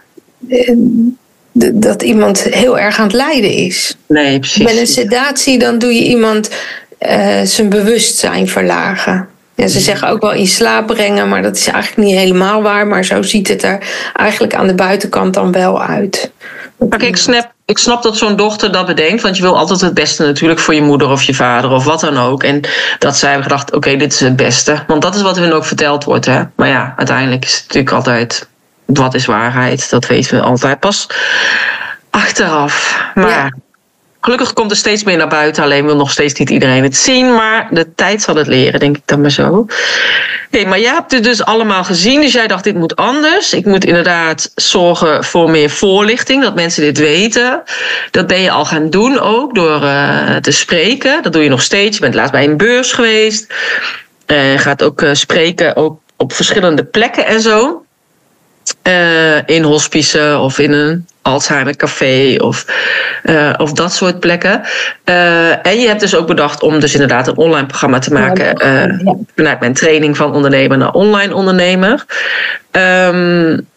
dat 1.51 2.01
iemand 2.01 2.43
heel 2.43 2.79
erg 2.79 2.97
aan 2.97 3.07
het 3.07 3.15
lijden 3.15 3.51
is. 3.51 3.97
Nee, 4.07 4.39
precies. 4.39 4.63
Met 4.63 4.77
een 4.77 4.87
sedatie 4.87 5.59
dan 5.59 5.77
doe 5.77 5.93
je 5.93 6.03
iemand 6.03 6.49
uh, 6.99 7.41
zijn 7.43 7.69
bewustzijn 7.69 8.47
verlagen. 8.47 9.27
Ja, 9.55 9.67
ze 9.67 9.79
zeggen 9.79 10.07
ook 10.07 10.21
wel 10.21 10.31
in 10.31 10.47
slaap 10.47 10.87
brengen, 10.87 11.29
maar 11.29 11.41
dat 11.41 11.55
is 11.55 11.67
eigenlijk 11.67 12.07
niet 12.07 12.17
helemaal 12.17 12.61
waar. 12.61 12.87
Maar 12.87 13.03
zo 13.03 13.21
ziet 13.21 13.47
het 13.47 13.63
er 13.63 13.87
eigenlijk 14.13 14.55
aan 14.55 14.67
de 14.67 14.75
buitenkant 14.75 15.33
dan 15.33 15.51
wel 15.51 15.81
uit. 15.81 16.31
Maar 16.89 17.03
ik 17.03 17.17
snap, 17.17 17.51
ik 17.65 17.77
snap 17.77 18.03
dat 18.03 18.17
zo'n 18.17 18.35
dochter 18.35 18.71
dat 18.71 18.85
bedenkt. 18.85 19.21
Want 19.21 19.35
je 19.35 19.41
wil 19.41 19.57
altijd 19.57 19.81
het 19.81 19.93
beste 19.93 20.23
natuurlijk 20.23 20.59
voor 20.59 20.73
je 20.73 20.81
moeder 20.81 21.09
of 21.09 21.23
je 21.23 21.33
vader 21.33 21.71
of 21.71 21.83
wat 21.83 21.99
dan 21.99 22.17
ook. 22.17 22.43
En 22.43 22.61
dat 22.99 23.17
zij 23.17 23.31
hebben 23.31 23.49
gedacht, 23.49 23.73
oké, 23.73 23.95
dit 23.95 24.13
is 24.13 24.19
het 24.19 24.35
beste. 24.35 24.83
Want 24.87 25.01
dat 25.01 25.15
is 25.15 25.21
wat 25.21 25.37
hun 25.37 25.53
ook 25.53 25.65
verteld 25.65 26.03
wordt. 26.03 26.25
Hè? 26.25 26.41
Maar 26.55 26.67
ja, 26.67 26.93
uiteindelijk 26.97 27.43
is 27.43 27.53
het 27.53 27.61
natuurlijk 27.61 27.93
altijd, 27.93 28.47
wat 28.85 29.13
is 29.13 29.25
waarheid? 29.25 29.89
Dat 29.89 30.07
weten 30.07 30.37
we 30.37 30.43
altijd 30.43 30.79
pas 30.79 31.07
achteraf. 32.09 33.03
Maar 33.15 33.53
Gelukkig 34.23 34.53
komt 34.53 34.71
er 34.71 34.77
steeds 34.77 35.03
meer 35.03 35.17
naar 35.17 35.27
buiten, 35.27 35.63
alleen 35.63 35.85
wil 35.85 35.95
nog 35.95 36.11
steeds 36.11 36.33
niet 36.33 36.49
iedereen 36.49 36.83
het 36.83 36.95
zien. 36.95 37.33
Maar 37.33 37.67
de 37.71 37.93
tijd 37.95 38.21
zal 38.21 38.35
het 38.35 38.47
leren, 38.47 38.79
denk 38.79 38.97
ik 38.97 39.01
dan 39.05 39.21
maar 39.21 39.31
zo. 39.31 39.65
Hey, 40.49 40.65
maar 40.65 40.79
jij 40.79 40.93
hebt 40.93 41.11
het 41.11 41.23
dus 41.23 41.43
allemaal 41.45 41.83
gezien, 41.83 42.21
dus 42.21 42.31
jij 42.31 42.47
dacht 42.47 42.63
dit 42.63 42.75
moet 42.75 42.95
anders. 42.95 43.53
Ik 43.53 43.65
moet 43.65 43.85
inderdaad 43.85 44.51
zorgen 44.55 45.23
voor 45.23 45.49
meer 45.49 45.69
voorlichting, 45.69 46.41
dat 46.41 46.55
mensen 46.55 46.83
dit 46.83 46.97
weten. 46.97 47.63
Dat 48.11 48.27
ben 48.27 48.41
je 48.41 48.51
al 48.51 48.65
gaan 48.65 48.89
doen 48.89 49.19
ook, 49.19 49.55
door 49.55 49.83
uh, 49.83 50.35
te 50.35 50.51
spreken. 50.51 51.23
Dat 51.23 51.33
doe 51.33 51.43
je 51.43 51.49
nog 51.49 51.61
steeds. 51.61 51.95
Je 51.95 52.01
bent 52.01 52.15
laatst 52.15 52.31
bij 52.31 52.43
een 52.43 52.57
beurs 52.57 52.91
geweest. 52.91 53.53
En 54.25 54.59
gaat 54.59 54.83
ook 54.83 55.01
uh, 55.01 55.13
spreken 55.13 55.75
ook 55.75 55.99
op 56.17 56.33
verschillende 56.33 56.83
plekken 56.83 57.25
en 57.25 57.41
zo. 57.41 57.82
Uh, 58.83 59.47
in 59.47 59.63
hospicen 59.63 60.39
of 60.39 60.59
in 60.59 60.71
een 60.71 61.07
Alzheimer 61.21 61.75
Café 61.75 62.35
of, 62.37 62.65
uh, 63.23 63.53
of 63.57 63.73
dat 63.73 63.93
soort 63.93 64.19
plekken. 64.19 64.61
Uh, 65.05 65.67
en 65.67 65.79
je 65.79 65.87
hebt 65.87 65.99
dus 65.99 66.15
ook 66.15 66.27
bedacht 66.27 66.61
om 66.61 66.79
dus 66.79 66.93
inderdaad 66.93 67.27
een 67.27 67.37
online 67.37 67.67
programma 67.67 67.99
te 67.99 68.13
maken 68.13 68.65
uh, 68.65 69.09
vanuit 69.35 69.59
mijn 69.59 69.73
training 69.73 70.17
van 70.17 70.33
ondernemer 70.33 70.77
naar 70.77 70.91
online 70.91 71.35
ondernemer. 71.35 72.05
Um, 72.71 73.67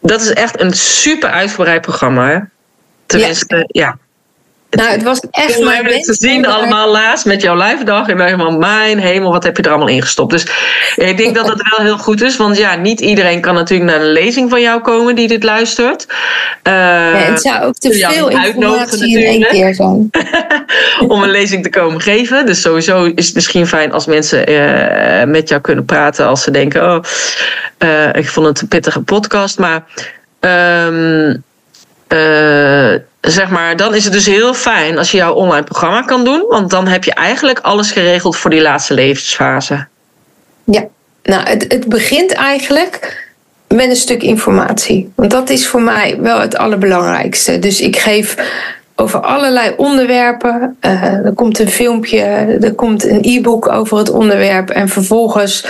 dat 0.00 0.20
is 0.20 0.32
echt 0.32 0.60
een 0.60 0.72
super 0.72 1.30
uitgebreid 1.30 1.80
programma. 1.80 2.48
Tenminste, 3.06 3.56
ja. 3.56 3.64
ja. 3.66 3.98
Nou, 4.76 4.90
het 4.90 5.02
was 5.02 5.20
echt 5.30 5.58
We 5.58 5.70
hebben 5.70 5.92
het 5.92 6.06
gezien 6.06 6.46
allemaal 6.46 6.90
laatst 6.90 7.24
met 7.24 7.42
jouw 7.42 7.56
live 7.56 7.84
dag. 7.84 8.08
En 8.08 8.16
wij 8.16 8.36
van 8.36 8.58
mijn 8.58 8.98
hemel, 8.98 9.32
wat 9.32 9.44
heb 9.44 9.56
je 9.56 9.62
er 9.62 9.68
allemaal 9.68 9.88
ingestopt? 9.88 10.30
Dus 10.30 10.46
ik 10.96 11.16
denk 11.16 11.34
dat 11.34 11.48
het 11.48 11.76
wel 11.76 11.86
heel 11.86 11.98
goed 11.98 12.22
is. 12.22 12.36
Want 12.36 12.56
ja, 12.56 12.74
niet 12.74 13.00
iedereen 13.00 13.40
kan 13.40 13.54
natuurlijk 13.54 13.90
naar 13.90 14.00
een 14.00 14.12
lezing 14.12 14.50
van 14.50 14.60
jou 14.60 14.80
komen 14.80 15.14
die 15.14 15.28
dit 15.28 15.42
luistert. 15.42 16.06
Uh, 16.08 16.72
ja, 16.72 17.12
het 17.12 17.42
zou 17.42 17.62
ook 17.62 17.74
te 17.74 17.92
veel 17.92 18.28
informatie 18.28 19.18
in 19.18 19.24
één 19.24 19.46
keer 19.46 19.74
zijn. 19.74 20.10
Om 21.12 21.22
een 21.22 21.30
lezing 21.30 21.62
te 21.62 21.70
komen 21.70 22.00
geven. 22.00 22.46
Dus 22.46 22.60
sowieso 22.60 23.04
is 23.14 23.26
het 23.26 23.34
misschien 23.34 23.66
fijn 23.66 23.92
als 23.92 24.06
mensen 24.06 24.50
uh, 24.50 25.24
met 25.24 25.48
jou 25.48 25.60
kunnen 25.60 25.84
praten. 25.84 26.26
Als 26.26 26.42
ze 26.42 26.50
denken, 26.50 26.94
oh, 26.94 27.04
uh, 27.78 28.14
ik 28.14 28.28
vond 28.28 28.46
het 28.46 28.60
een 28.60 28.68
pittige 28.68 29.00
podcast. 29.00 29.58
Maar... 29.58 29.84
Um, 30.40 31.44
zeg 33.30 33.50
maar, 33.50 33.76
dan 33.76 33.94
is 33.94 34.04
het 34.04 34.12
dus 34.12 34.26
heel 34.26 34.54
fijn 34.54 34.98
als 34.98 35.10
je 35.10 35.16
jouw 35.16 35.34
online 35.34 35.64
programma 35.64 36.02
kan 36.02 36.24
doen. 36.24 36.44
Want 36.48 36.70
dan 36.70 36.86
heb 36.86 37.04
je 37.04 37.14
eigenlijk 37.14 37.58
alles 37.58 37.90
geregeld 37.90 38.36
voor 38.36 38.50
die 38.50 38.62
laatste 38.62 38.94
levensfase. 38.94 39.86
Ja, 40.64 40.86
nou, 41.22 41.48
het, 41.48 41.64
het 41.68 41.88
begint 41.88 42.32
eigenlijk 42.32 43.26
met 43.68 43.88
een 43.88 43.96
stuk 43.96 44.22
informatie. 44.22 45.12
Want 45.14 45.30
dat 45.30 45.50
is 45.50 45.66
voor 45.66 45.82
mij 45.82 46.16
wel 46.20 46.40
het 46.40 46.56
allerbelangrijkste. 46.56 47.58
Dus 47.58 47.80
ik 47.80 47.96
geef 47.96 48.36
over 48.96 49.20
allerlei 49.20 49.74
onderwerpen. 49.76 50.76
Uh, 50.80 51.02
er 51.02 51.32
komt 51.34 51.58
een 51.58 51.70
filmpje, 51.70 52.22
er 52.60 52.74
komt 52.74 53.04
een 53.04 53.20
e-book 53.22 53.68
over 53.68 53.98
het 53.98 54.10
onderwerp. 54.10 54.70
En 54.70 54.88
vervolgens 54.88 55.66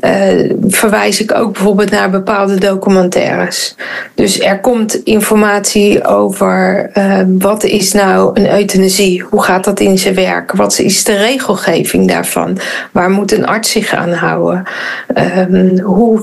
uh, 0.00 0.52
verwijs 0.68 1.20
ik 1.20 1.34
ook 1.34 1.52
bijvoorbeeld 1.52 1.90
naar 1.90 2.10
bepaalde 2.10 2.58
documentaires. 2.58 3.74
Dus 4.14 4.40
er 4.40 4.60
komt 4.60 4.94
informatie 4.94 6.04
over 6.04 6.90
uh, 6.94 7.20
wat 7.26 7.64
is 7.64 7.92
nou 7.92 8.40
een 8.40 8.52
euthanasie? 8.52 9.22
Hoe 9.22 9.42
gaat 9.42 9.64
dat 9.64 9.80
in 9.80 9.98
zijn 9.98 10.14
werk? 10.14 10.52
Wat 10.52 10.78
is 10.78 11.04
de 11.04 11.16
regelgeving 11.16 12.08
daarvan? 12.08 12.58
Waar 12.92 13.10
moet 13.10 13.32
een 13.32 13.46
arts 13.46 13.70
zich 13.70 13.94
aan 13.94 14.12
houden? 14.12 14.62
Um, 15.48 15.80
hoe 15.80 16.22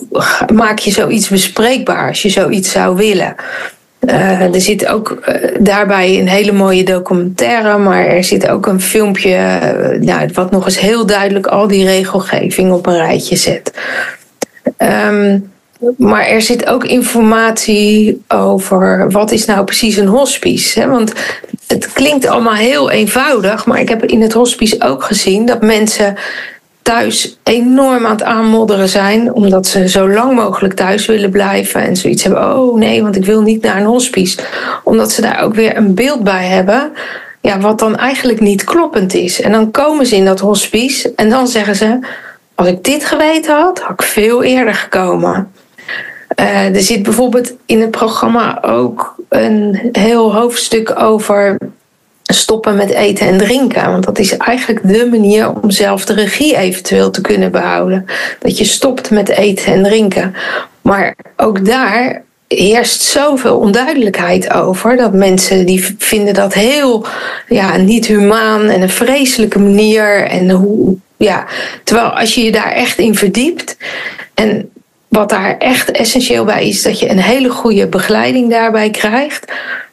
maak 0.53 0.79
je 0.79 0.91
zoiets 0.91 1.29
bespreekbaar 1.29 2.07
als 2.07 2.21
je 2.21 2.29
zoiets 2.29 2.71
zou 2.71 2.95
willen? 2.95 3.35
Uh, 3.99 4.53
er 4.53 4.61
zit 4.61 4.87
ook 4.87 5.17
uh, 5.29 5.35
daarbij 5.59 6.19
een 6.19 6.27
hele 6.27 6.51
mooie 6.51 6.83
documentaire, 6.83 7.77
maar 7.77 8.05
er 8.05 8.23
zit 8.23 8.49
ook 8.49 8.67
een 8.67 8.81
filmpje 8.81 9.29
uh, 9.29 10.01
nou, 10.01 10.29
wat 10.33 10.51
nog 10.51 10.65
eens 10.65 10.79
heel 10.79 11.05
duidelijk 11.05 11.47
al 11.47 11.67
die 11.67 11.85
regelgeving 11.85 12.71
op 12.71 12.85
een 12.85 12.97
rijtje 12.97 13.35
zet. 13.35 13.71
Um, 14.77 15.51
maar 15.97 16.25
er 16.25 16.41
zit 16.41 16.67
ook 16.67 16.85
informatie 16.85 18.21
over 18.27 19.11
wat 19.11 19.31
is 19.31 19.45
nou 19.45 19.63
precies 19.63 19.97
een 19.97 20.07
hospice. 20.07 20.79
Hè? 20.79 20.87
Want 20.87 21.13
het 21.67 21.93
klinkt 21.93 22.27
allemaal 22.27 22.53
heel 22.53 22.91
eenvoudig, 22.91 23.65
maar 23.65 23.79
ik 23.79 23.89
heb 23.89 24.05
in 24.05 24.21
het 24.21 24.33
hospice 24.33 24.75
ook 24.79 25.03
gezien 25.03 25.45
dat 25.45 25.61
mensen 25.61 26.15
thuis 26.87 27.37
enorm 27.43 28.05
aan 28.05 28.11
het 28.11 28.23
aanmodderen 28.23 28.89
zijn, 28.89 29.33
omdat 29.33 29.67
ze 29.67 29.89
zo 29.89 30.09
lang 30.09 30.35
mogelijk 30.35 30.73
thuis 30.73 31.05
willen 31.05 31.29
blijven 31.29 31.81
en 31.81 31.95
zoiets 31.95 32.23
hebben. 32.23 32.57
Oh 32.57 32.77
nee, 32.77 33.03
want 33.03 33.15
ik 33.15 33.25
wil 33.25 33.41
niet 33.41 33.61
naar 33.61 33.77
een 33.77 33.85
hospice. 33.85 34.37
Omdat 34.83 35.11
ze 35.11 35.21
daar 35.21 35.43
ook 35.43 35.53
weer 35.53 35.77
een 35.77 35.95
beeld 35.95 36.23
bij 36.23 36.45
hebben, 36.45 36.91
ja, 37.41 37.59
wat 37.59 37.79
dan 37.79 37.95
eigenlijk 37.95 38.39
niet 38.39 38.63
kloppend 38.63 39.13
is. 39.13 39.41
En 39.41 39.51
dan 39.51 39.71
komen 39.71 40.05
ze 40.05 40.15
in 40.15 40.25
dat 40.25 40.39
hospice 40.39 41.13
en 41.15 41.29
dan 41.29 41.47
zeggen 41.47 41.75
ze: 41.75 41.99
Als 42.55 42.67
ik 42.67 42.83
dit 42.83 43.05
geweten 43.05 43.55
had, 43.55 43.79
had 43.79 44.01
ik 44.01 44.07
veel 44.07 44.43
eerder 44.43 44.73
gekomen. 44.73 45.51
Uh, 46.39 46.75
er 46.75 46.81
zit 46.81 47.03
bijvoorbeeld 47.03 47.53
in 47.65 47.81
het 47.81 47.91
programma 47.91 48.63
ook 48.63 49.15
een 49.29 49.89
heel 49.91 50.33
hoofdstuk 50.33 50.99
over 50.99 51.57
stoppen 52.33 52.75
met 52.75 52.89
eten 52.89 53.27
en 53.27 53.37
drinken. 53.37 53.91
Want 53.91 54.05
dat 54.05 54.19
is 54.19 54.37
eigenlijk 54.37 54.79
de 54.83 55.07
manier 55.09 55.53
om 55.61 55.71
zelf 55.71 56.05
de 56.05 56.13
regie 56.13 56.57
eventueel 56.57 57.09
te 57.09 57.21
kunnen 57.21 57.51
behouden. 57.51 58.05
Dat 58.39 58.57
je 58.57 58.63
stopt 58.63 59.09
met 59.09 59.29
eten 59.29 59.73
en 59.73 59.83
drinken. 59.83 60.35
Maar 60.81 61.15
ook 61.35 61.65
daar 61.65 62.23
heerst 62.47 63.01
zoveel 63.01 63.57
onduidelijkheid 63.57 64.53
over 64.53 64.97
dat 64.97 65.13
mensen 65.13 65.65
die 65.65 65.95
vinden 65.97 66.33
dat 66.33 66.53
heel 66.53 67.05
ja, 67.47 67.77
niet 67.77 68.05
humaan 68.05 68.69
en 68.69 68.81
een 68.81 68.89
vreselijke 68.89 69.59
manier. 69.59 70.23
En 70.23 70.49
hoe, 70.49 70.95
ja, 71.17 71.45
terwijl 71.83 72.09
als 72.09 72.35
je 72.35 72.43
je 72.43 72.51
daar 72.51 72.71
echt 72.71 72.97
in 72.97 73.15
verdiept 73.15 73.77
en 74.33 74.69
wat 75.07 75.29
daar 75.29 75.57
echt 75.57 75.91
essentieel 75.91 76.45
bij 76.45 76.67
is, 76.67 76.81
dat 76.81 76.99
je 76.99 77.09
een 77.09 77.21
hele 77.21 77.49
goede 77.49 77.87
begeleiding 77.87 78.49
daarbij 78.49 78.89
krijgt. 78.89 79.51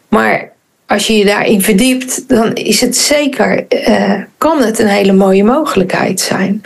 Maar 0.08 0.52
als 0.94 1.06
je 1.06 1.16
je 1.16 1.24
daarin 1.24 1.62
verdiept, 1.62 2.28
dan 2.28 2.52
is 2.52 2.80
het 2.80 2.96
zeker, 2.96 3.64
uh, 3.88 4.12
kan 4.38 4.62
het 4.62 4.78
een 4.78 4.86
hele 4.86 5.12
mooie 5.12 5.44
mogelijkheid 5.44 6.20
zijn. 6.20 6.62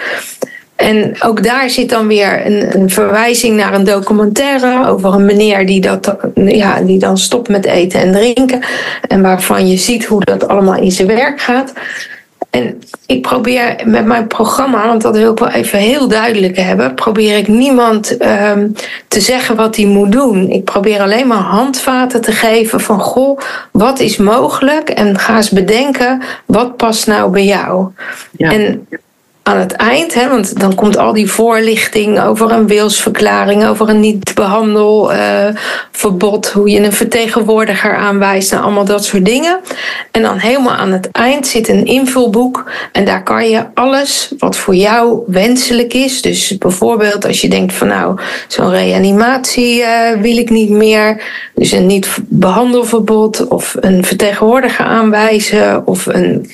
En 0.77 1.23
ook 1.23 1.43
daar 1.43 1.71
zit 1.71 1.89
dan 1.89 2.07
weer 2.07 2.47
een, 2.47 2.77
een, 2.77 2.91
verwijzing 2.91 3.57
naar 3.57 3.75
een 3.75 3.85
documentaire 3.85 4.89
over 4.89 5.15
een 5.15 5.25
meneer 5.25 5.67
die, 5.67 5.81
dat, 5.81 6.17
ja, 6.35 6.81
die 6.81 6.99
dan 6.99 7.19
stopt 7.19 7.49
met 7.49 7.65
eten 7.65 8.01
en 8.01 8.13
drinken. 8.13 8.61
En 9.09 9.23
waarvan 9.23 9.69
je 9.69 9.77
ziet 9.77 10.05
hoe 10.05 10.25
dat 10.25 10.49
allemaal 10.49 10.77
in 10.77 10.93
zijn 10.93 11.09
werk 11.09 11.41
gaat. 11.41 11.73
En 12.51 12.81
ik 13.09 13.23
probeer 13.23 13.77
met 13.85 14.05
mijn 14.05 14.27
programma, 14.27 14.87
want 14.87 15.03
dat 15.03 15.17
wil 15.17 15.33
ik 15.33 15.39
wel 15.39 15.49
even 15.49 15.79
heel 15.79 16.09
duidelijk 16.09 16.57
hebben, 16.57 16.95
probeer 16.95 17.37
ik 17.37 17.49
niemand 17.49 18.25
um, 18.25 18.73
te 19.09 19.21
zeggen 19.21 19.57
wat 19.57 19.77
hij 19.77 19.85
moet 19.85 20.13
doen. 20.13 20.51
Ik 20.51 20.65
probeer 20.65 21.01
alleen 21.01 21.27
maar 21.27 21.39
handvaten 21.39 22.21
te 22.21 22.33
geven 22.33 22.81
van 22.81 23.01
goh, 23.01 23.41
wat 23.73 23.99
is 24.01 24.17
mogelijk? 24.17 24.89
En 24.89 25.19
ga 25.19 25.37
eens 25.37 25.51
bedenken, 25.51 26.23
wat 26.47 26.77
past 26.77 27.07
nou 27.07 27.31
bij 27.31 27.45
jou? 27.45 27.89
Ja. 28.31 28.53
En 28.53 28.89
aan 29.49 29.59
het 29.59 29.73
eind, 29.73 30.15
hè, 30.15 30.29
want 30.29 30.61
dan 30.61 30.75
komt 30.75 30.99
al 30.99 31.13
die 31.13 31.31
voorlichting 31.31 32.21
over 32.21 32.51
een 32.51 32.67
wilsverklaring, 32.67 33.67
over 33.67 33.89
een 33.89 34.01
niet-behandelverbod, 34.01 36.47
uh, 36.47 36.53
hoe 36.53 36.71
je 36.71 36.81
een 36.81 36.93
vertegenwoordiger 36.93 37.97
aanwijst, 37.97 38.53
en 38.53 38.63
allemaal 38.63 38.85
dat 38.85 39.05
soort 39.05 39.25
dingen. 39.25 39.61
En 40.11 40.23
dan 40.23 40.39
helemaal 40.39 40.75
aan 40.75 40.93
het 40.93 41.11
eind 41.11 41.47
zit 41.47 41.69
een 41.69 41.85
invulboek 41.85 42.71
en 42.93 43.05
daar 43.05 43.23
kan 43.23 43.49
je 43.49 43.65
alles 43.75 44.33
wat 44.39 44.57
voor 44.57 44.75
jou 44.75 45.23
wenselijk 45.27 45.95
is. 45.95 46.23
Dus 46.23 46.59
bijvoorbeeld 46.59 47.27
als 47.27 47.41
je 47.41 47.49
denkt 47.49 47.75
van 47.75 47.89
nou, 47.89 48.19
zo'n 48.49 48.71
reanimatie 48.71 49.81
uh, 49.81 50.11
wil 50.21 50.37
ik 50.37 50.51
niet 50.51 50.71
meer, 50.71 51.23
dus 51.55 51.73
een 51.73 51.87
niet-behandelverbod 51.87 53.49
of 53.49 53.77
een 53.81 54.05
vertegenwoordiger 54.05 54.85
aanwijzen 54.85 55.87
of 55.87 56.07
een 56.07 56.51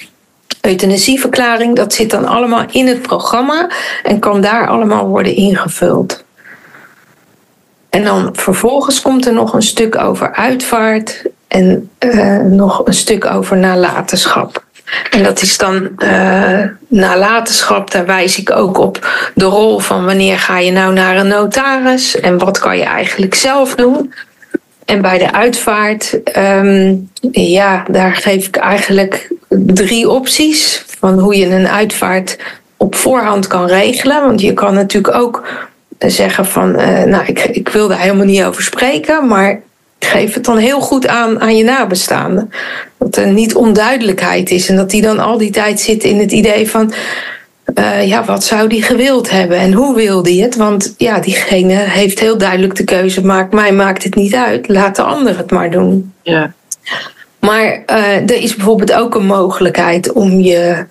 euthanasieverklaring, 0.64 1.76
dat 1.76 1.92
zit 1.92 2.10
dan 2.10 2.24
allemaal 2.26 2.64
in 2.70 2.86
het 2.86 3.02
programma 3.02 3.70
en 4.02 4.18
kan 4.18 4.40
daar 4.40 4.68
allemaal 4.68 5.06
worden 5.06 5.36
ingevuld. 5.36 6.24
En 7.90 8.04
dan 8.04 8.28
vervolgens 8.32 9.02
komt 9.02 9.26
er 9.26 9.32
nog 9.32 9.52
een 9.52 9.62
stuk 9.62 9.98
over 9.98 10.32
uitvaart 10.34 11.22
en 11.48 11.90
uh, 12.00 12.38
nog 12.38 12.86
een 12.86 12.94
stuk 12.94 13.26
over 13.26 13.56
nalatenschap. 13.56 14.64
En 15.10 15.22
dat 15.22 15.42
is 15.42 15.58
dan 15.58 15.88
uh, 15.98 16.60
nalatenschap, 16.88 17.90
daar 17.90 18.06
wijs 18.06 18.38
ik 18.38 18.50
ook 18.50 18.78
op 18.78 19.08
de 19.34 19.44
rol 19.44 19.78
van 19.78 20.04
wanneer 20.04 20.38
ga 20.38 20.58
je 20.58 20.70
nou 20.70 20.92
naar 20.92 21.16
een 21.16 21.28
notaris 21.28 22.20
en 22.20 22.38
wat 22.38 22.58
kan 22.58 22.76
je 22.76 22.84
eigenlijk 22.84 23.34
zelf 23.34 23.74
doen. 23.74 24.14
En 24.84 25.02
bij 25.02 25.18
de 25.18 25.32
uitvaart, 25.32 26.20
um, 26.38 27.10
ja, 27.30 27.84
daar 27.90 28.16
geef 28.16 28.46
ik 28.46 28.56
eigenlijk 28.56 29.32
drie 29.48 30.10
opties 30.10 30.84
van 30.98 31.18
hoe 31.18 31.36
je 31.36 31.46
een 31.46 31.68
uitvaart 31.68 32.38
op 32.76 32.94
voorhand 32.94 33.46
kan 33.46 33.66
regelen. 33.66 34.24
Want 34.24 34.40
je 34.40 34.52
kan 34.52 34.74
natuurlijk 34.74 35.14
ook 35.14 35.46
zeggen 35.98 36.46
van, 36.46 36.80
uh, 36.80 37.02
nou, 37.02 37.24
ik, 37.26 37.44
ik 37.44 37.68
wil 37.68 37.88
daar 37.88 38.00
helemaal 38.00 38.26
niet 38.26 38.42
over 38.42 38.62
spreken, 38.62 39.26
maar 39.26 39.60
geef 39.98 40.34
het 40.34 40.44
dan 40.44 40.56
heel 40.56 40.80
goed 40.80 41.06
aan 41.06 41.40
aan 41.40 41.56
je 41.56 41.64
nabestaanden. 41.64 42.50
Dat 42.98 43.16
er 43.16 43.32
niet 43.32 43.54
onduidelijkheid 43.54 44.50
is 44.50 44.68
en 44.68 44.76
dat 44.76 44.90
die 44.90 45.02
dan 45.02 45.18
al 45.18 45.38
die 45.38 45.50
tijd 45.50 45.80
zit 45.80 46.04
in 46.04 46.18
het 46.18 46.32
idee 46.32 46.70
van, 46.70 46.92
uh, 47.74 48.06
ja, 48.06 48.24
wat 48.24 48.44
zou 48.44 48.68
die 48.68 48.82
gewild 48.82 49.30
hebben 49.30 49.58
en 49.58 49.72
hoe 49.72 49.94
wil 49.94 50.22
die 50.22 50.42
het? 50.42 50.56
Want 50.56 50.94
ja, 50.96 51.18
diegene 51.18 51.74
heeft 51.74 52.20
heel 52.20 52.38
duidelijk 52.38 52.74
de 52.74 52.84
keuze 52.84 53.20
gemaakt, 53.20 53.52
mij 53.52 53.72
maakt 53.72 54.02
het 54.02 54.14
niet 54.14 54.34
uit, 54.34 54.68
laat 54.68 54.96
de 54.96 55.02
ander 55.02 55.36
het 55.36 55.50
maar 55.50 55.70
doen. 55.70 56.12
Ja. 56.22 56.52
Maar 57.38 57.82
uh, 57.90 58.16
er 58.16 58.42
is 58.42 58.56
bijvoorbeeld 58.56 58.92
ook 58.92 59.14
een 59.14 59.26
mogelijkheid 59.26 60.12
om 60.12 60.40
je 60.40 60.86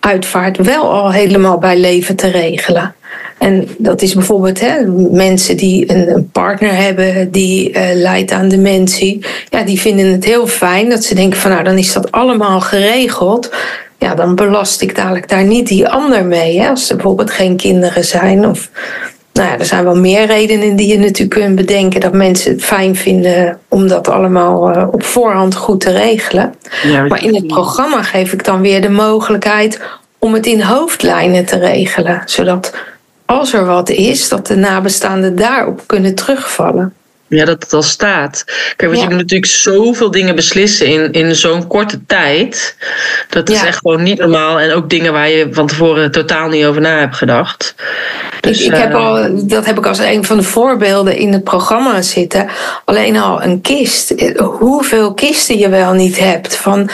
uitvaart 0.00 0.56
wel 0.56 0.90
al 0.90 1.12
helemaal 1.12 1.58
bij 1.58 1.78
leven 1.78 2.16
te 2.16 2.30
regelen. 2.30 2.94
En 3.38 3.68
dat 3.78 4.02
is 4.02 4.14
bijvoorbeeld 4.14 4.60
hè, 4.60 4.86
mensen 5.10 5.56
die 5.56 5.92
een, 5.92 6.14
een 6.14 6.30
partner 6.30 6.76
hebben 6.76 7.30
die 7.30 7.70
uh, 7.70 7.82
lijdt 7.94 8.30
aan 8.30 8.48
dementie. 8.48 9.26
Ja, 9.48 9.62
die 9.62 9.80
vinden 9.80 10.12
het 10.12 10.24
heel 10.24 10.46
fijn 10.46 10.88
dat 10.88 11.04
ze 11.04 11.14
denken 11.14 11.38
van 11.38 11.50
nou 11.50 11.64
dan 11.64 11.78
is 11.78 11.92
dat 11.92 12.12
allemaal 12.12 12.60
geregeld 12.60 13.50
ja, 13.98 14.14
dan 14.14 14.34
belast 14.34 14.80
ik 14.80 14.96
dadelijk 14.96 15.28
daar 15.28 15.44
niet 15.44 15.66
die 15.66 15.88
ander 15.88 16.24
mee. 16.24 16.60
Hè? 16.60 16.68
Als 16.68 16.90
er 16.90 16.96
bijvoorbeeld 16.96 17.30
geen 17.30 17.56
kinderen 17.56 18.04
zijn. 18.04 18.48
Of, 18.48 18.70
nou 19.32 19.48
ja, 19.48 19.58
er 19.58 19.64
zijn 19.64 19.84
wel 19.84 19.96
meer 19.96 20.26
redenen 20.26 20.76
die 20.76 20.88
je 20.88 20.98
natuurlijk 20.98 21.40
kunt 21.40 21.56
bedenken 21.56 22.00
dat 22.00 22.12
mensen 22.12 22.52
het 22.52 22.64
fijn 22.64 22.96
vinden 22.96 23.58
om 23.68 23.88
dat 23.88 24.08
allemaal 24.08 24.76
uh, 24.76 24.86
op 24.90 25.04
voorhand 25.04 25.54
goed 25.54 25.80
te 25.80 25.92
regelen. 25.92 26.54
Ja, 26.82 27.06
maar 27.06 27.24
in 27.24 27.34
het 27.34 27.46
programma 27.46 28.02
geef 28.02 28.32
ik 28.32 28.44
dan 28.44 28.60
weer 28.60 28.80
de 28.80 28.90
mogelijkheid 28.90 29.80
om 30.18 30.34
het 30.34 30.46
in 30.46 30.60
hoofdlijnen 30.60 31.44
te 31.44 31.58
regelen. 31.58 32.22
Zodat 32.24 32.74
als 33.26 33.52
er 33.52 33.64
wat 33.64 33.90
is, 33.90 34.28
dat 34.28 34.46
de 34.46 34.56
nabestaanden 34.56 35.36
daarop 35.36 35.82
kunnen 35.86 36.14
terugvallen. 36.14 36.94
Ja, 37.28 37.44
dat 37.44 37.62
het 37.62 37.72
al 37.72 37.82
staat. 37.82 38.44
Kijk, 38.46 38.80
want 38.80 38.96
ja. 38.96 39.02
je 39.02 39.08
moet 39.08 39.18
natuurlijk 39.18 39.50
zoveel 39.50 40.10
dingen 40.10 40.34
beslissen 40.34 40.86
in, 40.86 41.12
in 41.12 41.34
zo'n 41.34 41.66
korte 41.66 42.00
tijd. 42.06 42.76
Dat 43.28 43.48
is 43.48 43.60
ja. 43.60 43.66
echt 43.66 43.78
gewoon 43.78 44.02
niet 44.02 44.18
normaal. 44.18 44.60
En 44.60 44.72
ook 44.72 44.90
dingen 44.90 45.12
waar 45.12 45.30
je 45.30 45.48
van 45.50 45.66
tevoren 45.66 46.10
totaal 46.10 46.48
niet 46.48 46.64
over 46.64 46.80
na 46.80 46.98
hebt 46.98 47.16
gedacht. 47.16 47.74
Dus, 48.40 48.60
ik, 48.60 48.72
ik 48.72 48.78
heb 48.78 48.94
al, 48.94 49.28
dat 49.46 49.66
heb 49.66 49.78
ik 49.78 49.86
als 49.86 49.98
een 49.98 50.24
van 50.24 50.36
de 50.36 50.42
voorbeelden 50.42 51.16
in 51.16 51.32
het 51.32 51.44
programma 51.44 52.02
zitten. 52.02 52.48
Alleen 52.84 53.16
al 53.16 53.42
een 53.42 53.60
kist. 53.60 54.14
Hoeveel 54.36 55.14
kisten 55.14 55.58
je 55.58 55.68
wel 55.68 55.92
niet 55.92 56.18
hebt. 56.18 56.56
Van 56.56 56.90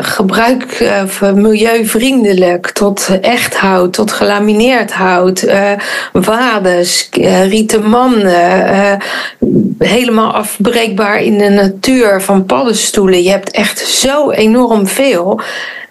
gebruik 0.00 0.80
uh, 0.80 1.32
milieuvriendelijk, 1.32 2.70
tot 2.70 3.08
echt 3.20 3.56
hout, 3.56 3.92
tot 3.92 4.12
gelamineerd 4.12 4.92
hout, 4.92 5.42
uh, 5.42 5.72
wades, 6.12 7.08
rieten 7.48 7.88
manden, 7.88 8.98
helemaal 9.78 10.32
afbreekbaar 10.32 11.22
in 11.22 11.38
de 11.38 11.48
natuur 11.48 12.22
van 12.22 12.44
paddenstoelen. 12.44 13.22
Je 13.22 13.30
hebt 13.30 13.50
echt 13.50 13.78
zo 13.78 14.30
enorm 14.30 14.86
veel. 14.86 15.40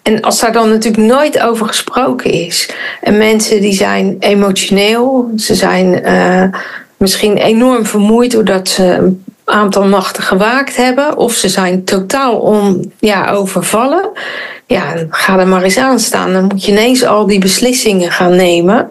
En 0.03 0.21
als 0.21 0.39
daar 0.39 0.53
dan 0.53 0.69
natuurlijk 0.69 1.03
nooit 1.03 1.39
over 1.39 1.67
gesproken 1.67 2.31
is. 2.31 2.69
En 3.01 3.17
mensen 3.17 3.61
die 3.61 3.73
zijn 3.73 4.15
emotioneel, 4.19 5.31
ze 5.35 5.55
zijn 5.55 6.03
misschien 6.97 7.37
enorm 7.37 7.85
vermoeid 7.85 8.31
doordat 8.31 8.67
ze 8.67 9.15
aantal 9.49 9.83
nachten 9.83 10.23
gewaakt 10.23 10.75
hebben. 10.75 11.17
Of 11.17 11.33
ze 11.33 11.49
zijn 11.49 11.83
totaal 11.83 12.37
on, 12.37 12.91
ja, 12.99 13.31
overvallen. 13.31 14.09
Ja, 14.65 14.83
ga 15.09 15.39
er 15.39 15.47
maar 15.47 15.63
eens 15.63 15.77
aan 15.77 15.99
staan. 15.99 16.33
Dan 16.33 16.43
moet 16.43 16.65
je 16.65 16.71
ineens 16.71 17.03
al 17.03 17.25
die 17.25 17.39
beslissingen 17.39 18.11
gaan 18.11 18.35
nemen. 18.35 18.89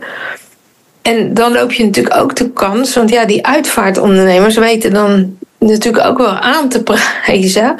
En 1.02 1.34
dan 1.34 1.52
loop 1.52 1.72
je 1.72 1.84
natuurlijk 1.84 2.16
ook 2.16 2.36
de 2.36 2.50
kans, 2.50 2.94
want 2.94 3.10
ja, 3.10 3.24
die 3.24 3.46
uitvaartondernemers 3.46 4.56
weten 4.56 4.92
dan 4.92 5.36
natuurlijk 5.58 6.06
ook 6.06 6.18
wel 6.18 6.38
aan 6.38 6.68
te 6.68 6.82
prijzen 6.82 7.76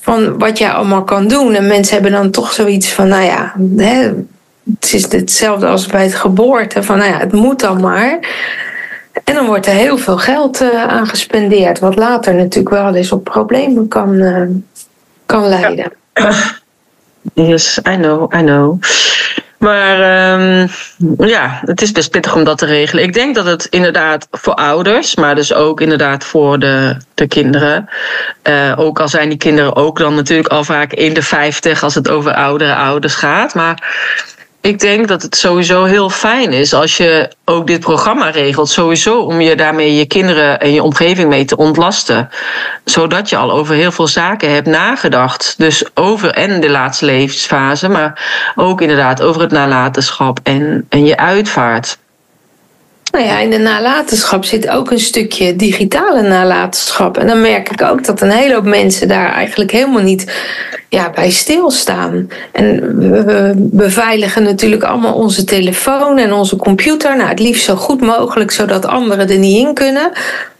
van 0.00 0.38
wat 0.38 0.58
jij 0.58 0.70
allemaal 0.70 1.04
kan 1.04 1.28
doen. 1.28 1.54
En 1.54 1.66
mensen 1.66 1.94
hebben 1.94 2.12
dan 2.12 2.30
toch 2.30 2.52
zoiets 2.52 2.92
van, 2.92 3.08
nou 3.08 3.24
ja, 3.24 3.54
hè, 3.76 4.10
het 4.74 4.92
is 4.92 5.12
hetzelfde 5.12 5.66
als 5.66 5.86
bij 5.86 6.02
het 6.02 6.14
geboorte, 6.14 6.82
van 6.82 6.98
nou 6.98 7.10
ja, 7.10 7.18
het 7.18 7.32
moet 7.32 7.60
dan 7.60 7.80
maar. 7.80 8.18
En 9.24 9.34
dan 9.34 9.46
wordt 9.46 9.66
er 9.66 9.72
heel 9.72 9.98
veel 9.98 10.18
geld 10.18 10.62
uh, 10.62 10.84
aan 10.84 11.06
gespendeerd, 11.06 11.78
wat 11.78 11.96
later 11.96 12.34
natuurlijk 12.34 12.74
wel 12.74 12.94
eens 12.94 13.12
op 13.12 13.24
problemen 13.24 13.88
kan, 13.88 14.14
uh, 14.14 14.42
kan 15.26 15.48
leiden. 15.48 15.92
Yes, 17.34 17.78
I 17.78 17.96
know, 17.96 18.34
I 18.34 18.38
know. 18.38 18.80
Maar 19.58 20.32
um, 20.40 20.68
ja, 21.18 21.60
het 21.64 21.82
is 21.82 21.92
best 21.92 22.10
pittig 22.10 22.34
om 22.34 22.44
dat 22.44 22.58
te 22.58 22.66
regelen. 22.66 23.04
Ik 23.04 23.12
denk 23.12 23.34
dat 23.34 23.44
het 23.44 23.64
inderdaad 23.64 24.28
voor 24.30 24.54
ouders, 24.54 25.16
maar 25.16 25.34
dus 25.34 25.54
ook 25.54 25.80
inderdaad 25.80 26.24
voor 26.24 26.58
de, 26.58 26.96
de 27.14 27.26
kinderen. 27.26 27.88
Uh, 28.42 28.74
ook 28.76 29.00
al 29.00 29.08
zijn 29.08 29.28
die 29.28 29.38
kinderen 29.38 29.76
ook 29.76 29.98
dan 29.98 30.14
natuurlijk 30.14 30.48
al 30.48 30.64
vaak 30.64 30.92
in 30.92 31.14
de 31.14 31.22
50 31.22 31.82
als 31.82 31.94
het 31.94 32.08
over 32.08 32.34
oudere 32.34 32.74
ouders 32.74 33.14
gaat. 33.14 33.54
Maar 33.54 33.82
ik 34.60 34.78
denk 34.78 35.08
dat 35.08 35.22
het 35.22 35.36
sowieso 35.36 35.84
heel 35.84 36.10
fijn 36.10 36.52
is 36.52 36.74
als 36.74 36.96
je 36.96 37.30
ook 37.44 37.66
dit 37.66 37.80
programma 37.80 38.30
regelt. 38.30 38.68
Sowieso 38.68 39.20
om 39.20 39.40
je 39.40 39.56
daarmee 39.56 39.94
je 39.94 40.06
kinderen 40.06 40.60
en 40.60 40.72
je 40.72 40.82
omgeving 40.82 41.28
mee 41.28 41.44
te 41.44 41.56
ontlasten. 41.56 42.28
Zodat 42.84 43.28
je 43.28 43.36
al 43.36 43.52
over 43.52 43.74
heel 43.74 43.92
veel 43.92 44.06
zaken 44.06 44.52
hebt 44.52 44.66
nagedacht. 44.66 45.54
Dus 45.58 45.84
over 45.94 46.30
en 46.30 46.60
de 46.60 46.70
laatste 46.70 47.04
levensfase, 47.04 47.88
maar 47.88 48.52
ook 48.54 48.80
inderdaad 48.80 49.22
over 49.22 49.40
het 49.40 49.50
nalatenschap 49.50 50.40
en, 50.42 50.86
en 50.88 51.04
je 51.04 51.16
uitvaart. 51.16 51.98
Nou 53.10 53.24
ja, 53.24 53.38
in 53.38 53.50
de 53.50 53.58
nalatenschap 53.58 54.44
zit 54.44 54.68
ook 54.68 54.90
een 54.90 55.00
stukje 55.00 55.56
digitale 55.56 56.22
nalatenschap. 56.22 57.18
En 57.18 57.26
dan 57.26 57.40
merk 57.40 57.70
ik 57.70 57.82
ook 57.82 58.04
dat 58.04 58.20
een 58.20 58.30
hele 58.30 58.54
hoop 58.54 58.64
mensen 58.64 59.08
daar 59.08 59.32
eigenlijk 59.32 59.70
helemaal 59.70 60.02
niet 60.02 60.32
ja, 60.88 61.10
bij 61.10 61.30
stilstaan. 61.30 62.30
En 62.52 62.98
we 62.98 63.52
beveiligen 63.56 64.42
natuurlijk 64.42 64.82
allemaal 64.82 65.14
onze 65.14 65.44
telefoon 65.44 66.18
en 66.18 66.32
onze 66.32 66.56
computer. 66.56 67.16
Nou, 67.16 67.28
het 67.28 67.40
liefst 67.40 67.64
zo 67.64 67.74
goed 67.76 68.00
mogelijk, 68.00 68.50
zodat 68.50 68.86
anderen 68.86 69.30
er 69.30 69.38
niet 69.38 69.66
in 69.66 69.74
kunnen. 69.74 70.12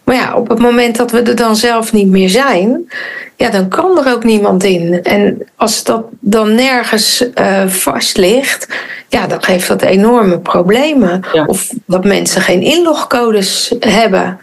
Maar 0.08 0.16
ja, 0.16 0.34
op 0.36 0.48
het 0.48 0.58
moment 0.58 0.96
dat 0.96 1.10
we 1.10 1.22
er 1.22 1.36
dan 1.36 1.56
zelf 1.56 1.92
niet 1.92 2.08
meer 2.08 2.28
zijn, 2.28 2.92
ja, 3.36 3.50
dan 3.50 3.68
kan 3.68 3.98
er 3.98 4.12
ook 4.12 4.24
niemand 4.24 4.64
in. 4.64 5.02
En 5.02 5.42
als 5.56 5.84
dat 5.84 6.04
dan 6.20 6.54
nergens 6.54 7.24
uh, 7.34 7.66
vast 7.66 8.16
ligt, 8.16 8.68
ja, 9.08 9.26
dan 9.26 9.42
geeft 9.42 9.68
dat 9.68 9.82
enorme 9.82 10.38
problemen. 10.38 11.20
Of 11.46 11.70
dat 11.86 12.04
mensen 12.04 12.40
geen 12.40 12.62
inlogcodes 12.62 13.74
hebben. 13.80 14.38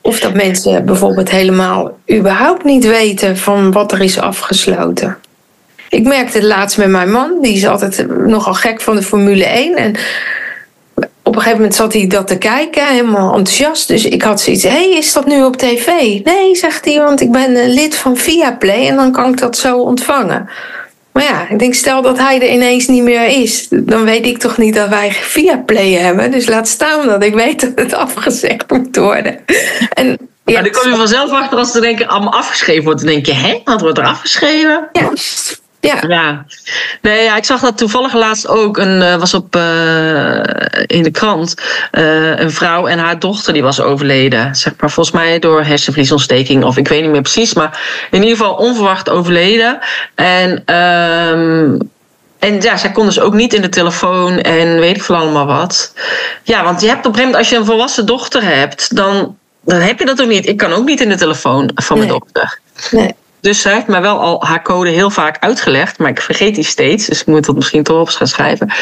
Of 0.00 0.20
dat 0.20 0.34
mensen 0.34 0.84
bijvoorbeeld 0.84 1.30
helemaal 1.30 1.98
überhaupt 2.12 2.64
niet 2.64 2.86
weten 2.86 3.36
van 3.36 3.72
wat 3.72 3.92
er 3.92 4.02
is 4.02 4.20
afgesloten. 4.20 5.16
Ik 5.88 6.06
merkte 6.06 6.38
het 6.38 6.46
laatst 6.46 6.78
met 6.78 6.88
mijn 6.88 7.10
man, 7.10 7.38
die 7.42 7.54
is 7.54 7.66
altijd 7.66 8.06
nogal 8.26 8.54
gek 8.54 8.80
van 8.80 8.96
de 8.96 9.02
Formule 9.02 9.44
1. 9.44 9.76
En 9.76 9.94
een 11.36 11.42
gegeven 11.42 11.56
moment 11.56 11.74
zat 11.74 11.92
hij 11.92 12.06
dat 12.06 12.26
te 12.26 12.38
kijken, 12.38 12.86
helemaal 12.86 13.36
enthousiast. 13.36 13.88
Dus 13.88 14.04
ik 14.04 14.22
had 14.22 14.40
zoiets, 14.40 14.62
hé, 14.62 14.70
hey, 14.70 14.96
is 14.96 15.12
dat 15.12 15.26
nu 15.26 15.44
op 15.44 15.56
tv? 15.56 15.86
Nee, 16.24 16.56
zegt 16.56 16.84
hij, 16.84 16.98
want 16.98 17.20
ik 17.20 17.32
ben 17.32 17.72
lid 17.72 17.94
van 17.94 18.16
Viaplay 18.16 18.88
en 18.88 18.96
dan 18.96 19.12
kan 19.12 19.30
ik 19.30 19.38
dat 19.38 19.56
zo 19.56 19.78
ontvangen. 19.78 20.48
Maar 21.12 21.24
ja, 21.24 21.48
ik 21.48 21.58
denk, 21.58 21.74
stel 21.74 22.02
dat 22.02 22.18
hij 22.18 22.40
er 22.40 22.48
ineens 22.48 22.86
niet 22.86 23.02
meer 23.02 23.26
is, 23.26 23.66
dan 23.70 24.04
weet 24.04 24.26
ik 24.26 24.38
toch 24.38 24.58
niet 24.58 24.74
dat 24.74 24.88
wij 24.88 25.12
Viaplay 25.12 25.92
hebben. 25.92 26.30
Dus 26.30 26.46
laat 26.46 26.68
staan 26.68 27.06
dat 27.06 27.22
ik 27.22 27.34
weet 27.34 27.60
dat 27.60 27.72
het 27.74 27.94
afgezegd 27.94 28.70
moet 28.70 28.96
worden. 28.96 29.44
En 29.92 30.18
ja, 30.44 30.52
maar 30.52 30.62
dan 30.62 30.72
kom 30.72 30.90
je 30.90 30.96
vanzelf 30.96 31.30
achter 31.30 31.58
als 31.58 31.74
er 31.74 31.80
denken 31.80 32.08
allemaal 32.08 32.32
afgeschreven 32.32 32.84
wordt. 32.84 33.00
Dan 33.00 33.08
denk 33.08 33.26
je, 33.26 33.32
hé, 33.32 33.60
wat 33.64 33.80
wordt 33.80 33.98
er 33.98 34.04
afgeschreven? 34.04 34.88
Ja, 34.92 35.10
ja. 35.80 36.02
ja. 36.08 36.44
Nee, 37.00 37.22
ja, 37.22 37.36
ik 37.36 37.44
zag 37.44 37.60
dat 37.60 37.78
toevallig 37.78 38.14
laatst 38.14 38.48
ook. 38.48 38.78
Een, 38.78 39.00
uh, 39.00 39.16
was 39.16 39.34
op, 39.34 39.56
uh, 39.56 39.62
in 40.86 41.02
de 41.02 41.10
krant. 41.12 41.54
Uh, 41.92 42.38
een 42.38 42.50
vrouw 42.50 42.86
en 42.86 42.98
haar 42.98 43.18
dochter 43.18 43.52
die 43.52 43.62
was 43.62 43.80
overleden. 43.80 44.54
Zeg 44.54 44.72
maar 44.80 44.90
volgens 44.90 45.16
mij 45.16 45.38
door 45.38 45.64
hersenvliesontsteking. 45.64 46.64
Of 46.64 46.76
ik 46.76 46.88
weet 46.88 47.02
niet 47.02 47.10
meer 47.10 47.22
precies. 47.22 47.54
Maar 47.54 47.80
in 48.10 48.22
ieder 48.22 48.36
geval 48.36 48.54
onverwacht 48.54 49.10
overleden. 49.10 49.78
En... 50.14 50.74
Um, 50.74 51.78
en 52.38 52.60
ja, 52.60 52.76
zij 52.76 52.92
kon 52.92 53.06
dus 53.06 53.20
ook 53.20 53.34
niet 53.34 53.54
in 53.54 53.62
de 53.62 53.68
telefoon 53.68 54.40
en 54.40 54.80
weet 54.80 54.96
ik 54.96 55.02
veel 55.02 55.16
allemaal 55.16 55.46
wat. 55.46 55.92
Ja, 56.42 56.64
want 56.64 56.80
je 56.80 56.86
hebt 56.86 57.06
op 57.06 57.12
een 57.12 57.18
gegeven 57.18 57.30
moment, 57.30 57.36
als 57.36 57.48
je 57.48 57.56
een 57.56 57.64
volwassen 57.64 58.06
dochter 58.06 58.42
hebt, 58.42 58.96
dan, 58.96 59.36
dan 59.60 59.80
heb 59.80 59.98
je 59.98 60.04
dat 60.04 60.22
ook 60.22 60.28
niet. 60.28 60.46
Ik 60.46 60.56
kan 60.56 60.72
ook 60.72 60.84
niet 60.84 61.00
in 61.00 61.08
de 61.08 61.16
telefoon 61.16 61.70
van 61.74 61.98
mijn 61.98 62.10
dochter. 62.10 62.58
Nee. 62.90 63.14
Dus 63.46 63.60
zij 63.60 63.74
heeft 63.74 63.86
mij 63.86 64.00
wel 64.00 64.20
al 64.20 64.44
haar 64.44 64.62
code 64.62 64.90
heel 64.90 65.10
vaak 65.10 65.36
uitgelegd, 65.40 65.98
maar 65.98 66.10
ik 66.10 66.20
vergeet 66.20 66.54
die 66.54 66.64
steeds. 66.64 67.06
Dus 67.06 67.20
ik 67.20 67.26
moet 67.26 67.44
dat 67.46 67.54
misschien 67.54 67.82
toch 67.82 68.00
op 68.00 68.08
gaan 68.08 68.26
schrijven. 68.26 68.72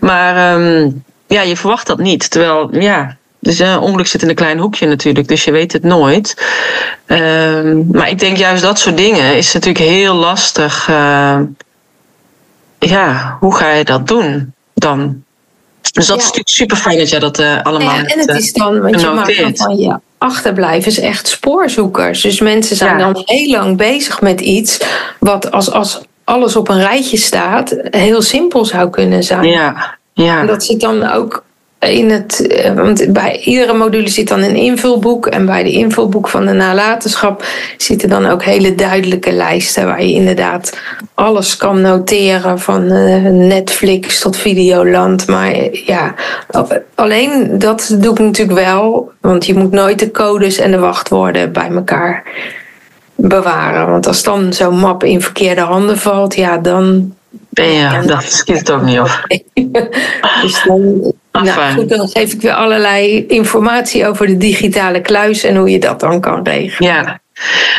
Maar 0.00 0.54
um, 0.54 1.04
ja, 1.26 1.40
je 1.40 1.56
verwacht 1.56 1.86
dat 1.86 1.98
niet. 1.98 2.30
Terwijl, 2.30 2.80
ja, 2.80 3.16
dus 3.38 3.58
een 3.58 3.78
ongeluk 3.78 4.06
zit 4.06 4.22
in 4.22 4.28
een 4.28 4.34
klein 4.34 4.58
hoekje 4.58 4.86
natuurlijk, 4.86 5.28
dus 5.28 5.44
je 5.44 5.50
weet 5.50 5.72
het 5.72 5.82
nooit. 5.82 6.44
Um, 7.06 7.88
maar 7.92 8.08
ik 8.08 8.18
denk 8.18 8.36
juist 8.36 8.62
dat 8.62 8.78
soort 8.78 8.96
dingen 8.96 9.36
is 9.36 9.52
natuurlijk 9.52 9.84
heel 9.84 10.14
lastig. 10.14 10.88
Uh, 10.88 11.38
ja, 12.78 13.36
hoe 13.40 13.56
ga 13.56 13.70
je 13.70 13.84
dat 13.84 14.08
doen 14.08 14.54
dan? 14.74 15.23
Dus 15.92 16.06
dat 16.06 16.16
ja. 16.16 16.22
is 16.22 16.22
natuurlijk 16.22 16.48
super 16.48 16.76
fijn 16.76 16.98
dat 16.98 17.08
jij 17.08 17.18
dat 17.18 17.40
uh, 17.40 17.62
allemaal. 17.62 17.94
Ja, 17.94 18.04
en 18.04 18.18
het 18.18 18.30
is 18.30 18.52
dan, 18.52 18.80
want 18.80 19.00
je 19.00 19.08
maakt 19.08 19.58
van 19.58 19.76
je 19.76 19.98
achterblijvers 20.18 20.98
echt 20.98 21.28
spoorzoekers. 21.28 22.20
Dus 22.20 22.40
mensen 22.40 22.76
zijn 22.76 22.98
ja. 22.98 23.12
dan 23.12 23.22
heel 23.24 23.50
lang 23.50 23.76
bezig 23.76 24.20
met 24.20 24.40
iets 24.40 24.78
wat 25.18 25.50
als, 25.50 25.70
als 25.70 26.00
alles 26.24 26.56
op 26.56 26.68
een 26.68 26.80
rijtje 26.80 27.16
staat, 27.16 27.76
heel 27.90 28.22
simpel 28.22 28.64
zou 28.64 28.90
kunnen 28.90 29.24
zijn. 29.24 29.44
Ja, 29.44 29.96
ja. 30.12 30.40
En 30.40 30.46
dat 30.46 30.64
zit 30.64 30.80
dan 30.80 31.10
ook 31.10 31.44
in 31.90 32.10
het. 32.10 32.46
Eh, 32.46 32.72
want 32.72 33.12
bij 33.12 33.40
iedere 33.44 33.72
module 33.72 34.08
zit 34.08 34.28
dan 34.28 34.42
een 34.42 34.56
invulboek. 34.56 35.26
En 35.26 35.46
bij 35.46 35.62
de 35.62 35.70
invulboek 35.70 36.28
van 36.28 36.46
de 36.46 36.52
nalatenschap 36.52 37.44
zitten 37.76 38.08
dan 38.08 38.26
ook 38.26 38.44
hele 38.44 38.74
duidelijke 38.74 39.32
lijsten. 39.32 39.86
Waar 39.86 40.04
je 40.04 40.12
inderdaad 40.12 40.78
alles 41.14 41.56
kan 41.56 41.80
noteren. 41.80 42.58
Van 42.58 42.90
eh, 42.90 43.22
Netflix 43.24 44.20
tot 44.20 44.36
Videoland. 44.36 45.26
Maar 45.26 45.54
ja, 45.72 46.14
alleen 46.94 47.58
dat 47.58 47.96
doe 47.98 48.12
ik 48.12 48.18
natuurlijk 48.18 48.58
wel. 48.58 49.12
Want 49.20 49.46
je 49.46 49.54
moet 49.54 49.72
nooit 49.72 49.98
de 49.98 50.10
codes 50.10 50.58
en 50.58 50.70
de 50.70 50.78
wachtwoorden 50.78 51.52
bij 51.52 51.70
elkaar 51.70 52.22
bewaren. 53.14 53.90
Want 53.90 54.06
als 54.06 54.22
dan 54.22 54.52
zo'n 54.52 54.78
map 54.78 55.04
in 55.04 55.22
verkeerde 55.22 55.60
handen 55.60 55.98
valt, 55.98 56.34
ja, 56.34 56.58
dan. 56.58 57.14
Ja, 57.54 58.02
dat 58.02 58.22
schiet 58.22 58.58
het 58.58 58.70
ook 58.70 58.82
niet 58.82 58.98
op. 58.98 59.26
dus 60.42 60.62
dan, 60.64 61.12
nou, 61.32 61.74
goed, 61.74 61.88
dan 61.88 62.08
geef 62.08 62.32
ik 62.32 62.40
weer 62.40 62.54
allerlei 62.54 63.26
informatie 63.26 64.06
over 64.06 64.26
de 64.26 64.36
digitale 64.36 65.00
kluis 65.00 65.44
en 65.44 65.56
hoe 65.56 65.70
je 65.70 65.78
dat 65.78 66.00
dan 66.00 66.20
kan 66.20 66.44
regelen. 66.44 66.92
Ja. 66.92 67.22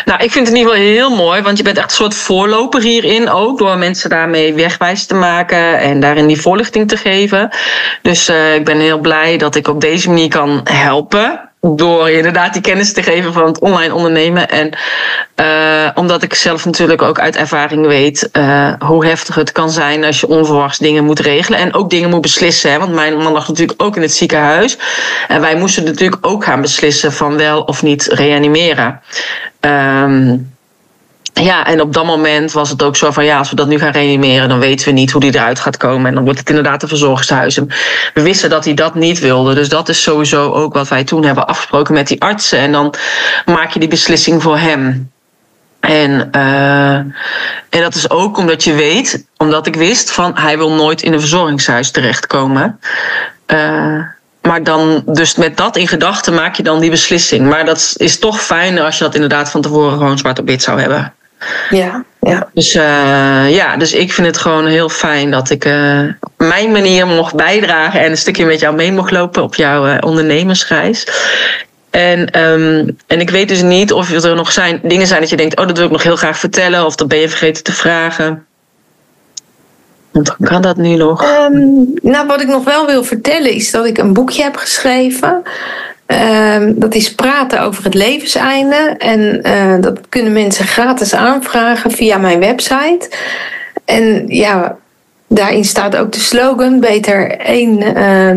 Nou, 0.05 0.23
ik 0.23 0.32
vind 0.32 0.47
het 0.47 0.55
in 0.55 0.61
ieder 0.61 0.73
geval 0.73 0.88
heel 0.88 1.15
mooi, 1.15 1.41
want 1.41 1.57
je 1.57 1.63
bent 1.63 1.78
echt 1.78 1.89
een 1.89 1.95
soort 1.95 2.15
voorloper 2.15 2.82
hierin 2.82 3.30
ook, 3.30 3.57
door 3.57 3.78
mensen 3.78 4.09
daarmee 4.09 4.53
wegwijs 4.53 5.05
te 5.05 5.15
maken 5.15 5.80
en 5.80 5.99
daarin 5.99 6.28
die 6.28 6.41
voorlichting 6.41 6.88
te 6.88 6.97
geven. 6.97 7.49
Dus 8.01 8.30
uh, 8.30 8.55
ik 8.55 8.65
ben 8.65 8.80
heel 8.80 8.99
blij 8.99 9.38
dat 9.38 9.55
ik 9.55 9.67
op 9.67 9.82
deze 9.82 10.07
manier 10.07 10.30
kan 10.30 10.61
helpen 10.63 11.44
door 11.74 12.09
inderdaad 12.09 12.53
die 12.53 12.61
kennis 12.61 12.93
te 12.93 13.03
geven 13.03 13.34
van 13.34 13.45
het 13.45 13.59
online 13.59 13.93
ondernemen. 13.93 14.49
En 14.49 14.70
uh, 15.36 15.89
omdat 15.95 16.24
ik 16.24 16.34
zelf 16.34 16.66
natuurlijk 16.66 17.01
ook 17.01 17.20
uit 17.20 17.36
ervaring 17.36 17.88
weet 17.88 18.30
uh, 18.34 18.74
hoe 18.80 19.05
heftig 19.05 19.36
het 19.36 19.51
kan 19.51 19.70
zijn 19.70 20.03
als 20.03 20.20
je 20.20 20.28
onverwachts 20.28 20.78
dingen 20.78 21.03
moet 21.03 21.20
regelen. 21.20 21.59
En 21.59 21.74
ook 21.74 21.89
dingen 21.89 22.09
moet 22.09 22.22
beslissen. 22.22 22.72
Hè? 22.72 22.80
Want 22.80 22.93
mijn 22.93 23.18
man 23.18 23.32
lag 23.32 23.47
natuurlijk 23.47 23.84
ook 23.84 23.95
in 23.95 24.01
het 24.01 24.13
ziekenhuis. 24.13 24.78
En 25.28 25.41
wij 25.41 25.55
moesten 25.55 25.84
natuurlijk 25.84 26.28
ook 26.28 26.43
gaan 26.43 26.61
beslissen 26.61 27.13
van 27.13 27.38
wel 27.38 27.61
of 27.61 27.84
niet 27.84 28.05
reanimeren. 28.05 29.01
Um, 29.59 30.54
ja, 31.43 31.65
en 31.65 31.81
op 31.81 31.93
dat 31.93 32.05
moment 32.05 32.51
was 32.51 32.69
het 32.69 32.83
ook 32.83 32.95
zo 32.95 33.11
van 33.11 33.25
ja, 33.25 33.38
als 33.38 33.49
we 33.49 33.55
dat 33.55 33.67
nu 33.67 33.79
gaan 33.79 33.91
reanimeren, 33.91 34.49
dan 34.49 34.59
weten 34.59 34.88
we 34.88 34.93
niet 34.93 35.11
hoe 35.11 35.21
die 35.21 35.36
eruit 35.36 35.59
gaat 35.59 35.77
komen. 35.77 36.05
En 36.07 36.13
dan 36.13 36.23
wordt 36.23 36.39
het 36.39 36.49
inderdaad 36.49 36.81
een 36.81 36.88
verzorgingshuis. 36.88 37.55
we 38.13 38.21
wisten 38.21 38.49
dat 38.49 38.65
hij 38.65 38.73
dat 38.73 38.95
niet 38.95 39.19
wilde. 39.19 39.53
Dus 39.53 39.69
dat 39.69 39.89
is 39.89 40.01
sowieso 40.01 40.51
ook 40.51 40.73
wat 40.73 40.88
wij 40.88 41.03
toen 41.03 41.23
hebben 41.23 41.47
afgesproken 41.47 41.93
met 41.93 42.07
die 42.07 42.21
artsen. 42.21 42.59
En 42.59 42.71
dan 42.71 42.93
maak 43.45 43.71
je 43.71 43.79
die 43.79 43.89
beslissing 43.89 44.41
voor 44.41 44.57
hem. 44.57 45.11
En, 45.79 46.29
uh, 46.36 46.95
en 47.69 47.81
dat 47.81 47.95
is 47.95 48.09
ook 48.09 48.38
omdat 48.38 48.63
je 48.63 48.73
weet, 48.73 49.25
omdat 49.38 49.67
ik 49.67 49.75
wist 49.75 50.11
van 50.11 50.38
hij 50.38 50.57
wil 50.57 50.71
nooit 50.71 51.01
in 51.01 51.13
een 51.13 51.19
verzorgingshuis 51.19 51.91
terechtkomen. 51.91 52.79
Uh, 53.47 53.99
maar 54.41 54.63
dan, 54.63 55.03
dus 55.05 55.36
met 55.36 55.57
dat 55.57 55.75
in 55.77 55.88
gedachten 55.88 56.33
maak 56.33 56.55
je 56.55 56.63
dan 56.63 56.79
die 56.79 56.89
beslissing. 56.89 57.49
Maar 57.49 57.65
dat 57.65 57.93
is 57.97 58.19
toch 58.19 58.41
fijner 58.41 58.83
als 58.83 58.97
je 58.97 59.03
dat 59.03 59.13
inderdaad 59.13 59.49
van 59.49 59.61
tevoren 59.61 59.97
gewoon 59.97 60.17
zwart 60.17 60.39
op 60.39 60.47
wit 60.47 60.63
zou 60.63 60.79
hebben. 60.79 61.13
Ja, 61.69 62.03
ja. 62.21 62.49
Dus 62.53 62.75
uh, 62.75 63.55
ja, 63.55 63.77
dus 63.77 63.93
ik 63.93 64.13
vind 64.13 64.27
het 64.27 64.37
gewoon 64.37 64.65
heel 64.65 64.89
fijn 64.89 65.31
dat 65.31 65.49
ik 65.49 65.65
uh, 65.65 65.99
mijn 66.37 66.71
manier 66.71 67.07
mocht 67.07 67.35
bijdragen 67.35 67.99
en 67.99 68.11
een 68.11 68.17
stukje 68.17 68.45
met 68.45 68.59
jou 68.59 68.75
mee 68.75 68.91
mocht 68.91 69.11
lopen 69.11 69.43
op 69.43 69.55
jouw 69.55 69.87
uh, 69.87 69.97
ondernemersreis. 69.99 71.07
En, 71.89 72.41
um, 72.41 72.97
en 73.07 73.19
ik 73.19 73.29
weet 73.29 73.47
dus 73.47 73.61
niet 73.61 73.93
of 73.93 74.11
er 74.11 74.35
nog 74.35 74.51
zijn, 74.51 74.79
dingen 74.83 75.07
zijn 75.07 75.19
dat 75.19 75.29
je 75.29 75.35
denkt, 75.35 75.59
oh, 75.59 75.67
dat 75.67 75.77
wil 75.77 75.85
ik 75.85 75.91
nog 75.91 76.03
heel 76.03 76.15
graag 76.15 76.37
vertellen, 76.37 76.85
of 76.85 76.95
dat 76.95 77.07
ben 77.07 77.19
je 77.19 77.29
vergeten 77.29 77.63
te 77.63 77.73
vragen. 77.73 78.45
Want 80.11 80.35
kan 80.41 80.61
dat 80.61 80.77
nu 80.77 80.95
nog? 80.95 81.23
Um, 81.23 81.93
nou, 82.01 82.27
wat 82.27 82.41
ik 82.41 82.47
nog 82.47 82.63
wel 82.63 82.85
wil 82.85 83.03
vertellen 83.03 83.51
is 83.51 83.71
dat 83.71 83.85
ik 83.85 83.97
een 83.97 84.13
boekje 84.13 84.43
heb 84.43 84.55
geschreven. 84.55 85.43
Um, 86.07 86.79
dat 86.79 86.95
is 86.95 87.15
praten 87.15 87.61
over 87.61 87.83
het 87.83 87.93
levenseinde. 87.93 88.95
En 88.97 89.39
uh, 89.47 89.81
dat 89.81 89.99
kunnen 90.09 90.33
mensen 90.33 90.65
gratis 90.65 91.13
aanvragen 91.13 91.91
via 91.91 92.17
mijn 92.17 92.39
website. 92.39 93.09
En 93.85 94.27
ja, 94.27 94.77
daarin 95.27 95.65
staat 95.65 95.95
ook 95.95 96.11
de 96.11 96.19
slogan: 96.19 96.79
beter 96.79 97.37
één, 97.37 97.97
uh, 97.97 98.29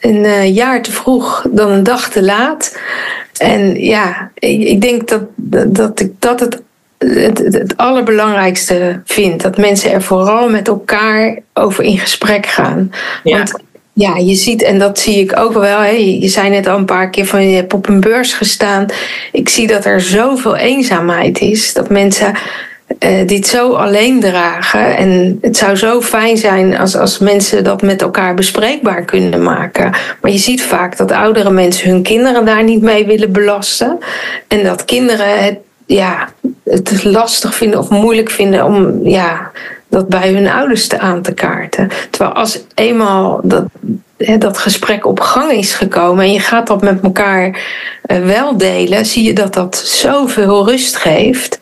een 0.00 0.24
uh, 0.24 0.54
jaar 0.54 0.82
te 0.82 0.92
vroeg 0.92 1.46
dan 1.50 1.70
een 1.70 1.82
dag 1.82 2.10
te 2.10 2.22
laat. 2.22 2.78
En 3.38 3.74
ja, 3.74 4.30
ik, 4.34 4.62
ik 4.62 4.80
denk 4.80 5.08
dat, 5.08 5.22
dat 5.74 6.00
ik 6.00 6.12
dat 6.18 6.40
het 6.40 6.62
het, 6.98 7.38
het, 7.38 7.76
allerbelangrijkste 7.76 9.00
vind. 9.04 9.42
Dat 9.42 9.56
mensen 9.56 9.92
er 9.92 10.02
vooral 10.02 10.48
met 10.48 10.68
elkaar 10.68 11.38
over 11.54 11.84
in 11.84 11.98
gesprek 11.98 12.46
gaan. 12.46 12.90
Ja. 13.22 13.36
Want 13.36 13.52
ja, 14.00 14.16
je 14.16 14.34
ziet, 14.34 14.62
en 14.62 14.78
dat 14.78 14.98
zie 14.98 15.18
ik 15.18 15.38
ook 15.38 15.52
wel. 15.52 15.78
Hè, 15.78 15.90
je 15.90 16.28
zei 16.28 16.50
net 16.50 16.66
al 16.66 16.76
een 16.76 16.84
paar 16.84 17.10
keer 17.10 17.26
van 17.26 17.48
je 17.48 17.56
hebt 17.56 17.74
op 17.74 17.88
een 17.88 18.00
beurs 18.00 18.32
gestaan. 18.32 18.86
Ik 19.32 19.48
zie 19.48 19.66
dat 19.66 19.84
er 19.84 20.00
zoveel 20.00 20.56
eenzaamheid 20.56 21.40
is. 21.40 21.72
Dat 21.72 21.88
mensen 21.88 22.34
uh, 22.98 23.26
dit 23.26 23.46
zo 23.46 23.72
alleen 23.72 24.20
dragen. 24.20 24.96
En 24.96 25.38
het 25.40 25.56
zou 25.56 25.76
zo 25.76 26.00
fijn 26.00 26.36
zijn 26.36 26.78
als, 26.78 26.96
als 26.96 27.18
mensen 27.18 27.64
dat 27.64 27.82
met 27.82 28.02
elkaar 28.02 28.34
bespreekbaar 28.34 29.04
kunnen 29.04 29.42
maken. 29.42 29.90
Maar 30.20 30.30
je 30.30 30.38
ziet 30.38 30.62
vaak 30.62 30.96
dat 30.96 31.12
oudere 31.12 31.50
mensen 31.50 31.90
hun 31.90 32.02
kinderen 32.02 32.44
daar 32.44 32.64
niet 32.64 32.82
mee 32.82 33.06
willen 33.06 33.32
belasten. 33.32 33.98
En 34.48 34.64
dat 34.64 34.84
kinderen 34.84 35.44
het 35.44 35.58
ja, 35.86 36.28
het 36.64 37.04
lastig 37.04 37.54
vinden 37.54 37.78
of 37.78 37.88
moeilijk 37.88 38.30
vinden 38.30 38.64
om 38.64 39.08
ja, 39.08 39.50
dat 39.90 40.08
bij 40.08 40.32
hun 40.32 40.48
ouders 40.48 40.86
te 40.86 40.98
aan 40.98 41.22
te 41.22 41.34
kaarten. 41.34 41.88
Terwijl 42.10 42.34
als 42.34 42.60
eenmaal 42.74 43.40
dat, 43.42 43.64
dat 44.38 44.58
gesprek 44.58 45.06
op 45.06 45.20
gang 45.20 45.50
is 45.50 45.74
gekomen 45.74 46.24
en 46.24 46.32
je 46.32 46.40
gaat 46.40 46.66
dat 46.66 46.82
met 46.82 47.00
elkaar 47.02 47.48
uh, 48.06 48.24
wel 48.24 48.56
delen, 48.56 49.06
zie 49.06 49.24
je 49.24 49.32
dat 49.32 49.54
dat 49.54 49.76
zoveel 49.76 50.68
rust 50.68 50.96
geeft. 50.96 51.60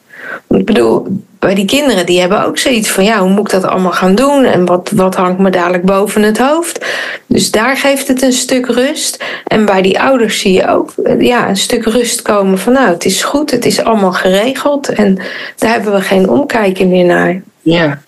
Ik 0.49 0.65
bedoel, 0.65 1.07
bij 1.39 1.55
die 1.55 1.65
kinderen, 1.65 2.07
die 2.07 2.21
hebben 2.21 2.45
ook 2.45 2.59
zoiets 2.59 2.91
van, 2.91 3.05
ja, 3.05 3.19
hoe 3.19 3.31
moet 3.31 3.53
ik 3.53 3.61
dat 3.61 3.71
allemaal 3.71 3.93
gaan 3.93 4.15
doen? 4.15 4.45
En 4.45 4.67
wat, 4.67 4.91
wat 4.95 5.15
hangt 5.15 5.39
me 5.39 5.51
dadelijk 5.51 5.85
boven 5.85 6.23
het 6.23 6.39
hoofd? 6.39 6.87
Dus 7.27 7.51
daar 7.51 7.77
geeft 7.77 8.09
het 8.09 8.23
een 8.23 8.33
stuk 8.33 8.67
rust. 8.67 9.25
En 9.45 9.65
bij 9.65 9.83
die 9.83 10.01
ouders 10.01 10.41
zie 10.41 10.53
je 10.53 10.69
ook 10.69 10.93
ja, 11.19 11.49
een 11.49 11.57
stuk 11.57 11.85
rust 11.85 12.23
komen 12.23 12.59
van, 12.59 12.73
nou, 12.73 12.89
het 12.89 13.05
is 13.05 13.23
goed, 13.23 13.51
het 13.51 13.65
is 13.65 13.83
allemaal 13.83 14.13
geregeld. 14.13 14.89
En 14.89 15.19
daar 15.57 15.71
hebben 15.73 15.93
we 15.93 16.01
geen 16.01 16.29
omkijken 16.29 16.89
meer 16.89 17.05
naar. 17.05 17.43
Ja. 17.61 17.99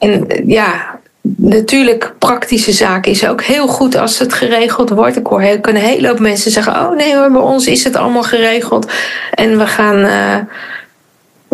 En 0.00 0.26
ja, 0.46 0.98
natuurlijk, 1.36 2.14
praktische 2.18 2.72
zaken 2.72 3.12
is 3.12 3.28
ook 3.28 3.42
heel 3.42 3.66
goed 3.66 3.96
als 3.96 4.18
het 4.18 4.32
geregeld 4.32 4.90
wordt. 4.90 5.16
Ik 5.16 5.26
hoor 5.26 5.40
heel, 5.40 5.60
kunnen 5.60 5.82
een 5.82 5.88
hele 5.88 6.08
hoop 6.08 6.18
mensen 6.18 6.50
zeggen: 6.50 6.72
Oh 6.72 6.96
nee 6.96 7.16
hoor, 7.16 7.30
bij 7.30 7.40
ons 7.40 7.66
is 7.66 7.84
het 7.84 7.96
allemaal 7.96 8.22
geregeld. 8.22 8.92
En 9.34 9.58
we 9.58 9.66
gaan. 9.66 9.98
Uh, 9.98 10.36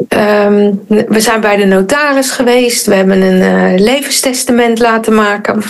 Um, 0.08 0.84
we 0.88 1.20
zijn 1.20 1.40
bij 1.40 1.56
de 1.56 1.64
notaris 1.64 2.30
geweest. 2.30 2.86
We 2.86 2.94
hebben 2.94 3.20
een 3.20 3.72
uh, 3.74 3.80
levenstestament 3.80 4.78
laten 4.78 5.14
maken. 5.14 5.62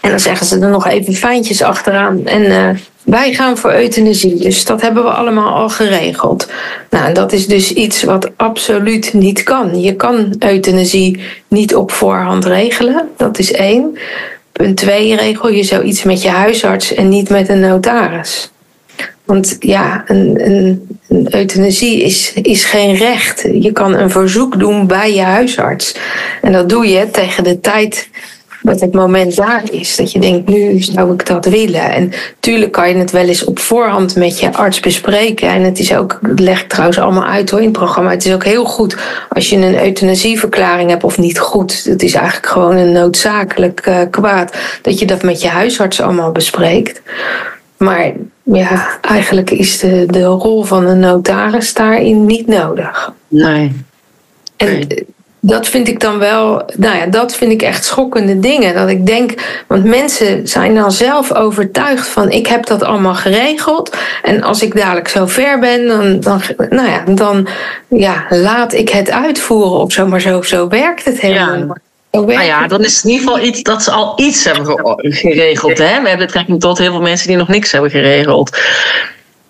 En 0.00 0.10
dan 0.10 0.20
zeggen 0.20 0.46
ze 0.46 0.58
er 0.58 0.68
nog 0.68 0.86
even 0.86 1.14
fijntjes 1.14 1.62
achteraan. 1.62 2.26
En 2.26 2.42
uh, 2.42 2.68
wij 3.04 3.34
gaan 3.34 3.56
voor 3.58 3.72
euthanasie. 3.72 4.34
Dus 4.34 4.64
dat 4.64 4.80
hebben 4.80 5.02
we 5.02 5.10
allemaal 5.10 5.54
al 5.54 5.68
geregeld. 5.68 6.48
Nou, 6.90 7.14
dat 7.14 7.32
is 7.32 7.46
dus 7.46 7.72
iets 7.72 8.02
wat 8.02 8.30
absoluut 8.36 9.12
niet 9.12 9.42
kan. 9.42 9.80
Je 9.80 9.96
kan 9.96 10.34
euthanasie 10.38 11.20
niet 11.48 11.74
op 11.74 11.90
voorhand 11.90 12.44
regelen. 12.44 13.08
Dat 13.16 13.38
is 13.38 13.52
één. 13.52 13.98
Punt 14.52 14.76
twee, 14.76 15.16
regel 15.16 15.50
je 15.50 15.62
zoiets 15.62 16.02
met 16.02 16.22
je 16.22 16.28
huisarts 16.28 16.94
en 16.94 17.08
niet 17.08 17.28
met 17.28 17.48
een 17.48 17.60
notaris. 17.60 18.50
Want 19.24 19.56
ja, 19.60 20.04
een, 20.06 20.46
een, 20.46 20.88
een, 21.08 21.34
euthanasie 21.34 22.02
is, 22.02 22.32
is 22.32 22.64
geen 22.64 22.94
recht. 22.94 23.48
Je 23.52 23.72
kan 23.72 23.94
een 23.94 24.10
verzoek 24.10 24.58
doen 24.58 24.86
bij 24.86 25.14
je 25.14 25.22
huisarts. 25.22 25.94
En 26.42 26.52
dat 26.52 26.68
doe 26.68 26.86
je 26.86 27.10
tegen 27.10 27.44
de 27.44 27.60
tijd 27.60 28.08
dat 28.62 28.80
het 28.80 28.94
moment 28.94 29.36
daar 29.36 29.62
is. 29.70 29.96
Dat 29.96 30.12
je 30.12 30.20
denkt, 30.20 30.48
nu 30.48 30.80
zou 30.80 31.12
ik 31.12 31.26
dat 31.26 31.44
willen. 31.44 31.92
En 31.92 32.12
tuurlijk 32.40 32.72
kan 32.72 32.88
je 32.88 32.94
het 32.94 33.10
wel 33.10 33.26
eens 33.26 33.44
op 33.44 33.58
voorhand 33.58 34.16
met 34.16 34.40
je 34.40 34.52
arts 34.52 34.80
bespreken. 34.80 35.48
En 35.48 35.62
het 35.62 35.78
is 35.78 35.94
ook, 35.94 36.18
dat 36.22 36.40
leg 36.40 36.60
ik 36.62 36.68
trouwens 36.68 36.98
allemaal 36.98 37.24
uit 37.26 37.50
hoor 37.50 37.58
in 37.58 37.64
het 37.64 37.76
programma. 37.76 38.10
Het 38.10 38.24
is 38.24 38.32
ook 38.32 38.44
heel 38.44 38.64
goed 38.64 38.96
als 39.28 39.50
je 39.50 39.56
een 39.56 39.84
euthanasieverklaring 39.84 40.90
hebt 40.90 41.04
of 41.04 41.18
niet 41.18 41.38
goed. 41.38 41.84
Het 41.84 42.02
is 42.02 42.14
eigenlijk 42.14 42.46
gewoon 42.46 42.76
een 42.76 42.92
noodzakelijk 42.92 43.86
uh, 43.86 44.00
kwaad. 44.10 44.56
Dat 44.82 44.98
je 44.98 45.06
dat 45.06 45.22
met 45.22 45.42
je 45.42 45.48
huisarts 45.48 46.00
allemaal 46.00 46.32
bespreekt. 46.32 47.02
Maar 47.76 48.12
ja, 48.42 48.98
eigenlijk 49.00 49.50
is 49.50 49.78
de, 49.78 50.06
de 50.06 50.24
rol 50.24 50.62
van 50.62 50.86
een 50.86 51.00
notaris 51.00 51.74
daarin 51.74 52.26
niet 52.26 52.46
nodig. 52.46 53.12
Nee. 53.28 53.72
En 54.56 54.86
dat 55.40 55.68
vind 55.68 55.88
ik 55.88 56.00
dan 56.00 56.18
wel, 56.18 56.62
nou 56.76 56.96
ja, 56.96 57.06
dat 57.06 57.34
vind 57.34 57.52
ik 57.52 57.62
echt 57.62 57.84
schokkende 57.84 58.38
dingen. 58.38 58.74
Dat 58.74 58.88
ik 58.88 59.06
denk, 59.06 59.34
want 59.66 59.84
mensen 59.84 60.48
zijn 60.48 60.74
dan 60.74 60.92
zelf 60.92 61.34
overtuigd 61.34 62.08
van 62.08 62.30
ik 62.30 62.46
heb 62.46 62.66
dat 62.66 62.82
allemaal 62.82 63.14
geregeld. 63.14 63.96
En 64.22 64.42
als 64.42 64.62
ik 64.62 64.76
dadelijk 64.76 65.08
zo 65.08 65.26
ver 65.26 65.58
ben, 65.58 65.86
dan, 65.88 66.20
dan, 66.20 66.40
nou 66.70 66.88
ja, 66.88 67.04
dan 67.14 67.48
ja, 67.88 68.26
laat 68.28 68.72
ik 68.72 68.88
het 68.88 69.10
uitvoeren 69.10 69.78
of 69.78 69.92
zo. 69.92 70.06
Maar 70.06 70.20
zo, 70.20 70.42
zo 70.42 70.68
werkt 70.68 71.04
het 71.04 71.20
helemaal 71.20 71.76
ja. 72.10 72.20
Nou 72.20 72.42
ja, 72.42 72.66
dan 72.66 72.84
is 72.84 72.96
het 72.96 73.04
in 73.04 73.10
ieder 73.10 73.28
geval 73.28 73.44
iets 73.44 73.62
dat 73.62 73.82
ze 73.82 73.90
al 73.90 74.12
iets 74.16 74.44
hebben 74.44 74.96
geregeld. 74.98 75.78
Hè? 75.78 76.00
We 76.00 76.08
hebben 76.08 76.26
betrekking 76.26 76.60
tot 76.60 76.78
heel 76.78 76.90
veel 76.90 77.00
mensen 77.00 77.28
die 77.28 77.36
nog 77.36 77.48
niks 77.48 77.72
hebben 77.72 77.90
geregeld. 77.90 78.58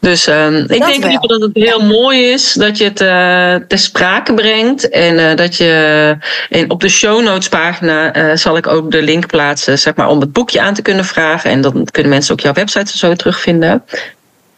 Dus 0.00 0.28
uh, 0.28 0.58
ik 0.58 0.68
dat 0.68 0.88
denk 0.88 1.02
wel. 1.02 1.26
dat 1.26 1.40
het 1.40 1.50
heel 1.52 1.84
mooi 1.84 2.32
is 2.32 2.52
dat 2.52 2.78
je 2.78 2.84
het 2.84 3.00
uh, 3.00 3.66
ter 3.68 3.78
sprake 3.78 4.34
brengt. 4.34 4.88
En 4.88 5.14
uh, 5.14 5.34
dat 5.34 5.56
je 5.56 6.16
en 6.50 6.70
op 6.70 6.80
de 6.80 6.88
show 6.88 7.22
notes 7.22 7.48
pagina 7.48 8.16
uh, 8.16 8.36
zal 8.36 8.56
ik 8.56 8.66
ook 8.66 8.90
de 8.90 9.02
link 9.02 9.26
plaatsen, 9.26 9.78
zeg 9.78 9.94
maar, 9.94 10.08
om 10.08 10.20
het 10.20 10.32
boekje 10.32 10.60
aan 10.60 10.74
te 10.74 10.82
kunnen 10.82 11.04
vragen. 11.04 11.50
En 11.50 11.60
dan 11.60 11.86
kunnen 11.90 12.12
mensen 12.12 12.32
ook 12.32 12.40
jouw 12.40 12.52
website 12.52 12.98
zo 12.98 13.14
terugvinden. 13.14 13.84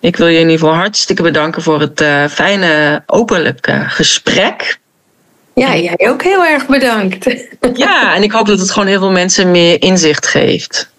Ik 0.00 0.16
wil 0.16 0.26
je 0.26 0.38
in 0.38 0.48
ieder 0.48 0.58
geval 0.58 0.74
hartstikke 0.74 1.22
bedanken 1.22 1.62
voor 1.62 1.80
het 1.80 2.04
fijne, 2.30 3.02
openlijke 3.06 3.84
gesprek. 3.88 4.78
Ja, 5.54 5.76
jij 5.76 6.08
ook 6.10 6.22
heel 6.22 6.44
erg 6.44 6.66
bedankt. 6.66 7.46
Ja, 7.74 8.14
en 8.14 8.22
ik 8.22 8.32
hoop 8.32 8.46
dat 8.46 8.58
het 8.58 8.70
gewoon 8.70 8.88
heel 8.88 8.98
veel 8.98 9.10
mensen 9.10 9.50
meer 9.50 9.82
inzicht 9.82 10.26
geeft. 10.26 10.91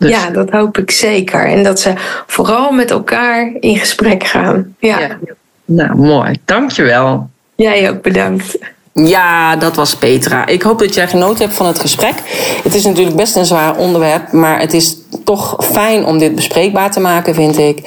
Dus. 0.00 0.10
Ja, 0.10 0.30
dat 0.30 0.50
hoop 0.50 0.78
ik 0.78 0.90
zeker. 0.90 1.46
En 1.46 1.62
dat 1.62 1.80
ze 1.80 1.92
vooral 2.26 2.72
met 2.72 2.90
elkaar 2.90 3.52
in 3.60 3.76
gesprek 3.76 4.24
gaan. 4.24 4.74
Ja. 4.78 4.98
ja. 4.98 5.18
Nou, 5.64 5.96
mooi. 5.96 6.40
Dankjewel. 6.44 7.28
Jij 7.54 7.90
ook 7.90 8.02
bedankt. 8.02 8.58
Ja, 8.92 9.56
dat 9.56 9.76
was 9.76 9.96
Petra. 9.96 10.46
Ik 10.46 10.62
hoop 10.62 10.78
dat 10.78 10.94
jij 10.94 11.08
genoten 11.08 11.44
hebt 11.44 11.56
van 11.56 11.66
het 11.66 11.78
gesprek. 11.78 12.14
Het 12.62 12.74
is 12.74 12.84
natuurlijk 12.84 13.16
best 13.16 13.36
een 13.36 13.46
zwaar 13.46 13.76
onderwerp, 13.76 14.32
maar 14.32 14.60
het 14.60 14.72
is 14.72 14.96
toch 15.24 15.56
fijn 15.72 16.04
om 16.04 16.18
dit 16.18 16.34
bespreekbaar 16.34 16.90
te 16.90 17.00
maken, 17.00 17.34
vind 17.34 17.58
ik. 17.58 17.78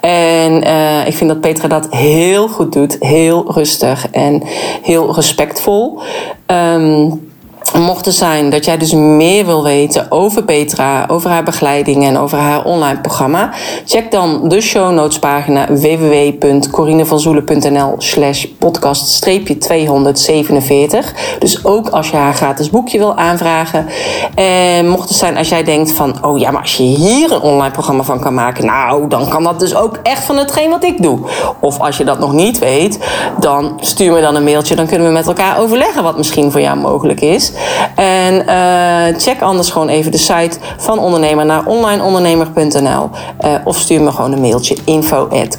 En 0.00 0.64
uh, 0.66 1.06
ik 1.06 1.14
vind 1.14 1.30
dat 1.30 1.40
Petra 1.40 1.68
dat 1.68 1.86
heel 1.90 2.48
goed 2.48 2.72
doet. 2.72 2.96
Heel 3.00 3.52
rustig 3.52 4.10
en 4.10 4.42
heel 4.82 5.14
respectvol. 5.14 6.00
Um, 6.46 7.27
Mocht 7.74 8.04
het 8.04 8.14
zijn 8.14 8.50
dat 8.50 8.64
jij 8.64 8.76
dus 8.76 8.92
meer 8.92 9.46
wil 9.46 9.62
weten 9.62 10.10
over 10.10 10.44
Petra, 10.44 11.04
over 11.08 11.30
haar 11.30 11.42
begeleiding 11.42 12.04
en 12.04 12.18
over 12.18 12.38
haar 12.38 12.64
online 12.64 13.00
programma, 13.00 13.50
check 13.84 14.10
dan 14.10 14.48
de 14.48 14.60
show 14.60 14.92
notes 14.92 15.18
pagina 15.18 15.66
www.corinevanzoelen.nl 15.66 17.94
slash 17.98 18.44
podcast 18.44 19.20
247. 19.20 21.14
Dus 21.38 21.64
ook 21.64 21.88
als 21.88 22.10
je 22.10 22.16
haar 22.16 22.34
gratis 22.34 22.70
boekje 22.70 22.98
wil 22.98 23.16
aanvragen. 23.16 23.86
En 24.34 24.88
mocht 24.88 25.08
het 25.08 25.18
zijn 25.18 25.36
als 25.36 25.48
jij 25.48 25.64
denkt 25.64 25.92
van, 25.92 26.24
oh 26.24 26.38
ja, 26.38 26.50
maar 26.50 26.62
als 26.62 26.76
je 26.76 26.82
hier 26.82 27.32
een 27.32 27.40
online 27.40 27.72
programma 27.72 28.02
van 28.02 28.20
kan 28.20 28.34
maken, 28.34 28.66
nou, 28.66 29.08
dan 29.08 29.28
kan 29.28 29.42
dat 29.42 29.60
dus 29.60 29.74
ook 29.74 29.98
echt 30.02 30.24
van 30.24 30.36
hetgeen 30.36 30.70
wat 30.70 30.84
ik 30.84 31.02
doe. 31.02 31.18
Of 31.60 31.80
als 31.80 31.96
je 31.96 32.04
dat 32.04 32.18
nog 32.18 32.32
niet 32.32 32.58
weet, 32.58 32.98
dan 33.40 33.72
stuur 33.80 34.12
me 34.12 34.20
dan 34.20 34.34
een 34.34 34.44
mailtje, 34.44 34.76
dan 34.76 34.86
kunnen 34.86 35.06
we 35.06 35.12
met 35.12 35.26
elkaar 35.26 35.58
overleggen 35.58 36.02
wat 36.02 36.16
misschien 36.16 36.50
voor 36.50 36.60
jou 36.60 36.78
mogelijk 36.78 37.20
is. 37.20 37.52
En 37.94 38.34
uh, 38.34 39.20
check 39.20 39.40
anders 39.40 39.70
gewoon 39.70 39.88
even 39.88 40.10
de 40.10 40.18
site 40.18 40.58
van 40.76 40.98
ondernemer 40.98 41.46
naar 41.46 41.66
onlineondernemer.nl. 41.66 43.10
Uh, 43.44 43.54
of 43.64 43.78
stuur 43.78 44.02
me 44.02 44.10
gewoon 44.12 44.32
een 44.32 44.40
mailtje 44.40 44.76
info 44.84 45.28
at 45.28 45.58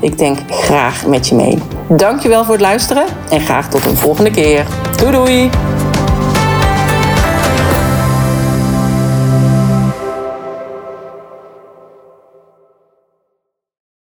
Ik 0.00 0.18
denk 0.18 0.38
graag 0.50 1.06
met 1.06 1.28
je 1.28 1.34
mee. 1.34 1.58
Dankjewel 1.88 2.44
voor 2.44 2.52
het 2.52 2.62
luisteren 2.62 3.04
en 3.30 3.40
graag 3.40 3.68
tot 3.68 3.84
een 3.84 3.96
volgende 3.96 4.30
keer. 4.30 4.66
Doei 4.96 5.12
doei! 5.12 5.71